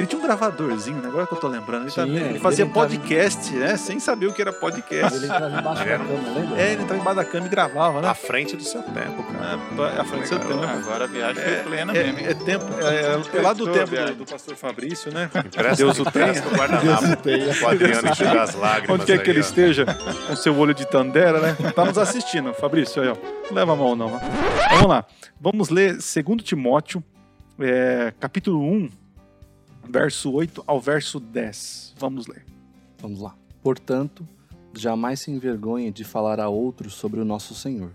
Ele 0.02 0.08
tinha 0.08 0.20
um 0.20 0.24
gravadorzinho, 0.24 0.98
né? 0.98 1.08
agora 1.08 1.28
que 1.28 1.34
eu 1.34 1.38
tô 1.38 1.48
lembrando. 1.48 1.84
Ele, 1.84 1.92
tá- 1.92 2.04
Sim, 2.04 2.16
ele 2.18 2.40
fazia 2.40 2.66
ele 2.66 2.74
podcast, 2.74 3.54
né? 3.54 3.78
Sem 3.78 4.00
saber 4.00 4.26
o 4.26 4.34
que 4.34 4.42
era 4.42 4.52
podcast. 4.52 5.16
Ele 5.16 5.26
entrava 5.26 5.60
embaixo 5.60 5.86
da 5.86 5.98
cama, 5.98 6.40
lembra? 6.40 6.60
É, 6.60 6.72
ele 6.72 6.82
entrava 6.82 7.02
embaixo 7.02 7.16
da 7.18 7.26
cama 7.26 7.46
e 7.46 7.50
gravava, 7.50 8.02
né? 8.02 8.08
À 8.08 8.14
frente 8.16 8.56
do 8.56 8.64
seu 8.64 8.82
tempo, 8.82 9.24
cara. 9.32 9.60
É, 9.96 10.00
à 10.00 10.04
frente 10.04 10.24
do 10.24 10.28
seu 10.28 10.40
tempo. 10.40 10.64
Agora 10.64 11.04
a 11.04 11.08
viagem 11.08 11.44
foi 11.44 11.56
plena 11.58 11.96
é, 11.96 12.04
mesmo. 12.04 12.20
É, 12.20 12.34
tempo, 12.34 12.66
é, 12.82 13.38
é 13.38 13.42
lá 13.42 13.54
do 13.54 13.72
tempo 13.72 13.92
do, 13.92 14.16
do, 14.16 14.26
pastor 14.26 14.56
Fabrício, 14.56 15.14
né? 15.14 15.30
Deus 15.78 16.00
o 16.00 16.06
tenha. 16.06 16.34
Deus 16.34 17.04
o 17.12 17.16
tenha. 17.18 17.62
O 17.62 17.68
Adriano 17.68 18.10
enxugar 18.10 18.40
as 18.40 18.56
lágrimas. 18.56 18.96
Onde 18.96 19.06
quer 19.06 19.14
aí, 19.14 19.20
que 19.20 19.30
ele 19.30 19.40
ó. 19.40 19.42
esteja, 19.42 19.86
com 20.28 20.36
seu 20.36 20.58
olho 20.58 20.74
de 20.74 20.86
tandera, 20.88 21.40
né? 21.40 21.56
Tá 21.76 21.86
nos 21.86 22.00
assistindo, 22.00 22.54
Fabrício, 22.56 23.04
aí, 23.04 23.10
ó. 23.10 23.16
Não 23.50 23.56
leva 23.56 23.74
a 23.74 23.76
mão, 23.76 23.96
não. 23.96 24.10
Né? 24.10 24.20
Vamos 24.72 24.88
lá. 24.88 25.06
Vamos 25.40 25.70
ler 25.70 25.94
2 25.94 26.44
Timóteo, 26.44 27.04
é, 27.60 28.14
capítulo 28.20 28.60
1, 28.64 28.90
verso 29.90 30.32
8 30.32 30.64
ao 30.66 30.80
verso 30.80 31.20
10. 31.20 31.96
Vamos 31.98 32.28
ler. 32.28 32.46
Vamos 33.00 33.20
lá. 33.20 33.36
Portanto, 33.62 34.28
jamais 34.74 35.20
se 35.22 35.32
envergonhe 35.32 35.92
de 35.92 36.04
falar 36.04 36.40
a 36.40 36.50
outros 36.50 36.94
sobre 36.94 37.20
o 37.20 37.26
nosso 37.26 37.54
Senhor. 37.54 37.92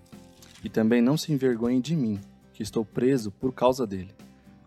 E 0.63 0.69
também 0.69 1.01
não 1.01 1.17
se 1.17 1.33
envergonhe 1.33 1.81
de 1.81 1.95
mim, 1.95 2.21
que 2.53 2.63
estou 2.63 2.85
preso 2.85 3.31
por 3.31 3.53
causa 3.53 3.87
dele. 3.87 4.15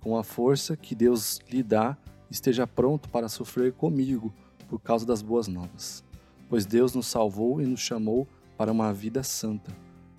Com 0.02 0.18
a 0.18 0.24
força 0.24 0.78
que 0.78 0.96
Deus 0.96 1.40
lhe 1.50 1.62
dá, 1.62 1.98
esteja 2.30 2.66
pronto 2.66 3.10
para 3.10 3.28
sofrer 3.28 3.74
comigo 3.74 4.34
por 4.68 4.80
causa 4.80 5.06
das 5.06 5.22
boas 5.22 5.48
novas. 5.48 6.04
Pois 6.48 6.66
Deus 6.66 6.94
nos 6.94 7.08
salvou 7.08 7.62
e 7.62 7.66
nos 7.66 7.80
chamou 7.80 8.28
para 8.58 8.72
uma 8.72 8.94
vida 8.94 9.24
santa, 9.24 9.72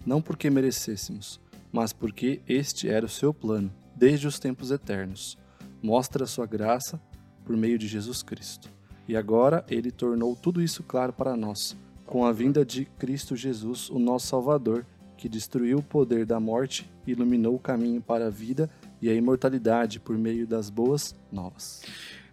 não 0.05 0.23
porque 0.23 0.49
merecêssemos, 0.49 1.41
mas 1.73 1.93
porque 1.93 2.41
este 2.49 2.89
era 2.89 3.05
o 3.05 3.09
seu 3.09 3.35
plano, 3.35 3.71
desde 3.95 4.27
os 4.27 4.39
tempos 4.39 4.71
eternos. 4.71 5.39
Mostra 5.83 6.25
a 6.25 6.27
sua 6.27 6.47
graça 6.47 7.01
por 7.45 7.57
meio 7.57 7.79
de 7.79 7.89
Jesus 7.89 8.23
Cristo. 8.23 8.69
E 9.09 9.17
agora 9.17 9.65
ele 9.69 9.91
tornou 9.91 10.37
tudo 10.37 10.63
isso 10.63 10.83
claro 10.83 11.13
para 11.13 11.37
nós, 11.37 11.77
com 12.07 12.25
a 12.25 12.33
vinda 12.33 12.65
de 12.65 12.85
Cristo 12.85 13.35
Jesus, 13.35 13.91
o 13.91 13.99
nosso 13.99 14.29
Salvador, 14.29 14.87
que 15.17 15.29
destruiu 15.29 15.79
o 15.79 15.83
poder 15.83 16.25
da 16.25 16.41
morte 16.41 16.91
e 17.07 17.11
iluminou 17.11 17.55
o 17.55 17.59
caminho 17.59 18.01
para 18.01 18.27
a 18.27 18.31
vida 18.31 18.71
e 19.03 19.09
a 19.09 19.15
imortalidade 19.15 20.01
por 20.01 20.17
meio 20.17 20.47
das 20.47 20.71
boas 20.71 21.15
novas. 21.31 21.83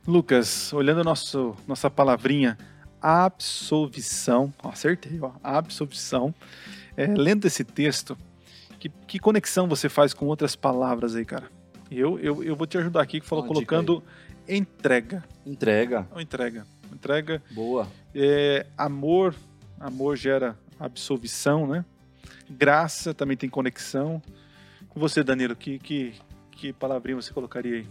Lucas, 0.07 0.71
olhando 0.71 1.03
nosso, 1.03 1.55
nossa 1.67 1.89
palavrinha 1.89 2.57
absolvição, 3.01 4.53
ó, 4.63 4.69
acertei, 4.69 5.19
ó, 5.21 5.31
absolvição, 5.43 6.33
é, 6.95 7.05
lendo 7.05 7.45
esse 7.45 7.63
texto, 7.63 8.17
que, 8.79 8.89
que, 8.89 9.19
conexão 9.19 9.67
você 9.67 9.89
faz 9.89 10.13
com 10.13 10.25
outras 10.25 10.55
palavras 10.55 11.15
aí, 11.15 11.25
cara? 11.25 11.49
Eu, 11.89 12.19
eu, 12.19 12.43
eu 12.43 12.56
vou 12.56 12.67
te 12.67 12.78
ajudar 12.78 13.02
aqui, 13.02 13.19
que 13.19 13.28
falou 13.28 13.43
Uma 13.43 13.54
colocando 13.54 14.04
entrega. 14.47 15.23
Entrega. 15.45 16.08
Não, 16.12 16.21
entrega. 16.21 16.65
Entrega. 16.93 17.41
Boa. 17.52 17.88
É, 18.13 18.65
amor, 18.78 19.36
amor 19.80 20.15
gera 20.15 20.58
absolvição, 20.80 21.67
né? 21.67 21.86
Graça 22.50 23.13
também 23.13 23.38
tem 23.38 23.50
conexão. 23.50 24.21
Com 24.89 25.00
você, 25.00 25.23
Danilo, 25.23 25.56
que, 25.56 25.80
que, 25.80 26.13
que 26.52 26.73
palavrinha 26.73 27.15
você 27.15 27.34
colocaria 27.34 27.78
aí? 27.78 27.88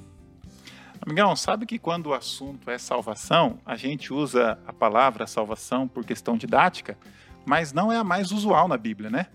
Amigão, 1.01 1.37
sabe 1.37 1.67
que 1.67 1.79
quando 1.79 2.07
o 2.07 2.15
assunto 2.15 2.71
é 2.71 2.79
salvação, 2.79 3.59
a 3.67 3.77
gente 3.77 4.13
usa 4.13 4.59
a 4.67 4.73
palavra 4.73 5.27
salvação 5.27 5.87
por 5.87 6.05
questão 6.05 6.37
didática, 6.37 6.97
mas 7.45 7.73
não 7.73 7.93
é 7.93 7.97
a 7.97 8.05
mais 8.05 8.33
usual 8.33 8.67
na 8.67 8.77
Bíblia, 8.77 9.11
né? 9.11 9.27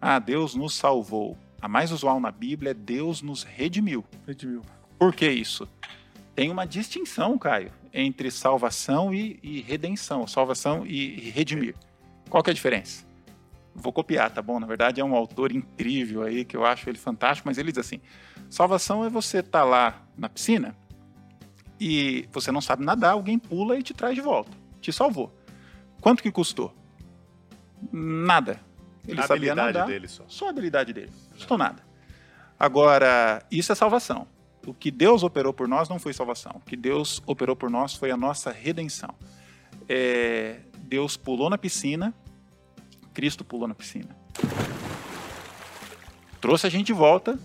Ah, 0.00 0.18
Deus 0.18 0.54
nos 0.54 0.74
salvou. 0.74 1.36
A 1.62 1.68
mais 1.68 1.92
usual 1.92 2.18
na 2.18 2.32
Bíblia 2.32 2.72
é 2.72 2.74
Deus 2.74 3.22
nos 3.22 3.44
redimiu. 3.44 4.04
Redimiu. 4.26 4.62
Por 4.98 5.14
que 5.14 5.30
isso? 5.30 5.68
Tem 6.34 6.50
uma 6.50 6.66
distinção, 6.66 7.38
Caio, 7.38 7.70
entre 7.94 8.32
salvação 8.32 9.14
e, 9.14 9.38
e 9.44 9.60
redenção, 9.60 10.26
salvação 10.26 10.84
e, 10.84 11.20
e 11.20 11.30
redimir. 11.30 11.76
Qual 12.28 12.42
que 12.42 12.50
é 12.50 12.52
a 12.52 12.54
diferença? 12.54 13.06
Vou 13.72 13.92
copiar, 13.92 14.28
tá 14.30 14.42
bom? 14.42 14.58
Na 14.58 14.66
verdade 14.66 15.00
é 15.00 15.04
um 15.04 15.14
autor 15.14 15.52
incrível 15.52 16.24
aí, 16.24 16.44
que 16.44 16.56
eu 16.56 16.66
acho 16.66 16.90
ele 16.90 16.98
fantástico, 16.98 17.48
mas 17.48 17.58
ele 17.58 17.70
diz 17.70 17.78
assim, 17.78 18.00
salvação 18.50 19.04
é 19.04 19.08
você 19.08 19.38
estar 19.38 19.60
tá 19.60 19.64
lá 19.64 20.02
na 20.18 20.28
piscina 20.28 20.76
e 21.78 22.28
você 22.32 22.50
não 22.50 22.60
sabe 22.60 22.84
nadar, 22.84 23.12
alguém 23.12 23.38
pula 23.38 23.78
e 23.78 23.84
te 23.84 23.94
traz 23.94 24.16
de 24.16 24.20
volta. 24.20 24.50
Te 24.80 24.92
salvou. 24.92 25.32
Quanto 26.00 26.24
que 26.24 26.32
custou? 26.32 26.74
Nada. 27.92 28.60
Ele 29.06 29.20
a 29.20 29.26
sabia 29.26 29.52
habilidade 29.52 29.72
nadar. 29.74 29.86
dele 29.86 30.08
só. 30.08 30.24
Só 30.28 30.46
a 30.46 30.50
habilidade 30.50 30.92
dele. 30.92 31.10
Não 31.30 31.36
custou 31.36 31.58
nada. 31.58 31.82
Agora, 32.58 33.42
isso 33.50 33.72
é 33.72 33.74
salvação. 33.74 34.26
O 34.66 34.72
que 34.72 34.90
Deus 34.90 35.22
operou 35.24 35.52
por 35.52 35.66
nós 35.66 35.88
não 35.88 35.98
foi 35.98 36.12
salvação. 36.12 36.52
O 36.56 36.60
que 36.60 36.76
Deus 36.76 37.20
operou 37.26 37.56
por 37.56 37.68
nós 37.68 37.94
foi 37.94 38.10
a 38.10 38.16
nossa 38.16 38.52
redenção. 38.52 39.12
É, 39.88 40.60
Deus 40.78 41.16
pulou 41.16 41.50
na 41.50 41.58
piscina, 41.58 42.14
Cristo 43.12 43.44
pulou 43.44 43.66
na 43.66 43.74
piscina. 43.74 44.16
Trouxe 46.40 46.66
a 46.66 46.70
gente 46.70 46.86
de 46.86 46.92
volta, 46.92 47.38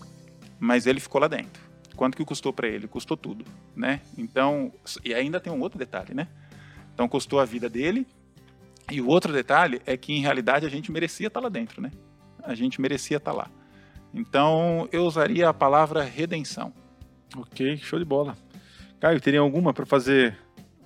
mas 0.58 0.86
ele 0.86 1.00
ficou 1.00 1.20
lá 1.20 1.28
dentro. 1.28 1.62
Quanto 1.96 2.16
que 2.16 2.24
custou 2.24 2.52
para 2.52 2.68
ele? 2.68 2.86
Custou 2.86 3.16
tudo, 3.16 3.44
né? 3.74 4.00
Então, 4.16 4.72
e 5.04 5.12
ainda 5.12 5.40
tem 5.40 5.52
um 5.52 5.60
outro 5.60 5.78
detalhe, 5.78 6.14
né? 6.14 6.28
Então 6.94 7.08
custou 7.08 7.40
a 7.40 7.44
vida 7.44 7.68
dele. 7.68 8.06
E 8.90 9.00
o 9.00 9.08
outro 9.08 9.32
detalhe 9.32 9.82
é 9.84 9.96
que 9.96 10.12
em 10.12 10.20
realidade 10.20 10.64
a 10.66 10.68
gente 10.68 10.90
merecia 10.90 11.26
estar 11.26 11.40
lá 11.40 11.48
dentro, 11.48 11.82
né? 11.82 11.90
A 12.42 12.54
gente 12.54 12.80
merecia 12.80 13.18
estar 13.18 13.32
lá. 13.32 13.50
Então 14.12 14.88
eu 14.90 15.04
usaria 15.04 15.48
a 15.48 15.54
palavra 15.54 16.02
redenção. 16.02 16.72
Ok, 17.36 17.76
show 17.76 17.98
de 17.98 18.04
bola. 18.04 18.36
Caio, 18.98 19.20
teria 19.20 19.40
alguma 19.40 19.72
para 19.72 19.84
fazer 19.84 20.36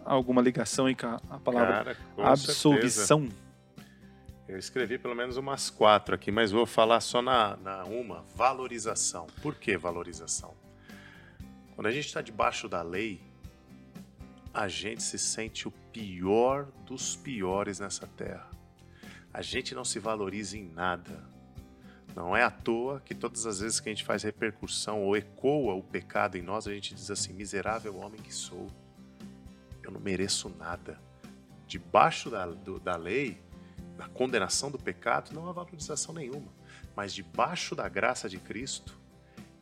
alguma 0.04 0.42
ligação 0.42 0.86
aí 0.86 0.94
com 0.94 1.06
a, 1.06 1.38
palavra 1.38 1.84
Cara, 1.84 1.96
com 2.16 2.22
absolvição? 2.22 3.20
certeza. 3.20 3.42
Eu 4.48 4.58
escrevi 4.58 4.98
pelo 4.98 5.14
menos 5.14 5.36
umas 5.36 5.70
quatro 5.70 6.14
aqui, 6.14 6.30
mas 6.30 6.50
vou 6.50 6.66
falar 6.66 7.00
só 7.00 7.22
na, 7.22 7.56
na 7.56 7.84
uma, 7.84 8.24
valorização. 8.34 9.26
Por 9.40 9.54
que 9.54 9.78
valorização? 9.78 10.54
Quando 11.74 11.86
a 11.86 11.90
gente 11.90 12.06
está 12.06 12.20
debaixo 12.20 12.68
da 12.68 12.82
lei, 12.82 13.20
a 14.52 14.68
gente 14.68 15.02
se 15.02 15.18
sente 15.18 15.66
o 15.66 15.70
pior 15.70 16.66
dos 16.84 17.16
piores 17.16 17.78
nessa 17.78 18.06
terra. 18.06 18.50
A 19.32 19.40
gente 19.40 19.74
não 19.74 19.84
se 19.84 19.98
valoriza 19.98 20.58
em 20.58 20.68
nada. 20.68 21.24
Não 22.14 22.36
é 22.36 22.42
à 22.42 22.50
toa 22.50 23.00
que 23.00 23.14
todas 23.14 23.46
as 23.46 23.60
vezes 23.60 23.80
que 23.80 23.88
a 23.88 23.92
gente 23.92 24.04
faz 24.04 24.22
repercussão 24.22 25.02
ou 25.02 25.16
ecoa 25.16 25.74
o 25.74 25.82
pecado 25.82 26.36
em 26.36 26.42
nós, 26.42 26.66
a 26.66 26.74
gente 26.74 26.94
diz 26.94 27.10
assim: 27.10 27.32
miserável 27.32 27.96
homem 27.96 28.20
que 28.20 28.34
sou, 28.34 28.66
eu 29.82 29.90
não 29.90 30.00
mereço 30.00 30.50
nada. 30.50 31.00
Debaixo 31.66 32.28
da, 32.28 32.44
do, 32.44 32.78
da 32.78 32.96
lei, 32.96 33.40
da 33.96 34.06
condenação 34.08 34.70
do 34.70 34.78
pecado, 34.78 35.32
não 35.32 35.48
há 35.48 35.52
valorização 35.52 36.14
nenhuma. 36.14 36.52
Mas 36.94 37.14
debaixo 37.14 37.74
da 37.74 37.88
graça 37.88 38.28
de 38.28 38.38
Cristo, 38.38 39.00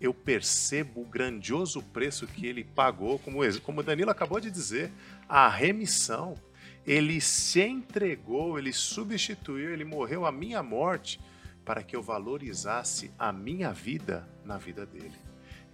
eu 0.01 0.15
percebo 0.15 1.03
o 1.03 1.07
grandioso 1.07 1.83
preço 1.83 2.27
que 2.27 2.47
ele 2.47 2.65
pagou, 2.65 3.19
como, 3.19 3.41
como 3.61 3.83
Danilo 3.83 4.11
acabou 4.11 4.41
de 4.41 4.51
dizer, 4.51 4.91
a 5.29 5.49
remissão. 5.49 6.35
Ele 6.87 7.21
se 7.21 7.61
entregou, 7.61 8.59
ele 8.59 8.73
substituiu, 8.73 9.73
ele 9.73 9.85
morreu 9.85 10.25
a 10.25 10.33
minha 10.33 10.63
morte 10.63 11.21
para 11.65 11.83
que 11.83 11.95
eu 11.95 12.03
valorizasse 12.03 13.11
a 13.19 13.31
minha 13.31 13.73
vida 13.73 14.27
na 14.45 14.57
vida 14.57 14.87
dele. 14.87 15.19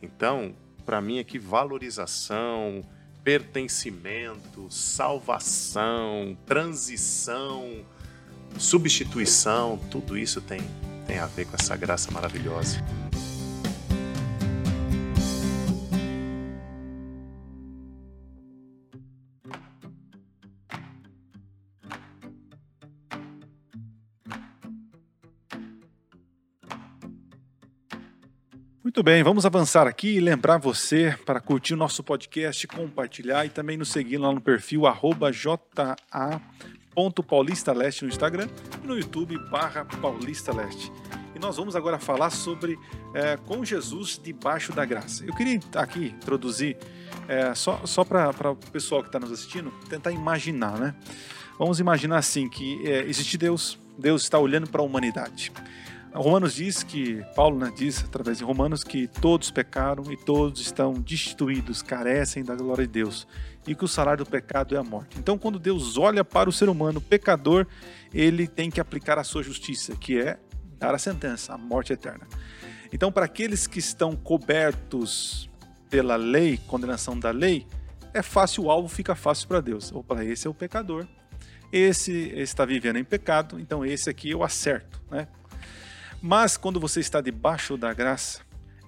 Então, 0.02 0.54
para 0.84 1.00
mim 1.00 1.20
aqui 1.20 1.38
valorização, 1.38 2.84
pertencimento, 3.22 4.68
salvação, 4.70 6.36
transição, 6.44 7.86
substituição, 8.58 9.78
tudo 9.90 10.18
isso 10.18 10.40
tem 10.40 10.60
tem 11.06 11.18
a 11.18 11.26
ver 11.26 11.46
com 11.46 11.54
essa 11.54 11.76
graça 11.76 12.10
maravilhosa. 12.10 12.84
Muito 28.96 29.04
bem, 29.04 29.22
vamos 29.22 29.44
avançar 29.44 29.86
aqui 29.86 30.16
e 30.16 30.20
lembrar 30.20 30.56
você 30.56 31.14
para 31.26 31.38
curtir 31.38 31.74
o 31.74 31.76
nosso 31.76 32.02
podcast, 32.02 32.66
compartilhar 32.66 33.44
e 33.44 33.50
também 33.50 33.76
nos 33.76 33.90
seguir 33.90 34.16
lá 34.16 34.32
no 34.32 34.40
perfil 34.40 34.84
ja.paulistaleste 35.34 38.04
no 38.04 38.08
Instagram 38.08 38.48
e 38.82 38.86
no 38.86 38.96
YouTube 38.96 39.36
barra 39.50 39.84
Paulista 39.84 40.50
Leste. 40.50 40.90
E 41.34 41.38
nós 41.38 41.58
vamos 41.58 41.76
agora 41.76 41.98
falar 41.98 42.30
sobre 42.30 42.78
é, 43.12 43.36
com 43.36 43.62
Jesus 43.62 44.18
debaixo 44.24 44.72
da 44.72 44.86
graça. 44.86 45.26
Eu 45.26 45.34
queria 45.34 45.60
aqui 45.74 46.06
introduzir, 46.06 46.78
é, 47.28 47.54
só, 47.54 47.82
só 47.84 48.02
para 48.02 48.50
o 48.50 48.56
pessoal 48.56 49.02
que 49.02 49.10
está 49.10 49.20
nos 49.20 49.30
assistindo, 49.30 49.70
tentar 49.90 50.10
imaginar, 50.10 50.78
né? 50.78 50.94
Vamos 51.58 51.80
imaginar 51.80 52.16
assim, 52.16 52.48
que 52.48 52.80
é, 52.88 53.02
existe 53.02 53.36
Deus, 53.36 53.78
Deus 53.98 54.22
está 54.22 54.38
olhando 54.38 54.70
para 54.70 54.80
a 54.80 54.84
humanidade. 54.86 55.52
Romanos 56.16 56.54
diz 56.54 56.82
que, 56.82 57.22
Paulo 57.34 57.58
né, 57.58 57.70
diz 57.76 58.02
através 58.02 58.38
de 58.38 58.44
Romanos 58.44 58.82
que 58.82 59.06
todos 59.06 59.50
pecaram 59.50 60.10
e 60.10 60.16
todos 60.16 60.60
estão 60.62 60.94
destituídos, 60.94 61.82
carecem 61.82 62.42
da 62.42 62.54
glória 62.54 62.86
de 62.86 62.92
Deus 62.92 63.26
e 63.66 63.74
que 63.74 63.84
o 63.84 63.88
salário 63.88 64.24
do 64.24 64.30
pecado 64.30 64.74
é 64.74 64.78
a 64.78 64.82
morte. 64.82 65.18
Então, 65.18 65.36
quando 65.36 65.58
Deus 65.58 65.98
olha 65.98 66.24
para 66.24 66.48
o 66.48 66.52
ser 66.52 66.68
humano 66.68 67.00
pecador, 67.00 67.66
ele 68.14 68.46
tem 68.46 68.70
que 68.70 68.80
aplicar 68.80 69.18
a 69.18 69.24
sua 69.24 69.42
justiça, 69.42 69.94
que 69.96 70.18
é 70.18 70.38
dar 70.78 70.94
a 70.94 70.98
sentença, 70.98 71.52
a 71.52 71.58
morte 71.58 71.92
eterna. 71.92 72.26
Então, 72.92 73.12
para 73.12 73.26
aqueles 73.26 73.66
que 73.66 73.78
estão 73.78 74.16
cobertos 74.16 75.50
pela 75.90 76.16
lei, 76.16 76.58
condenação 76.66 77.18
da 77.18 77.30
lei, 77.30 77.66
é 78.14 78.22
fácil, 78.22 78.64
o 78.64 78.70
alvo 78.70 78.88
fica 78.88 79.14
fácil 79.14 79.48
para 79.48 79.60
Deus. 79.60 79.92
Opa, 79.92 80.24
esse 80.24 80.46
é 80.46 80.50
o 80.50 80.54
pecador, 80.54 81.06
esse 81.70 82.12
está 82.12 82.64
vivendo 82.64 82.96
em 82.96 83.04
pecado, 83.04 83.60
então 83.60 83.84
esse 83.84 84.08
aqui 84.08 84.30
eu 84.30 84.42
acerto, 84.42 85.02
né? 85.10 85.28
Mas 86.26 86.56
quando 86.56 86.80
você 86.80 86.98
está 86.98 87.20
debaixo 87.20 87.76
da 87.76 87.94
graça, 87.94 88.40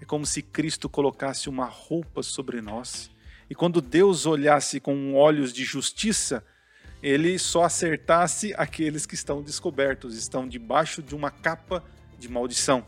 é 0.03 0.05
como 0.05 0.26
se 0.26 0.43
Cristo 0.43 0.89
colocasse 0.89 1.49
uma 1.49 1.66
roupa 1.66 2.20
sobre 2.20 2.61
nós. 2.61 3.12
E 3.49 3.55
quando 3.55 3.80
Deus 3.80 4.26
olhasse 4.26 4.80
com 4.80 5.14
olhos 5.14 5.53
de 5.53 5.62
justiça, 5.62 6.45
ele 7.01 7.39
só 7.39 7.62
acertasse 7.62 8.53
aqueles 8.59 9.07
que 9.07 9.14
estão 9.14 9.41
descobertos, 9.41 10.16
estão 10.16 10.49
debaixo 10.49 11.01
de 11.01 11.14
uma 11.14 11.30
capa 11.30 11.84
de 12.18 12.28
maldição, 12.28 12.84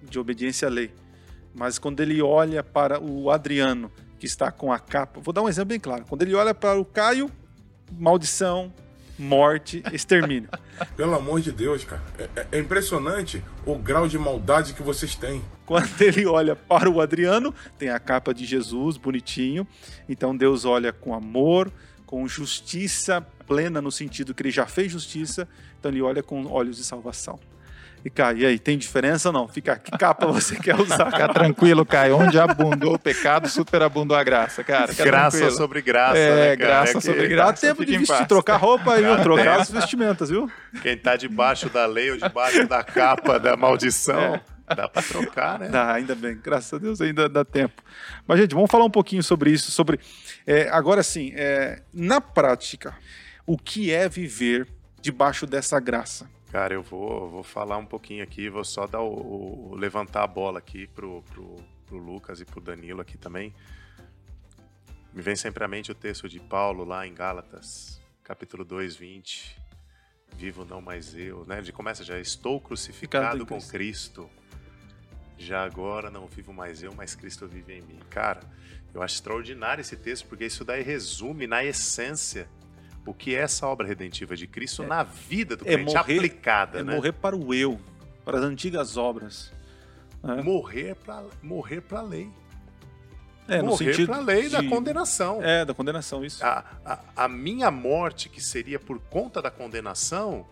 de 0.00 0.16
obediência 0.16 0.68
à 0.68 0.70
lei. 0.70 0.94
Mas 1.52 1.76
quando 1.76 1.98
ele 1.98 2.22
olha 2.22 2.62
para 2.62 3.02
o 3.02 3.32
Adriano, 3.32 3.90
que 4.16 4.26
está 4.26 4.52
com 4.52 4.72
a 4.72 4.78
capa, 4.78 5.18
vou 5.18 5.34
dar 5.34 5.42
um 5.42 5.48
exemplo 5.48 5.70
bem 5.70 5.80
claro. 5.80 6.04
Quando 6.08 6.22
ele 6.22 6.36
olha 6.36 6.54
para 6.54 6.78
o 6.78 6.84
Caio, 6.84 7.28
maldição, 7.90 8.72
morte, 9.18 9.82
extermínio. 9.92 10.48
Pelo 10.96 11.14
amor 11.14 11.40
de 11.40 11.50
Deus, 11.50 11.84
cara. 11.84 12.02
É, 12.18 12.28
é, 12.36 12.46
é, 12.52 12.58
impressionante 12.58 13.42
o 13.66 13.74
grau 13.76 14.06
de 14.06 14.18
maldade 14.18 14.74
que 14.74 14.82
vocês 14.82 15.14
têm. 15.14 15.42
Quando 15.66 16.00
ele 16.00 16.24
olha 16.26 16.54
para 16.54 16.88
o 16.88 17.00
Adriano, 17.00 17.54
tem 17.78 17.90
a 17.90 17.98
capa 17.98 18.32
de 18.32 18.44
Jesus, 18.44 18.96
bonitinho. 18.96 19.66
Então 20.08 20.36
Deus 20.36 20.64
olha 20.64 20.92
com 20.92 21.14
amor, 21.14 21.70
com 22.06 22.26
justiça 22.28 23.20
plena, 23.46 23.82
no 23.82 23.90
sentido 23.90 24.34
que 24.34 24.42
ele 24.42 24.50
já 24.50 24.66
fez 24.66 24.92
justiça. 24.92 25.48
Então 25.78 25.90
ele 25.90 26.02
olha 26.02 26.22
com 26.22 26.46
olhos 26.46 26.76
de 26.76 26.84
salvação. 26.84 27.38
E 28.04 28.10
Caio, 28.10 28.38
e 28.38 28.46
aí, 28.46 28.58
tem 28.58 28.78
diferença 28.78 29.28
ou 29.28 29.32
não? 29.32 29.48
Fica, 29.48 29.76
que 29.76 29.90
capa 29.90 30.26
você 30.26 30.56
quer 30.56 30.80
usar? 30.80 31.10
Fica 31.10 31.28
tranquilo, 31.28 31.84
Caio. 31.84 32.16
Onde 32.16 32.38
abundou 32.38 32.94
o 32.94 32.98
pecado, 32.98 33.48
superabundou 33.48 34.16
a 34.16 34.22
graça, 34.22 34.62
cara. 34.62 34.88
Fica 34.88 35.04
graça 35.04 35.38
tranquilo. 35.38 35.56
sobre 35.56 35.82
graça, 35.82 36.18
é, 36.18 36.50
né, 36.50 36.56
graça 36.56 36.98
é 36.98 37.00
sobre 37.00 37.28
graça. 37.28 37.52
Dá 37.52 37.58
tempo 37.68 37.84
de 37.84 37.98
vestir, 37.98 38.26
trocar 38.26 38.56
roupa 38.56 38.98
e 39.00 39.22
trocar 39.22 39.60
as 39.60 39.70
vestimentas, 39.70 40.30
viu? 40.30 40.50
Quem 40.82 40.96
tá 40.96 41.16
debaixo 41.16 41.68
da 41.68 41.86
lei 41.86 42.10
ou 42.10 42.16
debaixo 42.16 42.66
da 42.66 42.82
capa 42.82 43.38
da 43.38 43.56
maldição... 43.56 44.18
É. 44.18 44.40
Dá 44.74 44.86
para 44.86 45.02
trocar, 45.02 45.58
né? 45.58 45.68
Dá, 45.68 45.94
ainda 45.94 46.14
bem. 46.14 46.38
Graças 46.42 46.74
a 46.74 46.78
Deus 46.78 47.00
ainda 47.00 47.26
dá 47.26 47.42
tempo. 47.42 47.82
Mas, 48.26 48.38
gente, 48.38 48.54
vamos 48.54 48.70
falar 48.70 48.84
um 48.84 48.90
pouquinho 48.90 49.22
sobre 49.22 49.50
isso. 49.50 49.70
Sobre 49.70 49.98
é, 50.46 50.68
Agora, 50.68 51.02
sim, 51.02 51.32
é, 51.34 51.80
na 51.90 52.20
prática, 52.20 52.94
o 53.46 53.56
que 53.56 53.90
é 53.90 54.10
viver 54.10 54.68
debaixo 55.00 55.46
dessa 55.46 55.80
graça? 55.80 56.28
Cara, 56.50 56.72
eu 56.72 56.82
vou, 56.82 57.28
vou 57.28 57.42
falar 57.42 57.76
um 57.76 57.84
pouquinho 57.84 58.24
aqui, 58.24 58.48
vou 58.48 58.64
só 58.64 58.86
dar 58.86 59.02
o, 59.02 59.70
o 59.70 59.74
levantar 59.74 60.22
a 60.22 60.26
bola 60.26 60.58
aqui 60.58 60.86
pro, 60.86 61.22
pro, 61.24 61.56
pro 61.84 61.98
Lucas 61.98 62.40
e 62.40 62.44
pro 62.44 62.60
Danilo 62.60 63.02
aqui 63.02 63.18
também. 63.18 63.54
Me 65.12 65.20
vem 65.20 65.36
sempre 65.36 65.62
à 65.62 65.68
mente 65.68 65.92
o 65.92 65.94
texto 65.94 66.28
de 66.28 66.40
Paulo 66.40 66.84
lá 66.84 67.06
em 67.06 67.12
Gálatas, 67.12 68.00
capítulo 68.24 68.64
2, 68.64 68.96
20. 68.96 69.60
Vivo 70.36 70.64
não 70.64 70.80
mais 70.80 71.14
eu, 71.14 71.44
né? 71.46 71.58
Ele 71.58 71.72
começa 71.72 72.02
já, 72.02 72.18
estou 72.18 72.60
crucificado 72.60 73.44
com 73.44 73.60
Cristo. 73.60 74.30
Já 75.36 75.64
agora 75.64 76.10
não 76.10 76.26
vivo 76.26 76.52
mais 76.52 76.82
eu, 76.82 76.92
mas 76.94 77.14
Cristo 77.14 77.46
vive 77.46 77.74
em 77.74 77.82
mim. 77.82 78.00
Cara, 78.08 78.40
eu 78.94 79.02
acho 79.02 79.16
extraordinário 79.16 79.82
esse 79.82 79.96
texto, 79.96 80.26
porque 80.26 80.46
isso 80.46 80.64
daí 80.64 80.82
resume 80.82 81.46
na 81.46 81.62
essência 81.62 82.48
o 83.08 83.14
que 83.14 83.34
é 83.34 83.40
essa 83.40 83.66
obra 83.66 83.86
redentiva 83.86 84.36
de 84.36 84.46
Cristo 84.46 84.82
é, 84.82 84.86
na 84.86 85.02
vida 85.02 85.56
do 85.56 85.64
é 85.64 85.74
crente, 85.74 85.94
morrer, 85.94 86.16
aplicada. 86.16 86.80
É 86.80 86.82
né? 86.82 86.94
morrer 86.94 87.12
para 87.12 87.36
o 87.36 87.54
eu, 87.54 87.80
para 88.24 88.38
as 88.38 88.44
antigas 88.44 88.96
obras. 88.96 89.52
É. 90.22 90.42
Morrer 90.42 90.94
para 90.96 91.24
morrer 91.42 91.82
a 91.90 92.02
lei. 92.02 92.30
É, 93.48 93.62
morrer 93.62 94.06
para 94.06 94.16
a 94.16 94.20
lei 94.20 94.42
de... 94.42 94.50
da 94.50 94.62
condenação. 94.62 95.42
É, 95.42 95.64
da 95.64 95.72
condenação, 95.72 96.24
isso. 96.24 96.44
A, 96.44 96.64
a, 96.84 97.24
a 97.24 97.28
minha 97.28 97.70
morte, 97.70 98.28
que 98.28 98.42
seria 98.42 98.78
por 98.78 98.98
conta 98.98 99.40
da 99.40 99.50
condenação, 99.50 100.46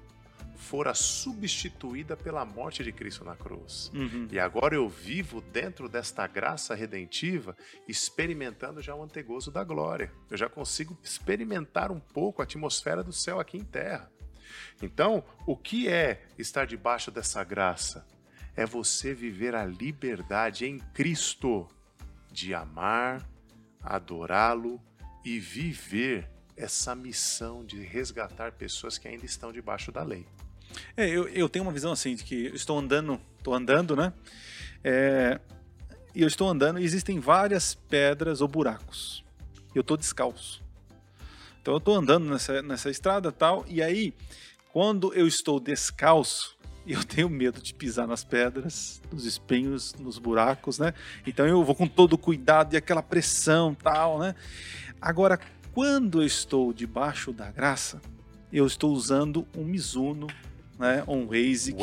fora 0.56 0.94
substituída 0.94 2.16
pela 2.16 2.44
morte 2.44 2.82
de 2.82 2.92
Cristo 2.92 3.24
na 3.24 3.36
cruz. 3.36 3.90
Uhum. 3.94 4.28
E 4.30 4.38
agora 4.38 4.74
eu 4.74 4.88
vivo 4.88 5.40
dentro 5.40 5.88
desta 5.88 6.26
graça 6.26 6.74
redentiva, 6.74 7.56
experimentando 7.86 8.82
já 8.82 8.94
o 8.94 9.02
antegozo 9.02 9.50
da 9.50 9.62
glória. 9.62 10.12
Eu 10.30 10.36
já 10.36 10.48
consigo 10.48 10.98
experimentar 11.02 11.92
um 11.92 12.00
pouco 12.00 12.42
a 12.42 12.44
atmosfera 12.44 13.04
do 13.04 13.12
céu 13.12 13.38
aqui 13.38 13.56
em 13.56 13.64
terra. 13.64 14.10
Então, 14.82 15.24
o 15.46 15.56
que 15.56 15.88
é 15.88 16.26
estar 16.38 16.66
debaixo 16.66 17.10
dessa 17.10 17.42
graça? 17.44 18.06
É 18.54 18.64
você 18.64 19.14
viver 19.14 19.54
a 19.54 19.64
liberdade 19.64 20.66
em 20.66 20.78
Cristo 20.94 21.68
de 22.32 22.54
amar, 22.54 23.28
adorá-lo 23.82 24.80
e 25.24 25.38
viver 25.38 26.30
essa 26.56 26.94
missão 26.94 27.64
de 27.64 27.82
resgatar 27.82 28.52
pessoas 28.52 28.96
que 28.96 29.06
ainda 29.06 29.26
estão 29.26 29.52
debaixo 29.52 29.92
da 29.92 30.02
lei. 30.02 30.26
É, 30.96 31.08
eu, 31.08 31.28
eu 31.28 31.48
tenho 31.48 31.64
uma 31.64 31.72
visão 31.72 31.92
assim, 31.92 32.14
de 32.14 32.24
que 32.24 32.50
estou 32.54 32.78
andando, 32.78 33.20
estou 33.38 33.54
andando, 33.54 33.96
né? 33.96 34.12
É, 34.82 35.40
e 36.14 36.22
eu 36.22 36.28
estou 36.28 36.48
andando 36.48 36.78
e 36.78 36.84
existem 36.84 37.20
várias 37.20 37.74
pedras 37.74 38.40
ou 38.40 38.48
buracos. 38.48 39.24
Eu 39.74 39.82
estou 39.82 39.96
descalço. 39.96 40.64
Então 41.60 41.74
eu 41.74 41.78
estou 41.78 41.96
andando 41.96 42.24
nessa, 42.26 42.62
nessa 42.62 42.90
estrada 42.90 43.32
tal, 43.32 43.64
e 43.68 43.82
aí, 43.82 44.14
quando 44.72 45.12
eu 45.14 45.26
estou 45.26 45.58
descalço, 45.58 46.56
eu 46.86 47.02
tenho 47.02 47.28
medo 47.28 47.60
de 47.60 47.74
pisar 47.74 48.06
nas 48.06 48.22
pedras, 48.22 49.02
nos 49.12 49.24
espinhos, 49.24 49.92
nos 49.94 50.18
buracos, 50.18 50.78
né? 50.78 50.94
Então 51.26 51.46
eu 51.46 51.62
vou 51.64 51.74
com 51.74 51.88
todo 51.88 52.16
cuidado 52.16 52.74
e 52.74 52.76
aquela 52.76 53.02
pressão 53.02 53.74
tal, 53.74 54.20
né? 54.20 54.34
Agora, 55.00 55.38
quando 55.74 56.22
eu 56.22 56.26
estou 56.26 56.72
debaixo 56.72 57.32
da 57.32 57.50
graça, 57.50 58.00
eu 58.52 58.66
estou 58.66 58.92
usando 58.92 59.46
um 59.54 59.64
Mizuno, 59.64 60.28
né, 60.78 61.02
um 61.06 61.26
Wave. 61.26 61.74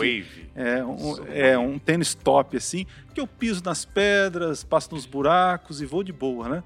é 0.55 0.83
um, 0.83 1.27
é 1.27 1.57
um 1.57 1.79
tênis 1.79 2.13
top 2.13 2.57
assim, 2.57 2.85
que 3.13 3.19
eu 3.19 3.27
piso 3.27 3.63
nas 3.63 3.85
pedras, 3.85 4.63
passo 4.63 4.93
nos 4.93 5.05
buracos 5.05 5.81
e 5.81 5.85
vou 5.85 6.03
de 6.03 6.13
boa, 6.13 6.47
né? 6.47 6.63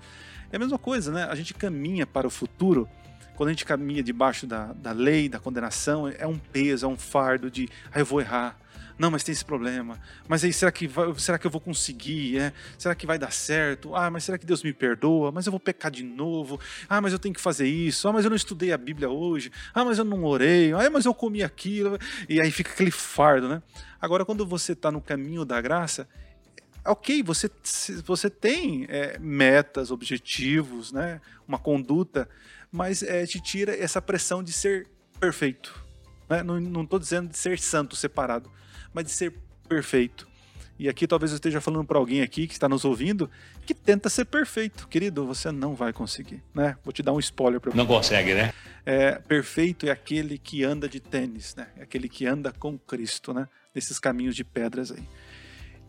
É 0.52 0.56
a 0.56 0.60
mesma 0.60 0.78
coisa, 0.78 1.12
né? 1.12 1.28
A 1.30 1.36
gente 1.36 1.54
caminha 1.54 2.06
para 2.06 2.26
o 2.26 2.30
futuro, 2.30 2.88
quando 3.36 3.50
a 3.50 3.52
gente 3.52 3.66
caminha 3.66 4.02
debaixo 4.02 4.48
da, 4.48 4.74
da 4.74 4.92
lei, 4.92 5.30
da 5.30 5.40
condenação, 5.40 6.08
é 6.08 6.26
um 6.26 6.38
peso, 6.38 6.86
é 6.86 6.90
um 6.90 6.98
fardo 6.98 7.52
de, 7.52 7.70
ah, 7.92 8.00
eu 8.00 8.06
vou 8.06 8.22
errar, 8.22 8.58
não, 8.98 9.12
mas 9.12 9.24
tem 9.24 9.32
esse 9.32 9.46
problema. 9.46 10.00
Mas 10.28 10.44
aí, 10.44 10.52
será 10.52 10.72
que, 10.72 10.88
vai, 10.88 11.14
será 11.20 11.38
que 11.38 11.46
eu 11.46 11.52
vou 11.52 11.62
conseguir? 11.62 12.40
É? 12.40 12.54
Será 12.78 12.96
que 12.96 13.06
vai 13.06 13.20
dar 13.20 13.32
certo? 13.32 13.96
Ah, 13.96 14.10
mas 14.10 14.24
será 14.24 14.38
que 14.38 14.46
Deus 14.46 14.64
me 14.64 14.74
perdoa? 14.74 15.32
Mas 15.32 15.46
eu 15.46 15.52
vou 15.52 15.60
pecar 15.60 15.92
de 15.92 16.04
novo? 16.04 16.60
Ah, 16.90 17.00
mas 17.00 17.14
eu 17.14 17.20
tenho 17.20 17.34
que 17.34 17.42
fazer 17.42 17.68
isso? 17.68 18.08
Ah, 18.08 18.14
mas 18.14 18.26
eu 18.26 18.30
não 18.30 18.36
estudei 18.36 18.72
a 18.72 18.78
Bíblia 18.78 19.10
hoje? 19.10 19.52
Ah, 19.74 19.86
mas 19.86 20.00
eu 20.00 20.06
não 20.06 20.24
orei? 20.24 20.74
Ah, 20.74 20.90
mas 20.90 21.06
eu 21.06 21.14
comi 21.14 21.44
aquilo? 21.44 21.98
E 22.28 22.42
aí 22.42 22.52
fica 22.52 22.72
aquele 22.72 22.92
fardo, 22.92 23.48
né? 23.48 23.62
Agora, 24.02 24.26
quando 24.26 24.46
você 24.46 24.74
está 24.74 24.92
no 24.92 25.02
caminho 25.02 25.46
da 25.46 25.62
graça, 25.62 26.08
ok, 26.86 27.22
você, 27.22 27.50
você 28.04 28.30
tem 28.30 28.86
é, 28.90 29.20
metas, 29.20 29.92
objetivos, 29.92 30.92
né? 30.92 31.22
uma 31.48 31.60
conduta, 31.60 32.28
mas 32.72 33.04
é, 33.04 33.26
te 33.26 33.40
tira 33.40 33.76
essa 33.76 34.02
pressão 34.02 34.44
de 34.44 34.52
ser 34.52 34.88
perfeito. 35.20 35.86
Né? 36.30 36.44
Não 36.44 36.84
estou 36.84 37.00
dizendo 37.00 37.30
de 37.30 37.38
ser 37.38 37.60
santo 37.60 37.96
separado, 37.96 38.52
mas 38.98 39.06
de 39.06 39.12
ser 39.12 39.32
perfeito. 39.70 40.28
E 40.80 40.90
aqui 40.90 41.06
talvez 41.06 41.32
eu 41.32 41.36
esteja 41.36 41.62
falando 41.62 41.86
para 41.86 42.00
alguém 42.00 42.24
aqui 42.24 42.48
que 42.48 42.54
está 42.54 42.68
nos 42.68 42.84
ouvindo 42.84 43.30
que 43.64 43.76
tenta 43.76 44.10
ser 44.10 44.26
perfeito. 44.26 44.88
Querido, 44.88 45.24
você 45.24 45.52
não 45.52 45.76
vai 45.76 45.94
conseguir, 45.94 46.42
né? 46.52 46.76
Vou 46.84 46.92
te 46.92 47.04
dar 47.04 47.14
um 47.14 47.20
spoiler 47.20 47.62
para 47.62 47.76
Não 47.76 47.86
consegue, 47.86 48.34
né? 48.34 48.52
É, 48.84 49.20
perfeito 49.20 49.86
é 49.86 49.92
aquele 49.92 50.40
que 50.40 50.64
anda 50.64 50.90
de 50.90 51.00
tênis, 51.00 51.56
né? 51.56 51.68
É 51.78 51.84
aquele 51.84 52.10
que 52.10 52.26
anda 52.26 52.52
com 52.52 52.76
Cristo, 52.76 53.36
né? 53.36 53.48
Nesses 53.76 54.00
caminhos 54.00 54.36
de 54.36 54.44
pedras 54.44 54.92
aí. 54.92 55.04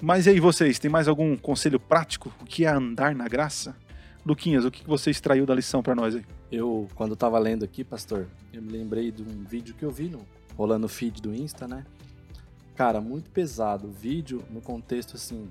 Mas 0.02 0.26
e 0.26 0.30
aí 0.30 0.40
vocês, 0.40 0.78
tem 0.78 0.90
mais 0.90 1.09
algum 1.09 1.34
conselho 1.34 1.80
prático? 1.80 2.30
O 2.42 2.44
que 2.44 2.66
é 2.66 2.68
andar 2.68 3.14
na 3.14 3.26
graça? 3.26 3.74
Luquinhas, 4.24 4.66
o 4.66 4.70
que 4.70 4.86
você 4.86 5.11
extraiu 5.11 5.46
da 5.46 5.54
lição 5.54 5.82
para 5.82 5.94
nós 5.94 6.14
aí? 6.14 6.26
Eu, 6.52 6.86
quando 6.94 7.14
estava 7.14 7.38
lendo 7.38 7.64
aqui, 7.64 7.82
pastor, 7.82 8.26
eu 8.52 8.61
me 8.61 8.70
lembrei 8.70 9.11
de 9.11 9.22
um 9.22 9.44
vídeo 9.44 9.74
que 9.74 9.84
eu 9.84 9.90
vi 9.90 10.11
no, 10.11 10.26
rolando 10.54 10.84
o 10.84 10.88
feed 10.90 11.22
do 11.22 11.34
Insta, 11.34 11.66
né? 11.66 11.86
Cara, 12.79 13.01
muito 13.01 13.29
pesado. 13.31 13.89
O 13.89 13.91
vídeo, 13.91 14.41
no 14.49 14.61
contexto, 14.61 15.16
assim, 15.16 15.51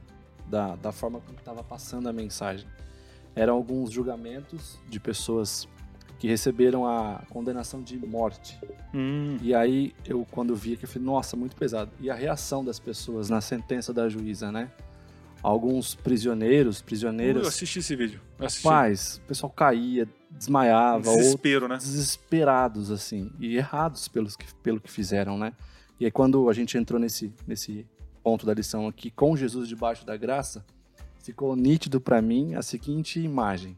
da, 0.49 0.77
da 0.77 0.93
forma 0.93 1.19
como 1.19 1.37
estava 1.37 1.61
passando 1.61 2.07
a 2.07 2.13
mensagem. 2.13 2.65
Eram 3.35 3.53
alguns 3.55 3.91
julgamentos 3.91 4.79
de 4.87 4.97
pessoas 4.97 5.67
que 6.19 6.25
receberam 6.25 6.87
a 6.87 7.21
condenação 7.29 7.81
de 7.83 7.97
morte. 7.97 8.57
Hum. 8.93 9.35
E 9.41 9.53
aí, 9.53 9.93
eu, 10.05 10.25
quando 10.31 10.55
vi 10.55 10.75
aqui, 10.75 10.85
eu 10.85 10.87
falei, 10.87 11.05
nossa, 11.05 11.35
muito 11.35 11.53
pesado. 11.57 11.91
E 11.99 12.09
a 12.09 12.15
reação 12.15 12.63
das 12.63 12.79
pessoas 12.79 13.29
na 13.29 13.41
sentença 13.41 13.93
da 13.93 14.07
juíza, 14.07 14.49
né? 14.49 14.71
Alguns 15.43 15.95
prisioneiros, 15.95 16.81
prisioneiras. 16.81 17.43
Eu 17.43 17.49
assisti 17.49 17.79
esse 17.79 17.93
vídeo. 17.93 18.21
Assisti. 18.39 18.65
Rapaz, 18.65 19.17
o 19.17 19.27
pessoal 19.27 19.51
caía, 19.51 20.07
desmaiava. 20.31 21.11
Desespero, 21.13 21.67
né? 21.67 21.75
Desesperados, 21.75 22.89
assim. 22.89 23.29
E 23.37 23.57
errados 23.57 24.07
pelos 24.07 24.37
que, 24.37 24.45
pelo 24.63 24.79
que 24.79 24.89
fizeram, 24.89 25.37
né? 25.37 25.51
E 25.99 26.05
aí, 26.05 26.11
quando 26.11 26.49
a 26.49 26.53
gente 26.53 26.77
entrou 26.77 26.99
nesse, 26.99 27.33
nesse 27.45 27.85
ponto 28.23 28.45
da 28.45 28.53
lição 28.53 28.87
aqui, 28.87 29.09
com 29.09 29.35
Jesus 29.35 29.67
debaixo 29.67 30.05
da 30.05 30.15
graça, 30.15 30.65
ficou 31.19 31.55
nítido 31.55 31.99
para 31.99 32.21
mim 32.21 32.55
a 32.55 32.61
seguinte 32.61 33.19
imagem. 33.19 33.77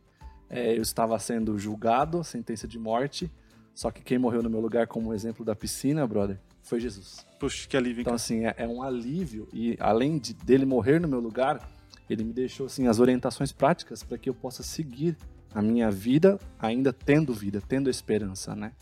É, 0.49 0.76
eu 0.76 0.82
estava 0.82 1.17
sendo 1.20 1.57
julgado, 1.57 2.24
sentença 2.24 2.67
de 2.67 2.78
morte, 2.78 3.32
só 3.74 3.91
que 3.91 4.01
quem 4.01 4.17
morreu 4.17 4.43
no 4.43 4.49
meu 4.49 4.59
lugar, 4.59 4.88
como 4.88 5.13
exemplo 5.13 5.45
da 5.45 5.55
piscina, 5.55 6.05
brother, 6.05 6.39
foi 6.61 6.80
Jesus. 6.80 7.26
Puxa, 7.39 7.67
que 7.67 7.78
alívio. 7.78 8.01
Então, 8.01 8.13
assim, 8.13 8.45
é, 8.45 8.53
é 8.57 8.67
um 8.67 8.84
alívio. 8.84 9.47
E 9.53 9.78
além 9.80 10.17
de, 10.17 10.34
dele 10.34 10.65
morrer 10.65 10.99
no 10.99 11.07
meu 11.07 11.20
lugar, 11.20 11.70
ele 12.09 12.24
me 12.24 12.34
deixou 12.34 12.65
assim, 12.65 12.88
as 12.88 12.99
orientações 12.99 13.51
práticas 13.51 14.03
para 14.03 14.17
que 14.17 14.30
eu 14.30 14.34
possa 14.34 14.63
seguir 14.63 15.15
a 15.53 15.61
minha 15.61 15.89
vida, 15.89 16.38
ainda 16.59 16.91
tendo 16.91 17.34
vida, 17.34 17.61
tendo 17.67 17.89
esperança, 17.89 18.55
né? 18.55 18.74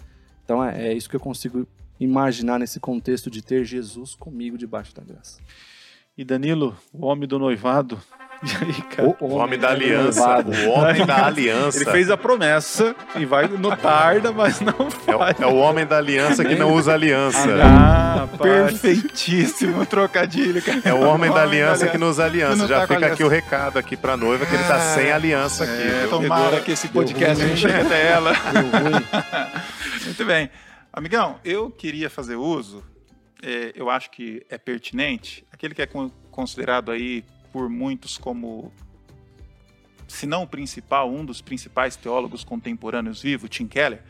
Então, 0.44 0.64
é, 0.64 0.88
é 0.88 0.94
isso 0.94 1.10
que 1.10 1.16
eu 1.16 1.20
consigo 1.20 1.68
imaginar 2.00 2.60
nesse 2.60 2.80
contexto 2.80 3.30
de 3.30 3.42
ter 3.42 3.64
Jesus 3.64 4.16
comigo 4.16 4.58
debaixo 4.58 4.94
da 4.96 5.04
graça. 5.04 5.40
E 6.18 6.26
Danilo, 6.26 6.76
o 6.92 7.06
homem 7.06 7.28
do 7.28 7.38
noivado. 7.38 8.00
E 8.44 8.66
aí, 8.66 8.82
cara? 8.96 9.08
O, 9.20 9.26
o 9.26 9.34
homem 9.34 9.58
da 9.58 9.70
aliança. 9.70 10.22
O 10.46 10.70
homem 10.70 11.04
da 11.04 11.26
aliança. 11.26 11.80
Ele 11.80 11.90
fez 11.90 12.12
a 12.12 12.16
promessa 12.16 12.96
e 13.16 13.26
vai 13.26 13.48
no 13.48 13.76
tarda, 13.76 14.32
mas 14.32 14.62
não 14.62 14.76
é, 15.08 15.18
vai. 15.18 15.36
É, 15.40 15.46
o 15.48 15.56
homem 15.56 15.88
da 15.88 15.98
aliança 15.98 16.46
que 16.46 16.54
não 16.54 16.72
usa 16.72 16.94
aliança. 16.94 17.50
Ah, 17.64 18.28
perfeitíssimo 18.38 19.88
trocadilho, 19.88 20.62
cara. 20.62 20.82
É 20.86 20.94
o 20.94 21.02
homem 21.02 21.32
da 21.32 21.42
aliança 21.42 21.88
que 21.88 21.98
não 21.98 22.12
usa 22.12 22.26
aliança. 22.26 22.68
Já 22.68 22.86
fica 22.86 23.08
aqui 23.08 23.24
o 23.24 23.28
recado 23.28 23.80
aqui 23.80 23.98
pra 23.98 24.16
noiva 24.16 24.46
que 24.46 24.54
ele 24.54 24.66
tá 24.66 24.80
sem 24.94 25.12
aliança 25.12 25.64
aqui. 25.64 25.74
É, 25.74 26.08
tomara 26.08 26.62
que 26.62 26.74
esse 26.74 26.90
podcast 26.90 27.44
não 27.44 27.56
chegue 27.56 27.74
até 27.74 28.12
ela. 28.12 28.34
Muito 30.06 30.26
bem. 30.26 30.48
Amigão, 30.98 31.40
eu 31.46 31.70
queria 31.70 32.10
fazer 32.10 32.38
uso, 32.38 32.84
é, 33.44 33.72
eu 33.76 33.88
acho 33.88 34.10
que 34.10 34.44
é 34.50 34.58
pertinente, 34.58 35.46
aquele 35.52 35.76
que 35.76 35.82
é 35.84 35.88
considerado 36.32 36.90
aí 36.90 37.24
por 37.54 37.70
muitos 37.70 38.18
como, 38.18 38.74
se 40.08 40.26
não 40.26 40.42
o 40.42 40.48
principal, 40.48 41.14
um 41.14 41.24
dos 41.24 41.40
principais 41.40 41.96
teólogos 41.96 42.44
contemporâneos 42.44 43.22
vivos, 43.22 43.48
Tim 43.48 43.68
Keller, 43.68 44.02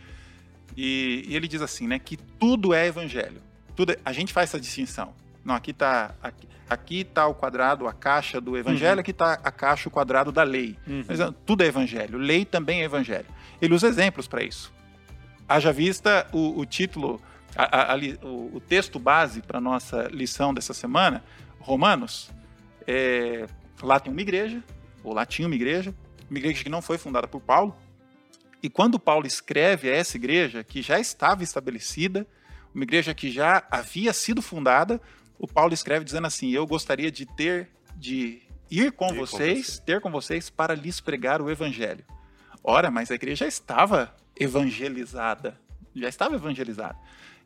e, 0.78 1.26
e 1.28 1.36
ele 1.36 1.46
diz 1.50 1.62
assim, 1.62 1.86
né, 1.88 2.00
que 2.00 2.16
tudo 2.16 2.74
é 2.74 2.88
evangelho. 2.88 3.42
Tudo 3.76 3.92
é, 3.92 3.98
a 4.06 4.14
gente 4.14 4.32
faz 4.32 4.52
essa 4.52 4.60
distinção. 4.60 5.14
Não, 5.44 5.56
aqui 5.56 5.72
está 5.72 6.16
aqui, 6.24 6.48
aqui 6.70 7.04
tá 7.04 7.28
o 7.28 7.36
quadrado, 7.36 7.86
a 7.86 7.92
caixa 7.92 8.40
do 8.40 8.58
evangelho, 8.58 8.94
uhum. 8.96 9.02
aqui 9.02 9.12
está 9.12 9.34
a 9.34 9.52
caixa, 9.52 9.90
o 9.90 9.92
quadrado 9.92 10.32
da 10.32 10.44
lei. 10.44 10.78
Uhum. 10.88 11.04
Mas, 11.06 11.20
tudo 11.46 11.64
é 11.64 11.68
evangelho. 11.68 12.18
Lei 12.18 12.46
também 12.46 12.80
é 12.80 12.86
evangelho. 12.86 13.28
Ele 13.62 13.74
usa 13.74 13.90
exemplos 13.90 14.26
para 14.26 14.42
isso. 14.42 14.77
Haja 15.48 15.72
vista 15.72 16.28
o, 16.34 16.60
o 16.60 16.66
título, 16.66 17.22
a, 17.56 17.64
a, 17.64 17.94
a, 17.94 17.98
o, 18.24 18.56
o, 18.56 18.60
texto 18.60 19.00
base 19.00 19.42
para 19.42 19.62
nossa 19.62 20.08
lição 20.12 20.54
dessa 20.54 20.74
semana, 20.74 21.24
Romanos. 21.60 22.30
É, 22.86 23.48
lá 23.82 24.00
tem 24.00 24.12
uma 24.12 24.22
igreja, 24.22 24.62
ou 25.04 25.14
lá 25.14 25.26
tinha 25.26 25.48
uma 25.48 25.56
igreja, 25.56 25.94
uma 26.30 26.38
igreja 26.38 26.64
que 26.64 26.70
não 26.70 26.82
foi 26.82 26.98
fundada 26.98 27.28
por 27.28 27.42
Paulo. 27.42 27.76
E 28.62 28.70
quando 28.70 29.00
Paulo 29.00 29.26
escreve 29.26 29.90
a 29.90 29.96
essa 29.96 30.18
igreja, 30.18 30.64
que 30.64 30.82
já 30.82 31.00
estava 31.00 31.44
estabelecida, 31.44 32.28
uma 32.74 32.84
igreja 32.84 33.14
que 33.14 33.32
já 33.32 33.64
havia 33.72 34.12
sido 34.14 34.42
fundada, 34.42 35.02
o 35.40 35.48
Paulo 35.48 35.74
escreve 35.74 36.04
dizendo 36.04 36.28
assim: 36.28 36.52
Eu 36.52 36.66
gostaria 36.66 37.12
de 37.12 37.26
ter, 37.26 37.70
de 37.96 38.42
ir 38.70 38.92
com, 38.92 39.14
vocês, 39.14 39.80
com 39.80 39.86
ter 39.86 40.02
com 40.02 40.12
vocês 40.12 40.50
para 40.50 40.76
lhes 40.76 41.00
pregar 41.00 41.42
o 41.42 41.50
evangelho. 41.50 42.04
Ora, 42.64 42.92
mas 42.92 43.10
a 43.12 43.16
igreja 43.16 43.46
já 43.46 43.48
estava 43.48 44.14
evangelizada. 44.40 45.60
Já 45.96 46.10
estava 46.10 46.36
evangelizada. 46.36 46.98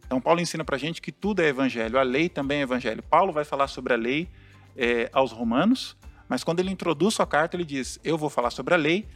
Então, 0.06 0.20
Paulo 0.20 0.42
ensina 0.42 0.66
para 0.66 0.76
a 0.76 0.80
gente 0.80 1.02
que 1.02 1.12
tudo 1.12 1.42
é 1.42 1.48
evangelho, 1.48 1.98
a 1.98 2.04
lei 2.04 2.28
também 2.28 2.60
é 2.60 2.62
evangelho. 2.64 3.02
Paulo 3.02 3.32
vai 3.32 3.46
falar 3.46 3.68
sobre 3.68 3.94
a 3.94 3.96
lei 3.96 4.30
é, 4.76 5.10
aos 5.14 5.32
romanos, 5.32 5.96
mas 6.28 6.44
quando 6.44 6.60
ele 6.60 6.70
introduz 6.70 7.14
sua 7.14 7.26
carta, 7.26 7.56
ele 7.56 7.64
diz: 7.64 8.00
Eu 8.04 8.18
vou 8.18 8.30
falar 8.30 8.50
sobre 8.50 8.74
a 8.74 8.78
lei, 8.78 9.08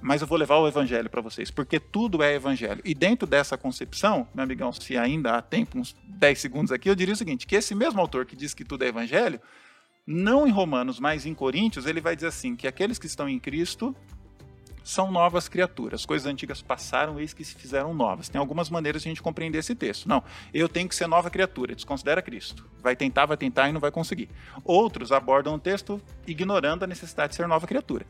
mas 0.00 0.20
eu 0.20 0.26
vou 0.28 0.38
levar 0.38 0.58
o 0.58 0.68
evangelho 0.68 1.10
para 1.10 1.20
vocês, 1.20 1.50
porque 1.50 1.80
tudo 1.80 2.22
é 2.22 2.34
evangelho. 2.34 2.80
E 2.84 2.94
dentro 2.94 3.26
dessa 3.26 3.56
concepção, 3.56 4.28
meu 4.34 4.44
amigão, 4.44 4.72
se 4.72 4.96
ainda 4.96 5.36
há 5.36 5.42
tempo, 5.42 5.78
uns 5.78 5.96
10 6.06 6.38
segundos 6.38 6.70
aqui, 6.72 6.88
eu 6.88 6.94
diria 6.94 7.14
o 7.14 7.16
seguinte: 7.16 7.46
que 7.46 7.56
esse 7.56 7.74
mesmo 7.74 8.00
autor 8.00 8.24
que 8.26 8.36
diz 8.36 8.54
que 8.54 8.64
tudo 8.64 8.84
é 8.84 8.88
evangelho, 8.88 9.40
não 10.06 10.46
em 10.46 10.50
Romanos, 10.50 11.00
mas 11.00 11.24
em 11.24 11.34
Coríntios, 11.34 11.86
ele 11.86 12.00
vai 12.00 12.14
dizer 12.14 12.28
assim: 12.28 12.54
que 12.54 12.68
aqueles 12.68 12.98
que 12.98 13.06
estão 13.06 13.28
em 13.28 13.40
Cristo 13.40 13.96
são 14.84 15.10
novas 15.10 15.48
criaturas. 15.48 16.04
Coisas 16.04 16.26
antigas 16.26 16.60
passaram, 16.60 17.18
eis 17.18 17.32
que 17.32 17.42
se 17.42 17.54
fizeram 17.54 17.94
novas. 17.94 18.28
Tem 18.28 18.38
algumas 18.38 18.68
maneiras 18.68 19.02
de 19.02 19.08
a 19.08 19.10
gente 19.10 19.22
compreender 19.22 19.58
esse 19.58 19.74
texto. 19.74 20.06
Não, 20.06 20.22
eu 20.52 20.68
tenho 20.68 20.88
que 20.88 20.94
ser 20.94 21.08
nova 21.08 21.30
criatura, 21.30 21.74
desconsidera 21.74 22.20
Cristo. 22.20 22.68
Vai 22.82 22.94
tentar, 22.94 23.24
vai 23.24 23.38
tentar 23.38 23.70
e 23.70 23.72
não 23.72 23.80
vai 23.80 23.90
conseguir. 23.90 24.28
Outros 24.62 25.10
abordam 25.10 25.54
o 25.54 25.58
texto 25.58 26.00
ignorando 26.26 26.84
a 26.84 26.86
necessidade 26.86 27.30
de 27.30 27.36
ser 27.36 27.48
nova 27.48 27.66
criatura. 27.66 28.06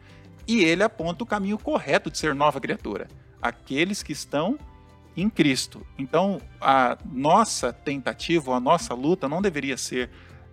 E 0.47 0.65
ele 0.65 0.83
aponta 0.83 1.23
o 1.23 1.27
caminho 1.27 1.57
correto 1.57 2.11
de 2.11 2.19
ser 2.19 2.35
nova 2.35 2.61
criatura. 2.61 3.09
Aqueles 3.41 4.03
que 4.03 4.13
estão 4.13 4.59
em 5.17 5.31
Cristo. 5.31 5.87
Então, 5.97 6.41
a 6.61 6.99
nossa 7.05 7.73
tentativa, 7.73 8.55
a 8.55 8.61
nossa 8.61 8.95
luta 8.95 9.29
não 9.29 9.41
deveria 9.41 9.77
ser 9.77 10.11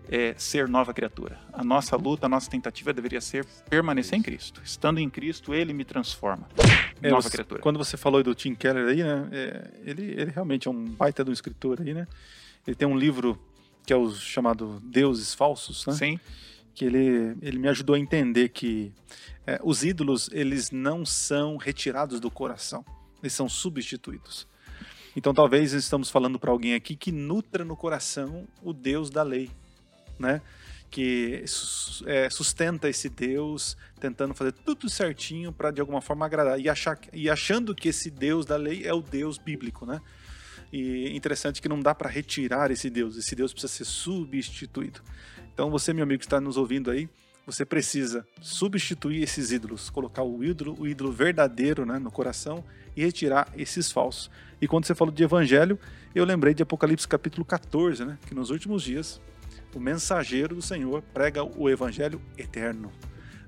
é, 0.10 0.34
ser 0.38 0.68
nova 0.68 0.94
criatura. 0.94 1.40
A 1.54 1.64
nossa 1.64 1.96
luta, 1.96 2.26
a 2.26 2.30
nossa 2.30 2.50
tentativa 2.50 2.94
deveria 2.94 3.22
ser 3.22 3.46
permanecer 3.70 4.18
em 4.18 4.22
Cristo. 4.22 4.62
Estando 4.64 5.00
em 5.00 5.10
Cristo, 5.10 5.54
Ele 5.54 5.74
me 5.74 5.86
transforma. 5.86 6.48
É, 7.02 7.10
nova 7.10 7.30
criatura. 7.30 7.62
Quando 7.62 7.78
você 7.78 7.98
falou 7.98 8.22
do 8.22 8.36
Tim 8.36 8.54
Keller 8.54 8.88
aí, 8.88 9.04
né? 9.04 9.30
É, 9.32 9.72
ele, 9.86 10.04
ele 10.04 10.32
realmente 10.32 10.68
é 10.68 10.72
um 10.72 10.86
baita 10.86 11.24
do 11.24 11.32
escritor 11.32 11.82
aí, 11.82 11.94
né? 11.94 12.08
Ele 12.68 12.76
tem 12.76 12.88
um 12.88 12.98
livro 12.98 13.40
que 13.86 13.92
é 13.92 13.96
o 13.96 14.12
chamado 14.12 14.80
Deuses 14.84 15.34
Falsos, 15.34 15.86
né? 15.88 15.94
Sim. 15.94 16.20
Que 16.74 16.86
ele, 16.86 17.36
ele 17.42 17.58
me 17.58 17.68
ajudou 17.68 17.96
a 17.96 18.00
entender 18.00 18.50
que 18.50 18.94
é, 19.46 19.60
os 19.64 19.84
ídolos, 19.84 20.30
eles 20.32 20.72
não 20.72 21.06
são 21.06 21.58
retirados 21.58 22.20
do 22.20 22.30
coração. 22.30 22.86
eles 23.22 23.34
são 23.34 23.50
substituídos. 23.50 24.48
Então 25.16 25.34
talvez 25.34 25.74
estamos 25.74 26.10
falando 26.10 26.40
para 26.40 26.52
alguém 26.52 26.74
aqui 26.74 26.96
que 26.96 27.12
nutra 27.12 27.66
no 27.66 27.76
coração 27.76 28.48
o 28.64 28.72
Deus 28.72 29.10
da 29.10 29.24
lei, 29.24 29.50
né? 30.22 30.42
Que 30.90 31.44
é, 32.06 32.30
sustenta 32.30 32.88
esse 32.90 33.10
Deus 33.10 33.78
tentando 34.00 34.34
fazer 34.34 34.52
tudo 34.52 34.90
certinho 34.90 35.52
para 35.52 35.72
de 35.72 35.82
alguma 35.82 36.02
forma 36.02 36.26
agradar 36.26 36.60
e, 36.60 36.70
achar, 36.70 37.00
e 37.14 37.30
achando 37.30 37.74
que 37.74 37.90
esse 37.90 38.10
Deus 38.10 38.46
da 38.46 38.58
lei 38.58 38.86
é 38.86 38.94
o 38.94 39.02
Deus 39.02 39.38
bíblico, 39.38 39.86
né? 39.86 40.02
E 40.72 41.16
interessante 41.16 41.62
que 41.62 41.68
não 41.68 41.80
dá 41.80 41.94
para 41.94 42.10
retirar 42.10 42.72
esse 42.72 42.90
Deus, 42.90 43.18
esse 43.18 43.36
Deus 43.36 43.52
precisa 43.52 43.74
ser 43.74 43.86
substituído. 43.86 45.02
Então 45.54 45.70
você, 45.70 45.94
meu 45.94 46.04
amigo 46.04 46.20
que 46.20 46.26
está 46.26 46.40
nos 46.40 46.56
ouvindo 46.56 46.90
aí, 46.90 47.10
você 47.46 47.66
precisa 47.66 48.26
substituir 48.40 49.24
esses 49.24 49.52
ídolos, 49.52 49.90
colocar 49.90 50.24
o 50.24 50.44
ídolo, 50.44 50.76
o 50.80 50.88
ídolo 50.88 51.12
verdadeiro 51.12 51.86
né, 51.86 52.00
no 52.00 52.12
coração 52.12 52.64
e 52.96 53.04
retirar 53.04 53.48
esses 53.58 53.92
falsos. 53.92 54.30
E 54.62 54.68
quando 54.68 54.86
você 54.86 54.94
falou 54.94 55.14
de 55.14 55.24
evangelho, 55.24 55.78
eu 56.14 56.24
lembrei 56.24 56.54
de 56.54 56.64
Apocalipse 56.64 57.08
capítulo 57.08 57.44
14, 57.44 58.06
né, 58.06 58.18
que 58.28 58.36
nos 58.36 58.50
últimos 58.50 58.84
dias 58.84 59.20
o 59.74 59.80
mensageiro 59.80 60.56
do 60.56 60.62
Senhor 60.62 61.02
prega 61.14 61.44
o 61.44 61.70
evangelho 61.70 62.22
eterno 62.38 62.92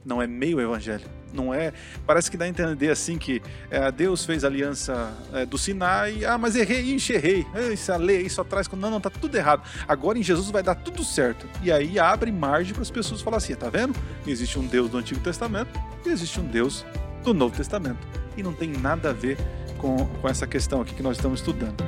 não 0.05 0.21
é 0.21 0.27
meio 0.27 0.59
evangelho. 0.59 1.05
Não 1.33 1.53
é. 1.53 1.73
Parece 2.05 2.29
que 2.29 2.37
dá 2.37 2.45
a 2.45 2.47
entender 2.47 2.89
assim 2.89 3.17
que 3.17 3.41
é, 3.71 3.91
Deus 3.91 4.23
fez 4.23 4.43
a 4.43 4.47
aliança 4.47 5.13
é, 5.33 5.45
do 5.45 5.57
Sinai, 5.57 6.23
ah, 6.25 6.37
mas 6.37 6.55
errei, 6.55 6.81
ixi, 6.95 7.13
errei. 7.13 7.45
Isso 7.71 7.91
a 7.91 7.97
lei, 7.97 8.21
isso 8.21 8.39
atrás, 8.39 8.67
não, 8.69 8.91
não, 8.91 9.01
tá 9.01 9.09
tudo 9.09 9.35
errado. 9.35 9.63
Agora 9.87 10.19
em 10.19 10.23
Jesus 10.23 10.51
vai 10.51 10.61
dar 10.61 10.75
tudo 10.75 11.03
certo. 11.03 11.47
E 11.63 11.71
aí 11.71 11.97
abre 11.97 12.31
margem 12.31 12.73
para 12.73 12.83
as 12.83 12.91
pessoas 12.91 13.21
falar 13.21 13.37
assim: 13.37 13.55
tá 13.55 13.69
vendo? 13.69 13.95
Existe 14.27 14.59
um 14.59 14.67
Deus 14.67 14.89
do 14.89 14.97
Antigo 14.97 15.21
Testamento 15.21 15.71
e 16.05 16.09
existe 16.09 16.39
um 16.39 16.45
Deus 16.45 16.85
do 17.23 17.33
Novo 17.33 17.55
Testamento. 17.55 18.05
E 18.37 18.43
não 18.43 18.53
tem 18.53 18.69
nada 18.69 19.09
a 19.09 19.13
ver 19.13 19.37
com, 19.77 20.05
com 20.05 20.29
essa 20.29 20.45
questão 20.45 20.81
aqui 20.81 20.93
que 20.93 21.03
nós 21.03 21.17
estamos 21.17 21.39
estudando. 21.39 21.83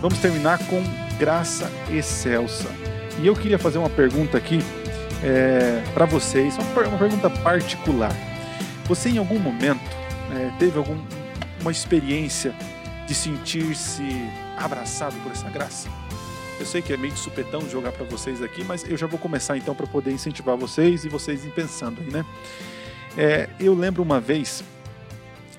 Vamos 0.00 0.18
terminar 0.18 0.58
com 0.66 0.82
graça 1.18 1.70
excelsa. 1.90 2.68
E 3.20 3.26
eu 3.26 3.34
queria 3.36 3.58
fazer 3.58 3.76
uma 3.76 3.90
pergunta 3.90 4.38
aqui 4.38 4.60
é, 5.22 5.82
para 5.92 6.06
vocês, 6.06 6.56
uma, 6.56 6.98
pergunta 6.98 7.28
particular. 7.28 8.12
Você 8.86 9.10
em 9.10 9.18
algum 9.18 9.38
momento 9.38 9.84
é, 10.34 10.50
teve 10.58 10.78
alguma 10.78 11.70
experiência 11.70 12.54
de 13.06 13.14
sentir-se 13.14 14.02
abraçado 14.56 15.14
por 15.22 15.32
essa 15.32 15.50
graça? 15.50 15.90
Eu 16.58 16.64
sei 16.64 16.80
que 16.80 16.94
é 16.94 16.96
meio 16.96 17.12
de 17.12 17.18
supetão 17.18 17.68
jogar 17.68 17.92
para 17.92 18.06
vocês 18.06 18.42
aqui, 18.42 18.64
mas 18.64 18.88
eu 18.88 18.96
já 18.96 19.06
vou 19.06 19.18
começar 19.18 19.58
então 19.58 19.74
para 19.74 19.86
poder 19.86 20.12
incentivar 20.12 20.56
vocês 20.56 21.04
e 21.04 21.10
vocês 21.10 21.44
pensando 21.54 22.00
aí, 22.00 22.10
né? 22.10 22.24
É, 23.18 23.50
eu 23.58 23.74
lembro 23.74 24.02
uma 24.02 24.20
vez 24.20 24.64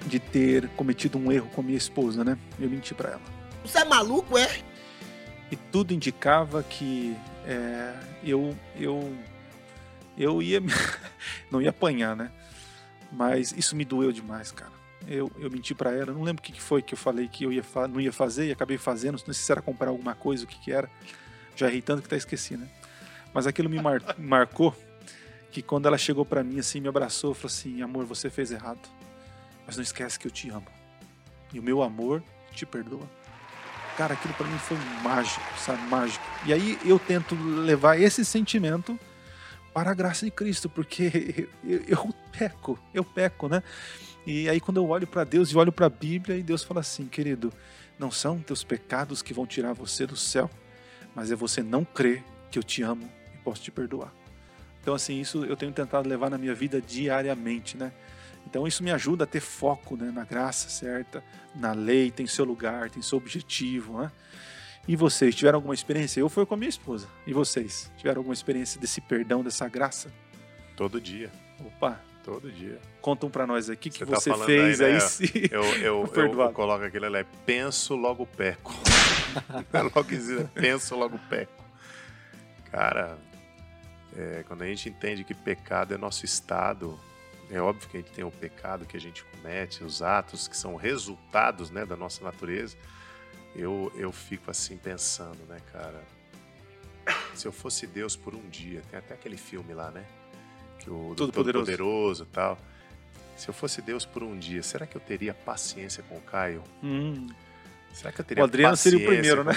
de 0.08 0.20
ter 0.20 0.68
cometido 0.70 1.20
um 1.20 1.32
erro 1.32 1.48
com 1.54 1.62
minha 1.62 1.78
esposa, 1.78 2.24
né? 2.24 2.36
Eu 2.60 2.70
menti 2.70 2.96
para 2.96 3.12
ela. 3.12 3.41
Você 3.64 3.80
é 3.80 3.86
maluco, 3.86 4.38
é? 4.38 4.62
E 5.52 5.56
tudo 5.56 5.94
indicava 5.94 6.64
que 6.64 7.16
é, 7.46 7.94
eu, 8.24 8.58
eu, 8.76 9.16
eu 10.18 10.42
ia. 10.42 10.60
não 11.52 11.62
ia 11.62 11.70
apanhar, 11.70 12.16
né? 12.16 12.32
Mas 13.12 13.52
isso 13.52 13.76
me 13.76 13.84
doeu 13.84 14.12
demais, 14.12 14.52
cara. 14.52 14.72
Eu, 15.08 15.32
eu 15.40 15.50
menti 15.50 15.74
para 15.74 15.92
ela, 15.92 16.14
não 16.14 16.22
lembro 16.22 16.42
o 16.42 16.44
que, 16.44 16.62
foi 16.62 16.82
que 16.82 16.94
eu 16.94 16.98
falei 16.98 17.28
que 17.28 17.44
eu 17.44 17.52
ia 17.52 17.64
não 17.90 18.00
ia 18.00 18.14
fazer 18.14 18.48
e 18.48 18.52
acabei 18.52 18.78
fazendo. 18.78 19.14
Não 19.14 19.34
sei 19.34 19.34
se 19.34 19.52
era 19.52 19.62
comprar 19.62 19.90
alguma 19.90 20.16
coisa, 20.16 20.46
o 20.46 20.48
que, 20.48 20.60
que 20.60 20.72
era. 20.72 20.90
Já 21.56 21.68
errei 21.68 21.82
tanto 21.82 22.02
que 22.02 22.08
até 22.08 22.18
esqueci, 22.18 22.56
né? 22.56 22.70
Mas 23.34 23.48
aquilo 23.48 23.70
me 23.70 23.82
mar 23.82 24.02
marcou 24.18 24.76
que 25.52 25.62
quando 25.62 25.86
ela 25.88 25.98
chegou 25.98 26.26
para 26.26 26.44
mim 26.44 26.60
assim, 26.60 26.80
me 26.80 26.88
abraçou, 26.88 27.34
falou 27.34 27.48
assim: 27.48 27.82
"Amor, 27.82 28.06
você 28.06 28.30
fez 28.30 28.52
errado, 28.52 28.80
mas 29.66 29.76
não 29.76 29.84
esquece 29.84 30.18
que 30.18 30.28
eu 30.28 30.32
te 30.32 30.50
amo. 30.50 30.68
E 31.52 31.60
o 31.60 31.64
meu 31.64 31.82
amor 31.82 32.24
te 32.54 32.66
perdoa." 32.66 33.10
Cara, 33.98 34.14
aquilo 34.14 34.34
para 34.34 34.48
mim 34.48 34.58
foi 34.58 34.78
mágico, 35.04 35.44
sabe? 35.58 35.82
Mágico. 35.88 36.24
E 36.46 36.54
aí 36.54 36.80
eu 36.86 36.98
tento 36.98 37.36
levar 37.36 38.00
esse 38.00 38.24
sentimento 38.24 38.98
para 39.74 39.92
a 39.92 39.94
graça 39.94 40.26
de 40.26 40.32
Cristo, 40.32 40.70
porque 40.70 41.48
eu, 41.64 41.84
eu 41.88 42.14
peco, 42.32 42.80
eu 42.94 43.04
peco, 43.04 43.48
né? 43.48 43.62
E 44.26 44.50
aí 44.50 44.60
quando 44.60 44.78
eu 44.78 44.88
olho 44.88 45.08
para 45.08 45.24
Deus 45.24 45.50
e 45.50 45.58
olho 45.58 45.72
para 45.72 45.88
a 45.88 45.90
Bíblia 45.90 46.38
e 46.38 46.44
Deus 46.44 46.64
fala 46.64 46.80
assim, 46.80 47.06
querido, 47.06 47.52
não 47.98 48.12
são 48.12 48.40
teus 48.40 48.64
pecados 48.64 49.22
que 49.22 49.34
vão 49.34 49.46
tirar 49.46 49.74
você 49.74 50.06
do 50.06 50.16
céu, 50.16 50.50
mas 51.16 51.32
é 51.32 51.36
você 51.36 51.62
não 51.62 51.84
crer 51.84 52.24
que 52.50 52.58
eu 52.58 52.64
te 52.64 52.82
amo 52.82 53.10
e 53.34 53.38
posso 53.40 53.62
te 53.62 53.72
perdoar. 53.72 54.14
Então 54.82 54.94
assim, 54.94 55.20
isso 55.20 55.44
eu 55.46 55.56
tenho 55.56 55.72
tentado 55.72 56.08
levar 56.08 56.30
na 56.30 56.38
minha 56.38 56.54
vida 56.54 56.82
diariamente, 56.82 57.78
né? 57.78 57.92
Então 58.46 58.68
isso 58.68 58.84
me 58.84 58.92
ajuda 58.92 59.24
a 59.24 59.28
ter 59.28 59.40
foco 59.40 59.96
né, 59.96 60.12
na 60.12 60.26
graça 60.26 60.70
certa, 60.70 61.24
na 61.56 61.72
lei, 61.74 62.12
tem 62.12 62.28
seu 62.28 62.46
lugar, 62.46 62.90
tem 62.90 63.02
seu 63.02 63.18
objetivo. 63.18 64.02
Né? 64.02 64.12
E 64.88 64.96
vocês, 64.96 65.36
tiveram 65.36 65.58
alguma 65.58 65.74
experiência? 65.74 66.20
Eu 66.20 66.30
fui 66.30 66.46
com 66.46 66.54
a 66.54 66.58
minha 66.58 66.70
esposa. 66.70 67.08
E 67.26 67.34
vocês, 67.34 67.92
tiveram 67.98 68.20
alguma 68.20 68.34
experiência 68.34 68.80
desse 68.80 69.00
perdão, 69.00 69.44
dessa 69.44 69.68
graça? 69.68 70.12
Todo 70.76 71.00
dia. 71.00 71.32
Opa! 71.60 72.00
Todo 72.24 72.52
dia. 72.52 72.80
Contam 73.02 73.30
para 73.30 73.48
nós 73.48 73.70
aqui 73.70 73.90
o 73.90 73.92
que 73.92 74.06
você, 74.06 74.30
tá 74.30 74.38
fez 74.46 74.80
aí, 74.80 74.94
né? 74.94 74.96
aí 74.96 75.02
se 75.02 75.32
eu, 75.52 75.64
eu, 75.78 76.06
eu, 76.14 76.40
eu 76.40 76.54
coloco 76.54 76.84
aquilo 76.84 77.06
ali, 77.06 77.26
penso 77.46 77.96
logo 77.96 78.28
peco. 78.28 78.74
é 79.74 79.82
logo 79.82 80.06
penso 80.54 80.96
logo 80.96 81.20
peco. 81.30 81.64
Cara, 82.72 83.18
é, 84.16 84.44
quando 84.48 84.62
a 84.62 84.68
gente 84.68 84.88
entende 84.88 85.24
que 85.24 85.34
pecado 85.34 85.94
é 85.94 85.98
nosso 85.98 86.24
estado, 86.24 87.00
é 87.52 87.62
óbvio 87.62 87.90
que 87.90 87.98
a 87.98 88.00
gente 88.00 88.12
tem 88.12 88.24
o 88.24 88.32
pecado 88.32 88.86
que 88.86 88.96
a 88.96 89.00
gente 89.00 89.26
comete, 89.26 89.84
os 89.84 90.02
atos 90.02 90.48
que 90.48 90.56
são 90.56 90.76
resultados 90.76 91.70
né, 91.70 91.86
da 91.86 91.98
nossa 91.98 92.24
natureza. 92.24 92.78
Eu, 93.54 93.92
eu 93.96 94.12
fico 94.14 94.50
assim 94.50 94.78
pensando, 94.78 95.40
né, 95.50 95.60
cara? 95.74 96.02
Se 97.36 97.46
eu 97.46 97.52
fosse 97.52 97.86
Deus 97.86 98.16
por 98.16 98.34
um 98.34 98.48
dia, 98.50 98.82
tem 98.90 98.98
até 98.98 99.14
aquele 99.14 99.36
filme 99.36 99.74
lá, 99.74 99.92
né? 99.92 100.06
Que 100.80 100.90
o 100.90 101.14
Todo 101.16 101.34
Poderoso. 101.34 101.66
Poderoso 101.66 102.26
tal. 102.28 102.58
Se 103.36 103.50
eu 103.50 103.54
fosse 103.54 103.82
Deus 103.82 104.06
por 104.06 104.24
um 104.24 104.38
dia, 104.38 104.64
será 104.64 104.86
que 104.86 104.96
eu 104.96 105.02
teria 105.02 105.34
paciência 105.34 106.04
com 106.04 106.18
o 106.18 106.22
Caio? 106.22 106.64
Hum. 106.82 107.28
Será 107.94 108.12
que 108.12 108.22
eu 108.22 108.26
teria 108.26 108.42
O 108.42 108.46
Adriano 108.46 108.76
seria 108.76 109.00
o 109.00 109.06
primeiro, 109.06 109.44
né? 109.44 109.54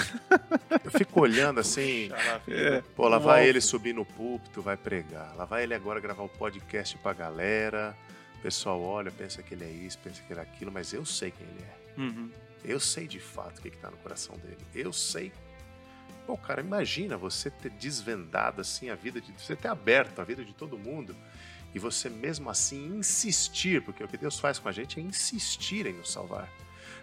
Eu 0.83 0.91
fico 0.91 1.21
olhando 1.21 1.59
assim. 1.59 2.09
é. 2.47 2.81
Pô, 2.95 3.07
lá 3.07 3.17
vai 3.17 3.47
ele 3.47 3.61
subir 3.61 3.93
no 3.93 4.05
púlpito, 4.05 4.61
vai 4.61 4.77
pregar. 4.77 5.35
Lá 5.35 5.45
vai 5.45 5.63
ele 5.63 5.73
agora 5.73 5.99
gravar 5.99 6.23
o 6.23 6.25
um 6.25 6.29
podcast 6.29 6.97
pra 6.97 7.13
galera. 7.13 7.95
O 8.37 8.41
pessoal 8.41 8.81
olha, 8.81 9.09
pensa 9.11 9.41
que 9.41 9.53
ele 9.53 9.63
é 9.63 9.69
isso, 9.69 9.97
pensa 9.99 10.21
que 10.21 10.31
ele 10.31 10.39
é 10.39 10.43
aquilo, 10.43 10.71
mas 10.71 10.93
eu 10.93 11.05
sei 11.05 11.31
quem 11.31 11.47
ele 11.47 11.63
é. 11.63 11.99
Uhum. 11.99 12.29
Eu 12.63 12.79
sei 12.79 13.07
de 13.07 13.19
fato 13.19 13.59
o 13.59 13.61
que, 13.61 13.69
que 13.69 13.77
tá 13.77 13.89
no 13.89 13.97
coração 13.97 14.35
dele. 14.37 14.57
Eu 14.73 14.91
sei. 14.91 15.31
Pô, 16.27 16.35
cara, 16.37 16.61
imagina 16.61 17.15
você 17.17 17.49
ter 17.49 17.69
desvendado 17.71 18.61
assim 18.61 18.89
a 18.89 18.95
vida 18.95 19.21
de. 19.21 19.31
Você 19.33 19.55
ter 19.55 19.67
aberto 19.67 20.19
a 20.19 20.23
vida 20.23 20.43
de 20.43 20.53
todo 20.53 20.77
mundo 20.77 21.15
e 21.73 21.79
você 21.79 22.09
mesmo 22.09 22.49
assim 22.49 22.97
insistir, 22.97 23.81
porque 23.81 24.03
o 24.03 24.07
que 24.07 24.17
Deus 24.17 24.39
faz 24.39 24.57
com 24.57 24.69
a 24.69 24.71
gente 24.71 24.99
é 24.99 25.03
insistir 25.03 25.85
em 25.85 25.93
nos 25.93 26.11
salvar. 26.11 26.49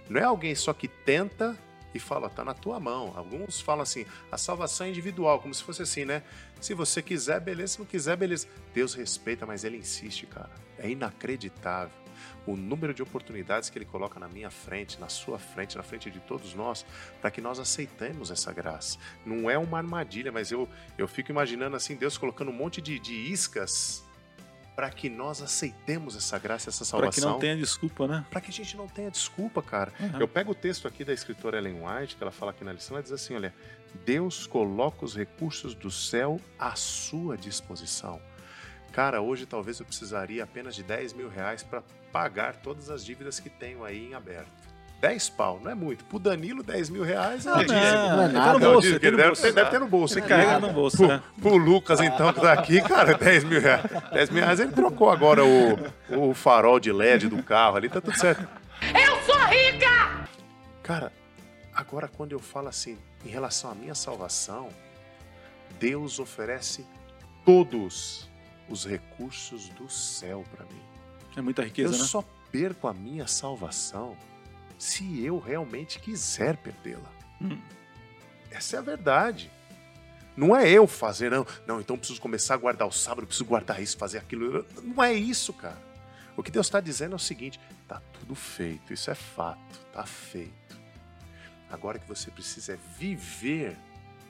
Não 0.08 0.20
é 0.20 0.24
alguém 0.24 0.54
só 0.54 0.72
que 0.72 0.88
tenta 0.88 1.58
e 1.94 1.98
fala, 1.98 2.28
tá 2.28 2.44
na 2.44 2.54
tua 2.54 2.80
mão. 2.80 3.12
Alguns 3.16 3.60
falam 3.60 3.82
assim, 3.82 4.06
a 4.30 4.38
salvação 4.38 4.86
é 4.86 4.90
individual, 4.90 5.40
como 5.40 5.54
se 5.54 5.62
fosse 5.62 5.82
assim, 5.82 6.04
né? 6.04 6.22
Se 6.60 6.74
você 6.74 7.02
quiser, 7.02 7.40
beleza, 7.40 7.74
se 7.74 7.78
não 7.78 7.86
quiser, 7.86 8.16
beleza. 8.16 8.46
Deus 8.72 8.94
respeita, 8.94 9.44
mas 9.44 9.64
ele 9.64 9.76
insiste, 9.76 10.26
cara. 10.26 10.50
É 10.78 10.88
inacreditável 10.88 12.02
o 12.46 12.56
número 12.56 12.92
de 12.92 13.02
oportunidades 13.02 13.70
que 13.70 13.78
ele 13.78 13.84
coloca 13.84 14.18
na 14.18 14.28
minha 14.28 14.50
frente, 14.50 15.00
na 15.00 15.08
sua 15.08 15.38
frente, 15.38 15.76
na 15.76 15.82
frente 15.82 16.10
de 16.10 16.20
todos 16.20 16.54
nós, 16.54 16.84
para 17.20 17.30
que 17.30 17.40
nós 17.40 17.58
aceitemos 17.58 18.30
essa 18.30 18.52
graça. 18.52 18.98
Não 19.24 19.48
é 19.48 19.56
uma 19.56 19.78
armadilha, 19.78 20.32
mas 20.32 20.50
eu, 20.50 20.68
eu 20.98 21.06
fico 21.06 21.30
imaginando 21.30 21.76
assim, 21.76 21.94
Deus 21.94 22.18
colocando 22.18 22.50
um 22.50 22.54
monte 22.54 22.80
de, 22.80 22.98
de 22.98 23.14
iscas 23.14 24.04
para 24.74 24.90
que 24.90 25.08
nós 25.08 25.42
aceitemos 25.42 26.16
essa 26.16 26.38
graça, 26.38 26.70
essa 26.70 26.84
salvação. 26.84 27.10
Para 27.10 27.20
que 27.20 27.20
não 27.20 27.38
tenha 27.38 27.56
desculpa, 27.56 28.06
né? 28.06 28.24
Para 28.30 28.40
que 28.40 28.50
a 28.50 28.52
gente 28.52 28.76
não 28.76 28.88
tenha 28.88 29.10
desculpa, 29.10 29.62
cara. 29.62 29.92
Uhum. 30.00 30.20
Eu 30.20 30.28
pego 30.28 30.52
o 30.52 30.54
texto 30.54 30.88
aqui 30.88 31.04
da 31.04 31.12
escritora 31.12 31.58
Ellen 31.58 31.82
White, 31.84 32.16
que 32.16 32.22
ela 32.22 32.32
fala 32.32 32.52
aqui 32.52 32.64
na 32.64 32.72
lição, 32.72 32.96
ela 32.96 33.02
diz 33.02 33.12
assim: 33.12 33.34
olha, 33.34 33.54
Deus 34.04 34.46
coloca 34.46 35.04
os 35.04 35.14
recursos 35.14 35.74
do 35.74 35.90
céu 35.90 36.40
à 36.58 36.74
sua 36.74 37.36
disposição. 37.36 38.20
Cara, 38.92 39.20
hoje 39.20 39.46
talvez 39.46 39.80
eu 39.80 39.86
precisaria 39.86 40.44
apenas 40.44 40.74
de 40.74 40.82
10 40.82 41.14
mil 41.14 41.28
reais 41.28 41.62
para 41.62 41.82
pagar 42.12 42.56
todas 42.56 42.90
as 42.90 43.04
dívidas 43.04 43.40
que 43.40 43.48
tenho 43.48 43.84
aí 43.84 44.08
em 44.08 44.14
aberto. 44.14 44.61
10 45.02 45.28
pau, 45.30 45.60
não 45.62 45.70
é 45.70 45.74
muito. 45.74 46.04
Pro 46.04 46.18
Danilo, 46.18 46.62
10 46.62 46.88
mil 46.88 47.02
reais 47.02 47.44
é 47.44 47.50
não, 47.50 47.56
não, 47.56 48.16
não 48.16 48.22
é 48.22 48.28
nada. 48.28 48.52
no 48.52 48.60
bolso, 48.60 48.98
deve, 48.98 49.16
bolso. 49.16 49.42
deve, 49.52 49.70
ter 49.70 49.80
no 49.80 49.88
bolso. 49.88 50.14
Você 50.14 50.22
carrega 50.22 50.60
no 50.60 50.72
bolso, 50.72 50.96
pro, 50.96 51.08
né? 51.08 51.22
Pro 51.40 51.56
Lucas, 51.56 52.00
então, 52.00 52.32
que 52.32 52.40
tá 52.40 52.52
aqui, 52.52 52.80
cara, 52.80 53.12
10 53.12 53.44
mil 53.44 53.60
reais. 53.60 53.82
10 54.12 54.30
mil 54.30 54.42
reais, 54.42 54.60
ele 54.60 54.72
trocou 54.72 55.10
agora 55.10 55.44
o, 55.44 55.76
o 56.08 56.32
farol 56.32 56.80
de 56.80 56.90
LED 56.90 57.28
do 57.28 57.42
carro 57.42 57.76
ali, 57.76 57.88
tá 57.88 58.00
tudo 58.00 58.16
certo. 58.16 58.48
Eu 58.80 59.20
sou 59.22 59.36
rica! 59.46 60.28
Cara, 60.82 61.12
Agora, 61.74 62.06
quando 62.06 62.32
eu 62.32 62.38
falo 62.38 62.68
assim, 62.68 62.98
em 63.24 63.28
relação 63.28 63.70
à 63.70 63.74
minha 63.74 63.94
salvação, 63.94 64.68
Deus 65.80 66.18
oferece 66.18 66.86
todos 67.44 68.28
os 68.68 68.84
recursos 68.84 69.68
do 69.70 69.88
céu 69.88 70.44
para 70.54 70.66
mim. 70.66 70.82
É 71.34 71.40
muita 71.40 71.62
riqueza, 71.62 71.94
eu 71.94 71.98
né? 71.98 72.04
só 72.04 72.22
perco 72.50 72.86
a 72.86 72.92
minha 72.92 73.26
salvação 73.26 74.14
se 74.82 75.24
eu 75.24 75.38
realmente 75.38 76.00
quiser 76.00 76.56
perdê-la. 76.56 77.08
Hum. 77.40 77.56
Essa 78.50 78.74
é 78.74 78.78
a 78.80 78.82
verdade. 78.82 79.48
Não 80.36 80.56
é 80.56 80.68
eu 80.68 80.88
fazer, 80.88 81.30
não. 81.30 81.46
Não, 81.64 81.80
então 81.80 81.96
preciso 81.96 82.20
começar 82.20 82.54
a 82.54 82.56
guardar 82.56 82.88
o 82.88 82.90
sábado, 82.90 83.24
preciso 83.24 83.44
guardar 83.44 83.80
isso, 83.80 83.96
fazer 83.96 84.18
aquilo. 84.18 84.66
Não 84.82 85.00
é 85.00 85.12
isso, 85.12 85.52
cara. 85.52 85.80
O 86.36 86.42
que 86.42 86.50
Deus 86.50 86.66
está 86.66 86.80
dizendo 86.80 87.12
é 87.12 87.14
o 87.14 87.18
seguinte: 87.18 87.60
tá 87.86 88.02
tudo 88.18 88.34
feito, 88.34 88.92
isso 88.92 89.08
é 89.08 89.14
fato, 89.14 89.78
tá 89.92 90.04
feito. 90.04 90.76
Agora 91.70 92.00
que 92.00 92.08
você 92.08 92.28
precisa 92.32 92.72
é 92.72 92.78
viver 92.98 93.78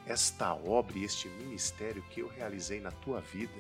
esta 0.07 0.53
obra 0.53 0.99
e 0.99 1.05
este 1.05 1.29
ministério 1.29 2.03
que 2.11 2.21
eu 2.21 2.29
realizei 2.29 2.79
na 2.79 2.91
tua 2.91 3.23
vida 3.23 3.55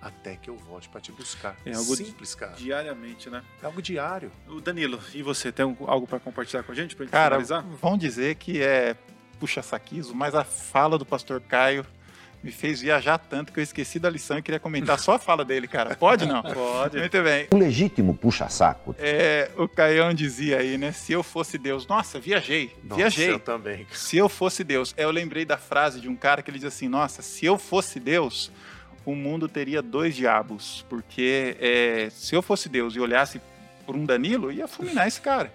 até 0.00 0.36
que 0.36 0.48
eu 0.48 0.56
volte 0.56 0.88
para 0.88 1.00
te 1.00 1.12
buscar. 1.12 1.56
É 1.64 1.74
algo 1.74 1.94
simples, 1.94 2.34
cara. 2.34 2.52
Diariamente, 2.52 3.28
né? 3.28 3.42
É 3.62 3.66
algo 3.66 3.82
diário. 3.82 4.30
O 4.48 4.60
Danilo, 4.60 4.98
e 5.14 5.22
você 5.22 5.52
tem 5.52 5.64
algo 5.86 6.06
para 6.06 6.18
compartilhar 6.18 6.62
com 6.62 6.72
a 6.72 6.74
gente 6.74 6.96
pra 6.96 7.04
gente 7.04 7.12
Cara, 7.12 7.36
finalizar? 7.36 7.62
vão 7.80 7.98
dizer 7.98 8.36
que 8.36 8.62
é 8.62 8.96
puxa-saquismo, 9.38 10.14
mas 10.14 10.34
a 10.34 10.44
fala 10.44 10.98
do 10.98 11.06
pastor 11.06 11.40
Caio 11.40 11.84
me 12.42 12.50
fez 12.50 12.80
viajar 12.80 13.18
tanto 13.18 13.52
que 13.52 13.60
eu 13.60 13.62
esqueci 13.62 13.98
da 13.98 14.08
lição 14.08 14.38
e 14.38 14.42
queria 14.42 14.58
comentar 14.58 14.98
só 14.98 15.14
a 15.14 15.18
fala 15.18 15.44
dele, 15.44 15.68
cara. 15.68 15.94
Pode 15.94 16.24
não? 16.26 16.42
Pode. 16.42 16.98
Muito 16.98 17.22
bem. 17.22 17.48
Um 17.52 17.58
legítimo 17.58 18.14
puxa-saco. 18.16 18.94
É, 18.98 19.50
o 19.56 19.68
Caião 19.68 20.14
dizia 20.14 20.58
aí, 20.58 20.78
né? 20.78 20.92
Se 20.92 21.12
eu 21.12 21.22
fosse 21.22 21.58
Deus. 21.58 21.86
Nossa, 21.86 22.18
viajei. 22.18 22.74
Nossa, 22.82 22.96
viajei. 22.96 23.30
eu 23.32 23.38
também. 23.38 23.86
Se 23.92 24.16
eu 24.16 24.28
fosse 24.28 24.64
Deus. 24.64 24.94
Eu 24.96 25.10
lembrei 25.10 25.44
da 25.44 25.58
frase 25.58 26.00
de 26.00 26.08
um 26.08 26.16
cara 26.16 26.42
que 26.42 26.50
ele 26.50 26.58
diz 26.58 26.68
assim: 26.68 26.88
Nossa, 26.88 27.20
se 27.20 27.44
eu 27.44 27.58
fosse 27.58 28.00
Deus, 28.00 28.50
o 29.10 29.16
mundo 29.16 29.48
teria 29.48 29.82
dois 29.82 30.14
diabos. 30.14 30.84
Porque 30.88 31.56
é, 31.60 32.08
se 32.10 32.34
eu 32.34 32.42
fosse 32.42 32.68
Deus 32.68 32.94
e 32.94 33.00
olhasse 33.00 33.40
por 33.86 33.96
um 33.96 34.04
Danilo, 34.04 34.52
ia 34.52 34.68
fulminar 34.68 35.06
esse 35.08 35.20
cara. 35.20 35.52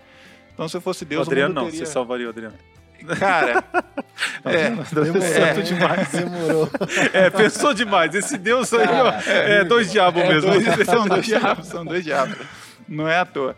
Então, 0.54 0.68
se 0.70 0.78
eu 0.78 0.82
fosse 0.82 1.04
Deus, 1.04 1.28
o 1.28 1.30
Adriano 1.30 1.52
o 1.52 1.56
mundo 1.56 1.64
não, 1.64 1.72
teria... 1.72 1.86
você 1.86 1.92
salvaria 1.92 2.28
o 2.28 2.30
Adriano. 2.30 2.56
Cara, 3.20 3.64
é, 4.46 5.22
certo 5.22 5.64
demais. 5.64 6.12
Demorou. 6.12 6.70
É, 7.14 7.30
pensou 7.30 7.74
demais. 7.74 8.16
Esse 8.16 8.38
Deus 8.38 8.74
aí, 8.74 8.88
ó, 8.88 9.12
é, 9.30 9.64
dois 9.64 9.92
diabos 9.92 10.24
é, 10.24 10.28
mesmo. 10.28 10.52
dois- 10.52 10.66
são 10.88 11.06
dois 11.08 11.26
diabos, 11.26 11.68
são 11.68 11.86
dois 11.86 12.04
diabos. 12.04 12.38
Não 12.88 13.08
é 13.08 13.20
à 13.20 13.26
toa. 13.26 13.56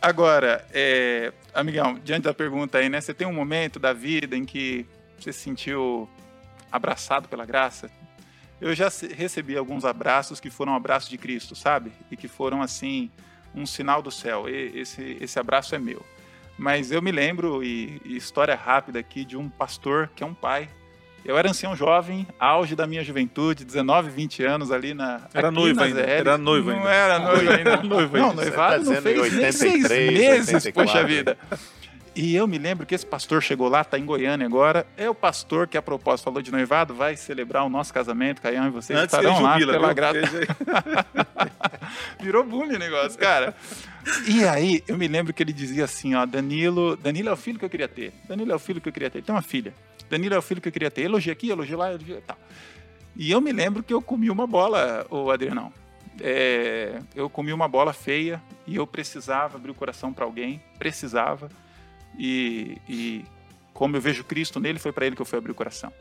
Agora, 0.00 0.64
é, 0.72 1.32
amigão, 1.52 1.98
diante 2.02 2.24
da 2.24 2.34
pergunta 2.34 2.78
aí, 2.78 2.88
né? 2.88 3.00
Você 3.00 3.12
tem 3.12 3.26
um 3.26 3.32
momento 3.32 3.78
da 3.78 3.92
vida 3.92 4.36
em 4.36 4.44
que 4.44 4.86
você 5.18 5.32
se 5.32 5.40
sentiu 5.40 6.08
abraçado 6.70 7.28
pela 7.28 7.44
graça? 7.44 7.90
Eu 8.60 8.74
já 8.74 8.90
recebi 9.16 9.56
alguns 9.56 9.84
abraços 9.84 10.40
que 10.40 10.50
foram 10.50 10.74
abraços 10.74 11.08
de 11.08 11.16
Cristo, 11.16 11.54
sabe? 11.54 11.92
E 12.10 12.16
que 12.16 12.26
foram, 12.26 12.60
assim, 12.60 13.10
um 13.54 13.64
sinal 13.64 14.02
do 14.02 14.10
céu. 14.10 14.48
E 14.48 14.78
esse, 14.78 15.16
esse 15.20 15.38
abraço 15.38 15.74
é 15.74 15.78
meu. 15.78 16.04
Mas 16.58 16.90
eu 16.90 17.00
me 17.00 17.12
lembro, 17.12 17.62
e, 17.62 18.00
e 18.04 18.16
história 18.16 18.56
rápida 18.56 18.98
aqui, 18.98 19.24
de 19.24 19.36
um 19.36 19.48
pastor 19.48 20.10
que 20.14 20.24
é 20.24 20.26
um 20.26 20.34
pai. 20.34 20.68
Eu 21.24 21.36
era 21.36 21.50
ancião 21.50 21.76
jovem, 21.76 22.26
auge 22.38 22.74
da 22.74 22.86
minha 22.86 23.04
juventude, 23.04 23.64
19, 23.64 24.10
20 24.10 24.42
anos 24.44 24.72
ali 24.72 24.94
na. 24.94 25.20
Era 25.32 25.50
na 25.50 25.60
ainda, 25.60 26.00
era 26.00 26.38
noivo 26.38 26.70
Não 26.70 26.78
ainda. 26.78 26.90
era 26.90 27.18
noivo 27.18 27.50
ainda. 27.50 27.76
Não, 28.18 28.34
noivado 28.34 28.84
tá 28.84 28.90
não 28.90 29.02
fez 29.02 29.32
nem 29.34 29.52
seis 29.52 29.84
83, 29.84 30.18
meses, 30.18 30.54
84. 30.64 30.72
poxa 30.72 31.04
vida. 31.06 31.38
E 32.18 32.34
eu 32.34 32.48
me 32.48 32.58
lembro 32.58 32.84
que 32.84 32.96
esse 32.96 33.06
pastor 33.06 33.40
chegou 33.40 33.68
lá, 33.68 33.84
tá 33.84 33.96
em 33.96 34.04
Goiânia 34.04 34.44
agora. 34.44 34.84
É 34.96 35.08
o 35.08 35.14
pastor 35.14 35.68
que, 35.68 35.78
a 35.78 35.82
propósito, 35.82 36.24
falou 36.24 36.42
de 36.42 36.50
noivado, 36.50 36.92
vai 36.92 37.16
celebrar 37.16 37.64
o 37.64 37.68
nosso 37.68 37.94
casamento, 37.94 38.42
Caião 38.42 38.66
e 38.66 38.70
vocês 38.70 38.98
Antes 38.98 39.14
estarão 39.14 39.40
lá 39.40 39.52
jubila, 39.52 39.74
pela 39.74 39.92
graça. 39.92 40.18
Virou 42.20 42.42
bullying 42.42 42.74
o 42.74 42.78
negócio, 42.80 43.16
cara. 43.16 43.54
E 44.26 44.44
aí, 44.44 44.82
eu 44.88 44.98
me 44.98 45.06
lembro 45.06 45.32
que 45.32 45.40
ele 45.40 45.52
dizia 45.52 45.84
assim, 45.84 46.16
ó, 46.16 46.26
Danilo, 46.26 46.96
Danilo 46.96 47.28
é 47.28 47.32
o 47.32 47.36
filho 47.36 47.56
que 47.56 47.64
eu 47.64 47.70
queria 47.70 47.86
ter. 47.86 48.12
Danilo 48.26 48.50
é 48.50 48.56
o 48.56 48.58
filho 48.58 48.80
que 48.80 48.88
eu 48.88 48.92
queria 48.92 49.10
ter. 49.10 49.18
Ele 49.18 49.26
tem 49.26 49.32
uma 49.32 49.40
filha. 49.40 49.72
Danilo 50.10 50.34
é 50.34 50.38
o 50.38 50.42
filho 50.42 50.60
que 50.60 50.66
eu 50.66 50.72
queria 50.72 50.90
ter. 50.90 51.02
Elogia 51.02 51.32
aqui, 51.32 51.50
elogia 51.50 51.76
lá, 51.76 51.88
elogia 51.88 52.20
tal. 52.26 52.36
E 53.14 53.30
eu 53.30 53.40
me 53.40 53.52
lembro 53.52 53.80
que 53.80 53.94
eu 53.94 54.02
comi 54.02 54.28
uma 54.28 54.44
bola, 54.44 55.06
o 55.08 55.30
Adrianão. 55.30 55.72
É, 56.20 56.98
eu 57.14 57.30
comi 57.30 57.52
uma 57.52 57.68
bola 57.68 57.92
feia 57.92 58.42
e 58.66 58.74
eu 58.74 58.88
precisava 58.88 59.56
abrir 59.56 59.70
o 59.70 59.74
coração 59.74 60.12
para 60.12 60.24
alguém, 60.24 60.60
precisava. 60.80 61.48
E, 62.16 62.78
e 62.88 63.24
como 63.74 63.96
eu 63.96 64.00
vejo 64.00 64.24
Cristo 64.24 64.60
nele, 64.60 64.78
foi 64.78 64.92
para 64.92 65.06
ele 65.06 65.16
que 65.16 65.22
eu 65.22 65.26
fui 65.26 65.38
abrir 65.38 65.52
o 65.52 65.54
coração. 65.54 65.92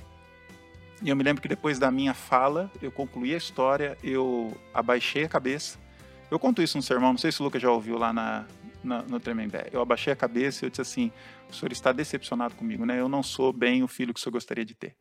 E 1.02 1.10
eu 1.10 1.16
me 1.16 1.24
lembro 1.24 1.42
que 1.42 1.48
depois 1.48 1.78
da 1.78 1.92
minha 1.92 2.14
fala, 2.14 2.72
eu 2.82 2.92
concluí 2.92 3.34
a 3.34 3.38
história, 3.38 3.98
eu 4.04 4.56
abaixei 4.74 5.26
a 5.26 5.30
cabeça. 5.30 5.78
Eu 6.30 6.40
conto 6.40 6.62
isso 6.62 6.76
no 6.78 6.84
sermão, 6.84 7.12
não 7.12 7.18
sei 7.18 7.32
se 7.32 7.40
o 7.40 7.44
Lucas 7.44 7.62
já 7.62 7.70
ouviu 7.72 7.98
lá 7.98 8.12
na, 8.12 8.46
na- 8.84 9.04
no 9.04 9.20
Tremembé. 9.20 9.68
Eu 9.72 9.80
abaixei 9.82 10.12
a 10.12 10.16
cabeça 10.16 10.64
e 10.64 10.66
eu 10.66 10.70
disse 10.70 10.82
assim: 10.82 11.12
o 11.50 11.54
senhor 11.54 11.72
está 11.72 11.92
decepcionado 11.92 12.56
comigo, 12.56 12.86
né? 12.86 13.00
Eu 13.00 13.08
não 13.08 13.22
sou 13.22 13.54
bem 13.54 13.84
o 13.84 13.88
filho 13.88 14.14
que 14.14 14.20
o 14.20 14.24
senhor 14.24 14.34
gostaria 14.34 14.66
de 14.66 14.74
ter. 14.74 14.96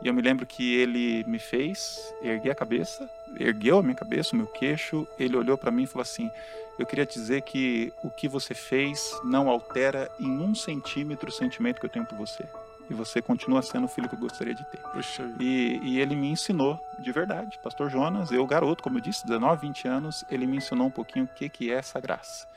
E 0.00 0.06
eu 0.06 0.14
me 0.14 0.22
lembro 0.22 0.46
que 0.46 0.74
ele 0.76 1.24
me 1.24 1.38
fez 1.38 2.14
erguer 2.22 2.50
a 2.50 2.54
cabeça, 2.54 3.08
ergueu 3.38 3.78
a 3.78 3.82
minha 3.82 3.94
cabeça, 3.94 4.34
o 4.34 4.36
meu 4.36 4.46
queixo. 4.46 5.06
Ele 5.18 5.36
olhou 5.36 5.58
para 5.58 5.70
mim 5.70 5.82
e 5.82 5.86
falou 5.86 6.02
assim: 6.02 6.30
Eu 6.78 6.86
queria 6.86 7.04
te 7.04 7.18
dizer 7.18 7.42
que 7.42 7.92
o 8.02 8.10
que 8.10 8.28
você 8.28 8.54
fez 8.54 9.18
não 9.24 9.48
altera 9.48 10.10
em 10.20 10.30
um 10.30 10.54
centímetro 10.54 11.28
o 11.28 11.32
sentimento 11.32 11.80
que 11.80 11.86
eu 11.86 11.90
tenho 11.90 12.06
por 12.06 12.16
você. 12.16 12.44
E 12.90 12.94
você 12.94 13.20
continua 13.20 13.60
sendo 13.60 13.84
o 13.84 13.88
filho 13.88 14.08
que 14.08 14.14
eu 14.14 14.18
gostaria 14.18 14.54
de 14.54 14.64
ter. 14.70 14.78
Puxa. 14.78 15.30
E, 15.38 15.78
e 15.82 16.00
ele 16.00 16.16
me 16.16 16.30
ensinou 16.30 16.80
de 16.98 17.12
verdade. 17.12 17.58
Pastor 17.62 17.90
Jonas, 17.90 18.30
eu 18.30 18.46
garoto, 18.46 18.82
como 18.82 18.96
eu 18.96 19.02
disse, 19.02 19.26
19, 19.26 19.66
20 19.66 19.88
anos, 19.88 20.24
ele 20.30 20.46
me 20.46 20.56
ensinou 20.56 20.86
um 20.86 20.90
pouquinho 20.90 21.26
o 21.26 21.28
que, 21.28 21.48
que 21.50 21.70
é 21.70 21.74
essa 21.74 22.00
graça. 22.00 22.48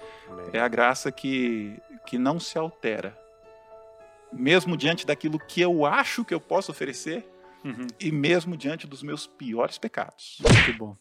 É 0.53 0.59
a 0.59 0.67
graça 0.69 1.11
que, 1.11 1.81
que 2.05 2.17
não 2.17 2.39
se 2.39 2.57
altera. 2.57 3.17
Mesmo 4.31 4.77
diante 4.77 5.05
daquilo 5.05 5.37
que 5.37 5.59
eu 5.59 5.85
acho 5.85 6.23
que 6.23 6.33
eu 6.33 6.39
posso 6.39 6.71
oferecer 6.71 7.29
Uhum. 7.63 7.87
e 7.99 8.11
mesmo 8.11 8.57
diante 8.57 8.87
dos 8.87 9.03
meus 9.03 9.27
piores 9.27 9.77
pecados. 9.77 10.37
Muito 10.39 10.77
bom. 10.77 10.97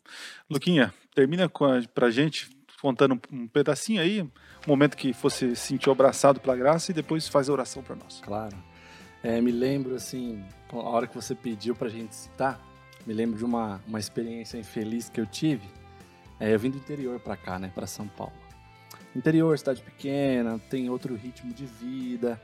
Luquinha, 0.49 0.93
termina 1.15 1.49
com 1.49 1.65
a, 1.65 1.83
pra 1.95 2.11
gente 2.11 2.51
contando 2.81 3.15
um, 3.15 3.43
um 3.43 3.49
pedacinho 3.49 4.01
aí, 4.01 4.23
um 4.23 4.31
momento 4.67 4.97
que 4.97 5.13
você 5.13 5.55
se 5.55 5.69
sentiu 5.69 5.93
abraçado 5.93 6.41
pela 6.41 6.57
graça 6.57 6.91
e 6.91 6.95
depois 6.95 7.29
faz 7.29 7.49
a 7.49 7.53
oração 7.53 7.83
para 7.83 7.97
nós. 7.97 8.21
Claro. 8.23 8.57
É, 9.23 9.41
me 9.41 9.51
lembro, 9.51 9.95
assim, 9.95 10.43
a 10.71 10.77
hora 10.77 11.07
que 11.07 11.15
você 11.15 11.35
pediu 11.35 11.75
pra 11.75 11.89
gente 11.89 12.15
citar, 12.15 12.59
me 13.07 13.13
lembro 13.13 13.39
de 13.39 13.45
uma, 13.45 13.83
uma 13.87 13.99
experiência 13.99 14.57
infeliz 14.57 15.09
que 15.09 15.21
eu 15.21 15.27
tive. 15.27 15.69
É, 16.39 16.55
eu 16.55 16.59
vim 16.59 16.71
do 16.71 16.79
interior 16.79 17.21
pra 17.21 17.37
cá, 17.37 17.59
né, 17.59 17.71
pra 17.75 17.87
São 17.87 18.09
Paulo. 18.09 18.33
Interior, 19.15 19.59
cidade 19.59 19.83
pequena, 19.83 20.59
tem 20.71 20.89
outro 20.89 21.15
ritmo 21.15 21.53
de 21.53 21.67
vida. 21.67 22.41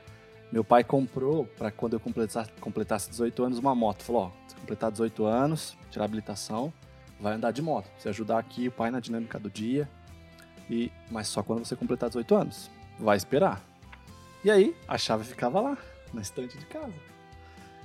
Meu 0.51 0.63
pai 0.63 0.83
comprou, 0.83 1.45
para 1.57 1.69
quando 1.71 1.93
eu 1.93 1.99
completasse, 1.99 2.49
completasse 2.59 3.09
18 3.09 3.43
anos, 3.43 3.59
uma 3.59 3.75
moto. 3.75 4.03
Falou: 4.03 4.23
ó, 4.23 4.31
se 4.47 4.55
completar 4.55 4.91
18 4.91 5.25
anos, 5.25 5.77
tirar 5.91 6.05
a 6.05 6.07
habilitação, 6.07 6.71
vai 7.19 7.33
andar 7.33 7.51
de 7.51 7.61
moto. 7.61 7.89
Você 7.97 8.09
ajudar 8.09 8.39
aqui 8.39 8.67
o 8.67 8.71
pai 8.71 8.89
na 8.89 8.99
dinâmica 8.99 9.37
do 9.37 9.49
dia. 9.49 9.89
E, 10.69 10.91
mas 11.09 11.27
só 11.27 11.41
quando 11.43 11.65
você 11.65 11.75
completar 11.75 12.09
18 12.09 12.35
anos. 12.35 12.69
Vai 12.99 13.17
esperar. 13.17 13.61
E 14.43 14.51
aí, 14.51 14.75
a 14.87 14.97
chave 14.97 15.23
ficava 15.23 15.59
lá, 15.59 15.77
na 16.13 16.21
estante 16.21 16.57
de 16.57 16.65
casa. 16.65 16.93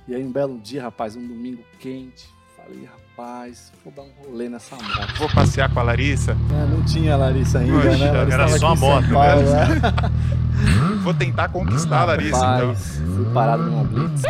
E 0.07 0.15
aí, 0.15 0.23
um 0.23 0.31
belo 0.31 0.59
dia, 0.59 0.83
rapaz, 0.83 1.15
um 1.15 1.25
domingo 1.25 1.63
quente, 1.79 2.27
falei, 2.55 2.85
rapaz, 2.85 3.71
vou 3.83 3.93
dar 3.93 4.01
um 4.01 4.11
rolê 4.25 4.49
nessa 4.49 4.75
moto. 4.75 5.17
Vou 5.17 5.29
passear 5.29 5.73
com 5.73 5.79
a 5.79 5.83
Larissa, 5.83 6.31
É, 6.31 6.65
não 6.65 6.83
tinha 6.85 7.13
a 7.13 7.17
Larissa 7.17 7.59
ainda, 7.59 7.73
Poxa, 7.73 7.97
né? 7.97 8.11
Larissa 8.11 8.33
era 8.33 8.47
só 8.57 8.67
a 8.67 8.75
moto, 8.75 9.09
Paulo, 9.09 9.43
né? 9.43 9.67
vou 11.03 11.13
tentar 11.13 11.49
conquistar 11.49 12.01
a 12.01 12.05
Larissa, 12.05 12.37
então. 12.37 12.75
Fui 12.75 13.33
parado 13.33 13.63
numa 13.63 13.83
blitz. 13.83 14.23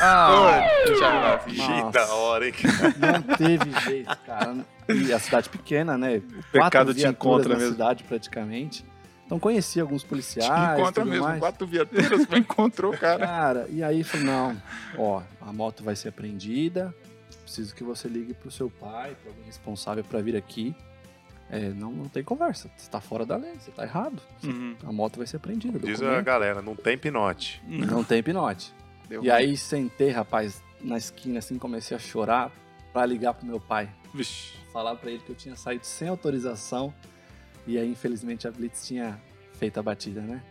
Ah. 0.00 0.62
Que 0.84 1.56
Nossa. 1.56 1.90
da 1.92 2.14
hora, 2.14 2.46
hein? 2.48 2.54
Não 2.98 3.36
teve 3.36 3.70
jeito, 3.84 4.16
cara. 4.26 4.56
E 4.88 5.12
a 5.12 5.18
cidade 5.18 5.48
pequena, 5.48 5.96
né? 5.96 6.20
pecado 6.50 6.70
Quatro 6.70 6.94
te 6.94 7.00
viaturas 7.00 7.12
encontra 7.14 7.48
na 7.50 7.58
mesmo. 7.58 7.72
cidade, 7.72 8.04
praticamente. 8.04 8.84
Então 9.24 9.38
conheci 9.38 9.80
alguns 9.80 10.02
Te 10.02 10.08
policiais. 10.08 10.78
encontra 10.80 11.02
tudo 11.04 11.10
mesmo, 11.10 11.24
mais. 11.24 11.38
quatro 11.38 11.66
viaturas, 11.66 12.26
mas 12.28 12.38
encontrou 12.40 12.92
o 12.92 12.98
cara. 12.98 13.26
Cara, 13.26 13.66
e 13.70 13.82
aí 13.82 14.02
falei, 14.02 14.26
não, 14.26 14.56
ó, 14.98 15.22
a 15.40 15.52
moto 15.52 15.82
vai 15.84 15.94
ser 15.96 16.08
apreendida, 16.08 16.92
preciso 17.44 17.74
que 17.74 17.82
você 17.84 18.08
ligue 18.08 18.34
pro 18.34 18.50
seu 18.50 18.68
pai, 18.68 19.14
pra 19.22 19.30
alguém 19.30 19.46
responsável 19.46 20.04
pra 20.04 20.20
vir 20.20 20.36
aqui. 20.36 20.74
É, 21.52 21.68
não, 21.68 21.92
não 21.92 22.08
tem 22.08 22.24
conversa, 22.24 22.70
você 22.74 22.90
tá 22.90 22.98
fora 22.98 23.26
da 23.26 23.36
lei, 23.36 23.52
você 23.58 23.70
tá 23.70 23.82
errado. 23.82 24.22
Uhum. 24.42 24.74
A 24.86 24.90
moto 24.90 25.18
vai 25.18 25.26
ser 25.26 25.36
apreendida. 25.36 25.78
Diz 25.78 26.00
a 26.00 26.22
galera, 26.22 26.62
não 26.62 26.74
tem 26.74 26.96
pinote. 26.96 27.62
Não 27.68 28.02
tem 28.02 28.22
pinote. 28.22 28.72
Deu 29.06 29.22
E 29.22 29.30
aí 29.30 29.54
sentei, 29.54 30.08
rapaz, 30.08 30.62
na 30.80 30.96
esquina 30.96 31.40
assim, 31.40 31.58
comecei 31.58 31.94
a 31.94 32.00
chorar 32.00 32.50
pra 32.90 33.04
ligar 33.04 33.34
pro 33.34 33.44
meu 33.46 33.60
pai. 33.60 33.90
Vixe. 34.14 34.54
Falar 34.72 34.94
pra 34.96 35.10
ele 35.10 35.18
que 35.18 35.28
eu 35.28 35.36
tinha 35.36 35.54
saído 35.54 35.84
sem 35.84 36.08
autorização. 36.08 36.92
E 37.66 37.76
aí, 37.76 37.86
infelizmente, 37.86 38.48
a 38.48 38.50
Blitz 38.50 38.86
tinha 38.86 39.20
feito 39.58 39.78
a 39.78 39.82
batida, 39.82 40.22
né? 40.22 40.42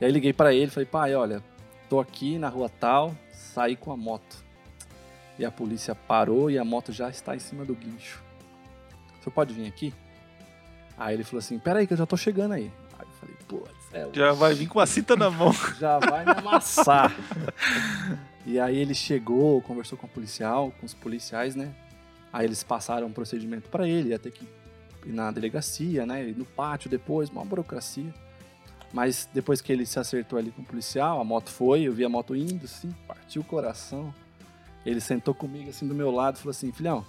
E 0.00 0.06
aí 0.06 0.10
liguei 0.10 0.32
pra 0.32 0.54
ele, 0.54 0.70
falei, 0.70 0.86
pai, 0.86 1.14
olha, 1.14 1.44
tô 1.86 2.00
aqui 2.00 2.38
na 2.38 2.48
rua 2.48 2.70
tal, 2.70 3.14
saí 3.30 3.76
com 3.76 3.92
a 3.92 3.96
moto. 3.96 4.42
E 5.38 5.44
a 5.44 5.50
polícia 5.50 5.94
parou 5.94 6.50
e 6.50 6.58
a 6.58 6.64
moto 6.64 6.92
já 6.92 7.10
está 7.10 7.36
em 7.36 7.40
cima 7.40 7.62
do 7.62 7.74
guincho. 7.74 8.24
O 9.20 9.22
senhor 9.22 9.34
pode 9.34 9.52
vir 9.52 9.66
aqui? 9.66 9.92
Aí 10.98 11.14
ele 11.14 11.24
falou 11.24 11.38
assim, 11.38 11.58
peraí 11.58 11.86
que 11.86 11.92
eu 11.92 11.96
já 11.96 12.06
tô 12.06 12.16
chegando 12.16 12.52
aí. 12.52 12.70
Aí 12.98 13.06
eu 13.06 13.14
falei, 13.20 13.36
pô, 13.46 13.68
é 13.92 14.08
Já 14.12 14.32
vai 14.32 14.54
vir 14.54 14.66
com 14.66 14.80
a 14.80 14.86
cinta 14.86 15.16
na 15.16 15.30
mão. 15.30 15.52
já 15.78 15.98
vai 15.98 16.24
me 16.24 16.32
amassar. 16.32 17.14
e 18.44 18.58
aí 18.58 18.76
ele 18.76 18.94
chegou, 18.94 19.60
conversou 19.62 19.96
com 19.98 20.06
o 20.06 20.10
policial, 20.10 20.72
com 20.80 20.86
os 20.86 20.94
policiais, 20.94 21.54
né? 21.54 21.74
Aí 22.32 22.44
eles 22.44 22.62
passaram 22.62 23.06
um 23.06 23.12
procedimento 23.12 23.68
para 23.68 23.88
ele, 23.88 24.10
ia 24.10 24.18
ter 24.18 24.30
que 24.30 24.44
ir 25.04 25.12
na 25.12 25.30
delegacia, 25.30 26.04
né? 26.04 26.28
E 26.28 26.32
no 26.32 26.44
pátio 26.44 26.90
depois, 26.90 27.30
uma 27.30 27.44
burocracia. 27.44 28.12
Mas 28.92 29.28
depois 29.32 29.60
que 29.60 29.72
ele 29.72 29.84
se 29.84 29.98
acertou 29.98 30.38
ali 30.38 30.50
com 30.50 30.62
o 30.62 30.64
policial, 30.64 31.20
a 31.20 31.24
moto 31.24 31.50
foi, 31.50 31.82
eu 31.82 31.92
vi 31.92 32.04
a 32.04 32.08
moto 32.08 32.34
indo, 32.34 32.64
assim, 32.64 32.94
partiu 33.06 33.42
o 33.42 33.44
coração. 33.44 34.14
Ele 34.84 35.00
sentou 35.00 35.34
comigo 35.34 35.68
assim 35.70 35.86
do 35.86 35.94
meu 35.94 36.10
lado 36.10 36.36
e 36.36 36.38
falou 36.38 36.52
assim: 36.52 36.70
Filhão, 36.72 37.04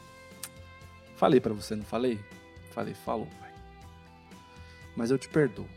falei 1.15 1.39
para 1.39 1.53
você, 1.53 1.75
não 1.75 1.83
falei? 1.83 2.19
Falei, 2.71 2.93
falou, 2.93 3.27
pai. 3.39 3.46
Mas 4.97 5.11
eu 5.11 5.17
te 5.17 5.29
perdoo. 5.29 5.67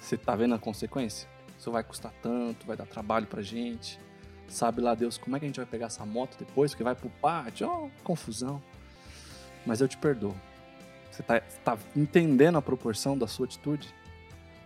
Você 0.00 0.16
tá 0.16 0.36
vendo 0.36 0.54
a 0.54 0.58
consequência? 0.58 1.28
Isso 1.58 1.70
vai 1.72 1.82
custar 1.82 2.12
tanto, 2.22 2.64
vai 2.64 2.76
dar 2.76 2.86
trabalho 2.86 3.26
pra 3.26 3.42
gente. 3.42 3.98
Sabe 4.46 4.80
lá 4.80 4.94
Deus 4.94 5.18
como 5.18 5.34
é 5.34 5.40
que 5.40 5.46
a 5.46 5.48
gente 5.48 5.56
vai 5.56 5.66
pegar 5.66 5.86
essa 5.86 6.06
moto 6.06 6.36
depois, 6.38 6.70
porque 6.70 6.84
vai 6.84 6.94
pro 6.94 7.10
pátio, 7.10 7.68
ó, 7.68 7.88
confusão. 8.04 8.62
Mas 9.66 9.80
eu 9.80 9.88
te 9.88 9.96
perdoo. 9.96 10.34
Você 11.10 11.22
tá, 11.22 11.40
tá 11.64 11.76
entendendo 11.96 12.56
a 12.56 12.62
proporção 12.62 13.18
da 13.18 13.26
sua 13.26 13.46
atitude? 13.46 13.92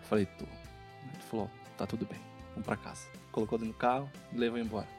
Eu 0.02 0.04
falei, 0.08 0.26
tô. 0.26 0.44
Ele 0.44 1.22
falou, 1.30 1.50
tá 1.76 1.86
tudo 1.86 2.04
bem, 2.04 2.20
vamos 2.50 2.66
pra 2.66 2.76
casa. 2.76 3.06
Colocou 3.32 3.58
dentro 3.58 3.72
do 3.72 3.78
carro 3.78 4.10
e 4.32 4.36
levou 4.36 4.58
embora. 4.58 4.97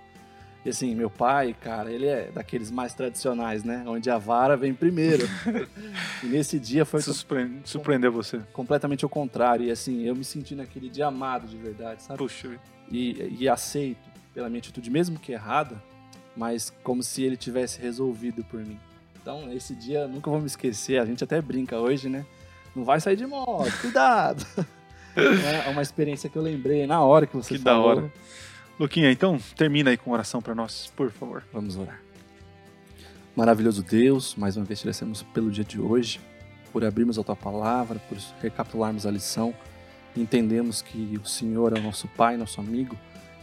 E 0.66 0.70
assim, 0.70 0.94
meu 0.94 1.10
pai, 1.10 1.56
cara, 1.60 1.90
ele 1.92 2.06
é 2.06 2.30
daqueles 2.34 2.70
mais 2.70 2.94
tradicionais, 2.94 3.64
né? 3.64 3.84
Onde 3.88 4.10
a 4.10 4.18
vara 4.18 4.58
vem 4.58 4.74
primeiro. 4.74 5.26
e 6.22 6.26
nesse 6.28 6.60
dia 6.60 6.84
foi 6.86 7.02
Surpreende, 7.02 7.62
surpreendeu 7.64 8.12
você. 8.12 8.40
completamente 8.52 9.06
ao 9.06 9.10
contrário. 9.10 9.66
E 9.66 9.72
assim, 9.72 10.04
eu 10.06 10.16
me 10.16 10.24
senti 10.26 10.56
naquele 10.56 10.90
dia 10.90 11.08
amado 11.08 11.48
de 11.48 11.56
verdade, 11.58 12.04
sabe? 12.04 12.18
Puxa, 12.20 12.50
E, 12.92 13.38
e 13.40 13.48
aceito 13.48 14.10
pela 14.34 14.50
minha 14.50 14.60
atitude, 14.60 14.90
mesmo 14.92 15.18
que 15.18 15.32
errada, 15.32 15.82
mas 16.36 16.74
como 16.84 17.02
se 17.02 17.24
ele 17.24 17.38
tivesse 17.38 17.80
resolvido 17.82 18.44
por 18.44 18.60
mim. 18.60 18.78
Então, 19.22 19.52
esse 19.54 19.74
dia 19.74 20.08
nunca 20.08 20.30
vou 20.30 20.40
me 20.42 20.48
esquecer. 20.48 21.00
A 21.00 21.06
gente 21.06 21.24
até 21.24 21.42
brinca 21.42 21.78
hoje, 21.78 22.10
né? 22.10 22.26
Não 22.76 22.84
vai 22.84 23.00
sair 23.00 23.16
de 23.16 23.26
moto, 23.26 23.72
cuidado! 23.82 24.46
é 25.16 25.70
uma 25.70 25.82
experiência 25.82 26.30
que 26.30 26.38
eu 26.38 26.42
lembrei 26.42 26.86
na 26.86 27.02
hora 27.02 27.26
que 27.26 27.36
você 27.36 27.58
Que 27.58 27.64
da 27.64 27.72
falou. 27.72 27.88
hora. 27.88 28.14
Luquinha, 28.80 29.12
então 29.12 29.38
termina 29.58 29.90
aí 29.90 29.98
com 29.98 30.10
oração 30.12 30.42
pra 30.42 30.56
nós, 30.56 30.90
por 30.96 31.12
favor. 31.12 31.44
Vamos 31.52 31.76
orar. 31.76 32.00
Maravilhoso 33.36 33.84
Deus, 33.84 34.36
mais 34.36 34.56
uma 34.56 34.66
vez 34.66 34.80
te 34.80 34.84
agradecemos 34.84 35.22
pelo 35.22 35.52
dia 35.52 35.66
de 35.66 35.82
hoje, 35.82 36.22
por 36.72 36.86
abrirmos 36.86 37.20
a 37.20 37.24
tua 37.24 37.36
palavra, 37.36 38.00
por 38.08 38.18
recapitularmos 38.42 39.06
a 39.06 39.12
lição. 39.12 39.54
Entendemos 40.16 40.82
que 40.82 41.20
o 41.22 41.28
Senhor 41.28 41.76
é 41.76 41.80
o 41.80 41.84
nosso 41.84 42.08
Pai, 42.08 42.38
nosso 42.38 42.62
amigo, 42.62 42.98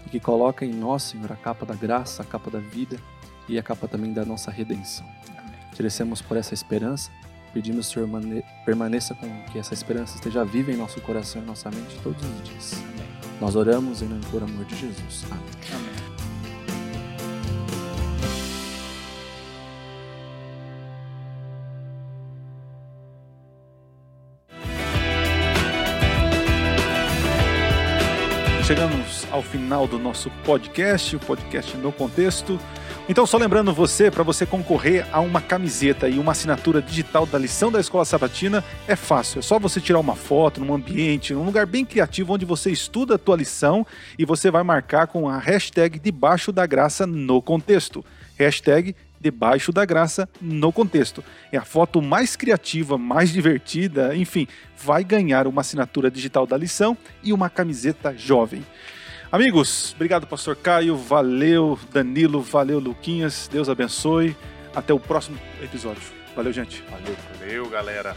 e 0.07 0.09
que 0.09 0.18
coloca 0.18 0.64
em 0.64 0.72
nós, 0.72 1.03
Senhor, 1.03 1.30
a 1.30 1.37
capa 1.37 1.66
da 1.66 1.74
graça, 1.74 2.22
a 2.22 2.24
capa 2.24 2.51
da 2.51 2.59
vida 2.59 2.99
e 3.47 3.59
a 3.59 3.62
capa 3.62 3.87
também 3.87 4.14
da 4.14 4.24
nossa 4.24 4.51
redenção. 4.51 5.07
Te 5.26 5.74
agradecemos 5.74 6.22
por 6.22 6.39
essa 6.39 6.55
esperança. 6.55 7.11
Pedimos, 7.57 7.86
Senhor, 7.86 8.07
mane- 8.07 8.44
permaneça 8.66 9.14
com 9.14 9.26
que 9.44 9.59
essa 9.59 9.72
esperança 9.72 10.14
esteja 10.16 10.44
viva 10.44 10.70
em 10.70 10.76
nosso 10.76 11.00
coração 11.00 11.40
e 11.40 11.44
nossa 11.46 11.70
mente 11.70 11.98
todos 12.02 12.22
os 12.22 12.42
dias. 12.46 12.74
Nós 13.40 13.57
oramos 13.57 14.02
em 14.02 14.07
nome 14.09 14.20
por 14.30 14.42
amor 14.42 14.66
de 14.66 14.76
Jesus. 14.76 15.24
Amém. 15.30 15.96
Chegamos 28.66 29.26
ao 29.30 29.42
final 29.42 29.86
do 29.86 29.96
nosso 29.98 30.28
podcast, 30.44 31.14
o 31.14 31.20
podcast 31.20 31.76
No 31.76 31.92
Contexto. 31.92 32.59
Então, 33.09 33.24
só 33.24 33.38
lembrando 33.38 33.72
você, 33.72 34.11
para 34.11 34.24
você 34.24 34.44
concorrer 34.44 35.07
a 35.12 35.20
uma 35.20 35.40
camiseta 35.40 36.09
e 36.09 36.18
uma 36.18 36.32
assinatura 36.32 36.82
digital 36.82 37.24
da 37.24 37.38
lição 37.38 37.70
da 37.70 37.78
Escola 37.78 38.04
Sabatina, 38.04 38.64
é 38.88 38.96
fácil. 38.96 39.38
É 39.38 39.42
só 39.42 39.61
você 39.61 39.80
tirar 39.80 40.00
uma 40.00 40.16
foto 40.16 40.61
num 40.61 40.74
ambiente, 40.74 41.32
num 41.32 41.44
lugar 41.44 41.66
bem 41.66 41.84
criativo 41.84 42.32
onde 42.32 42.44
você 42.44 42.68
estuda 42.68 43.14
a 43.14 43.18
tua 43.18 43.36
lição 43.36 43.86
e 44.18 44.24
você 44.24 44.50
vai 44.50 44.64
marcar 44.64 45.07
com 45.07 45.28
a 45.28 45.38
hashtag 45.38 46.00
debaixo 46.00 46.50
da 46.50 46.66
graça 46.66 47.07
no 47.07 47.40
contexto. 47.40 48.04
Hashtag 48.36 48.96
debaixo 49.20 49.70
da 49.70 49.84
graça 49.84 50.28
no 50.40 50.72
contexto. 50.72 51.22
É 51.52 51.57
a 51.57 51.64
foto 51.64 52.02
mais 52.02 52.34
criativa, 52.34 52.98
mais 52.98 53.32
divertida, 53.32 54.16
enfim, 54.16 54.48
vai 54.76 55.04
ganhar 55.04 55.46
uma 55.46 55.61
assinatura 55.61 56.11
digital 56.11 56.44
da 56.44 56.57
lição 56.57 56.98
e 57.22 57.32
uma 57.32 57.48
camiseta 57.48 58.12
jovem. 58.16 58.64
Amigos, 59.37 59.93
obrigado, 59.95 60.26
Pastor 60.26 60.57
Caio, 60.57 60.97
valeu, 60.97 61.78
Danilo, 61.93 62.41
valeu, 62.41 62.78
Luquinhas, 62.78 63.51
Deus 63.53 63.68
abençoe. 63.68 64.34
Até 64.74 64.95
o 64.95 64.99
próximo 64.99 65.39
episódio. 65.62 66.01
Valeu, 66.34 66.55
gente. 66.55 66.82
Valeu, 66.91 67.14
valeu, 67.39 67.68
galera. 67.68 68.16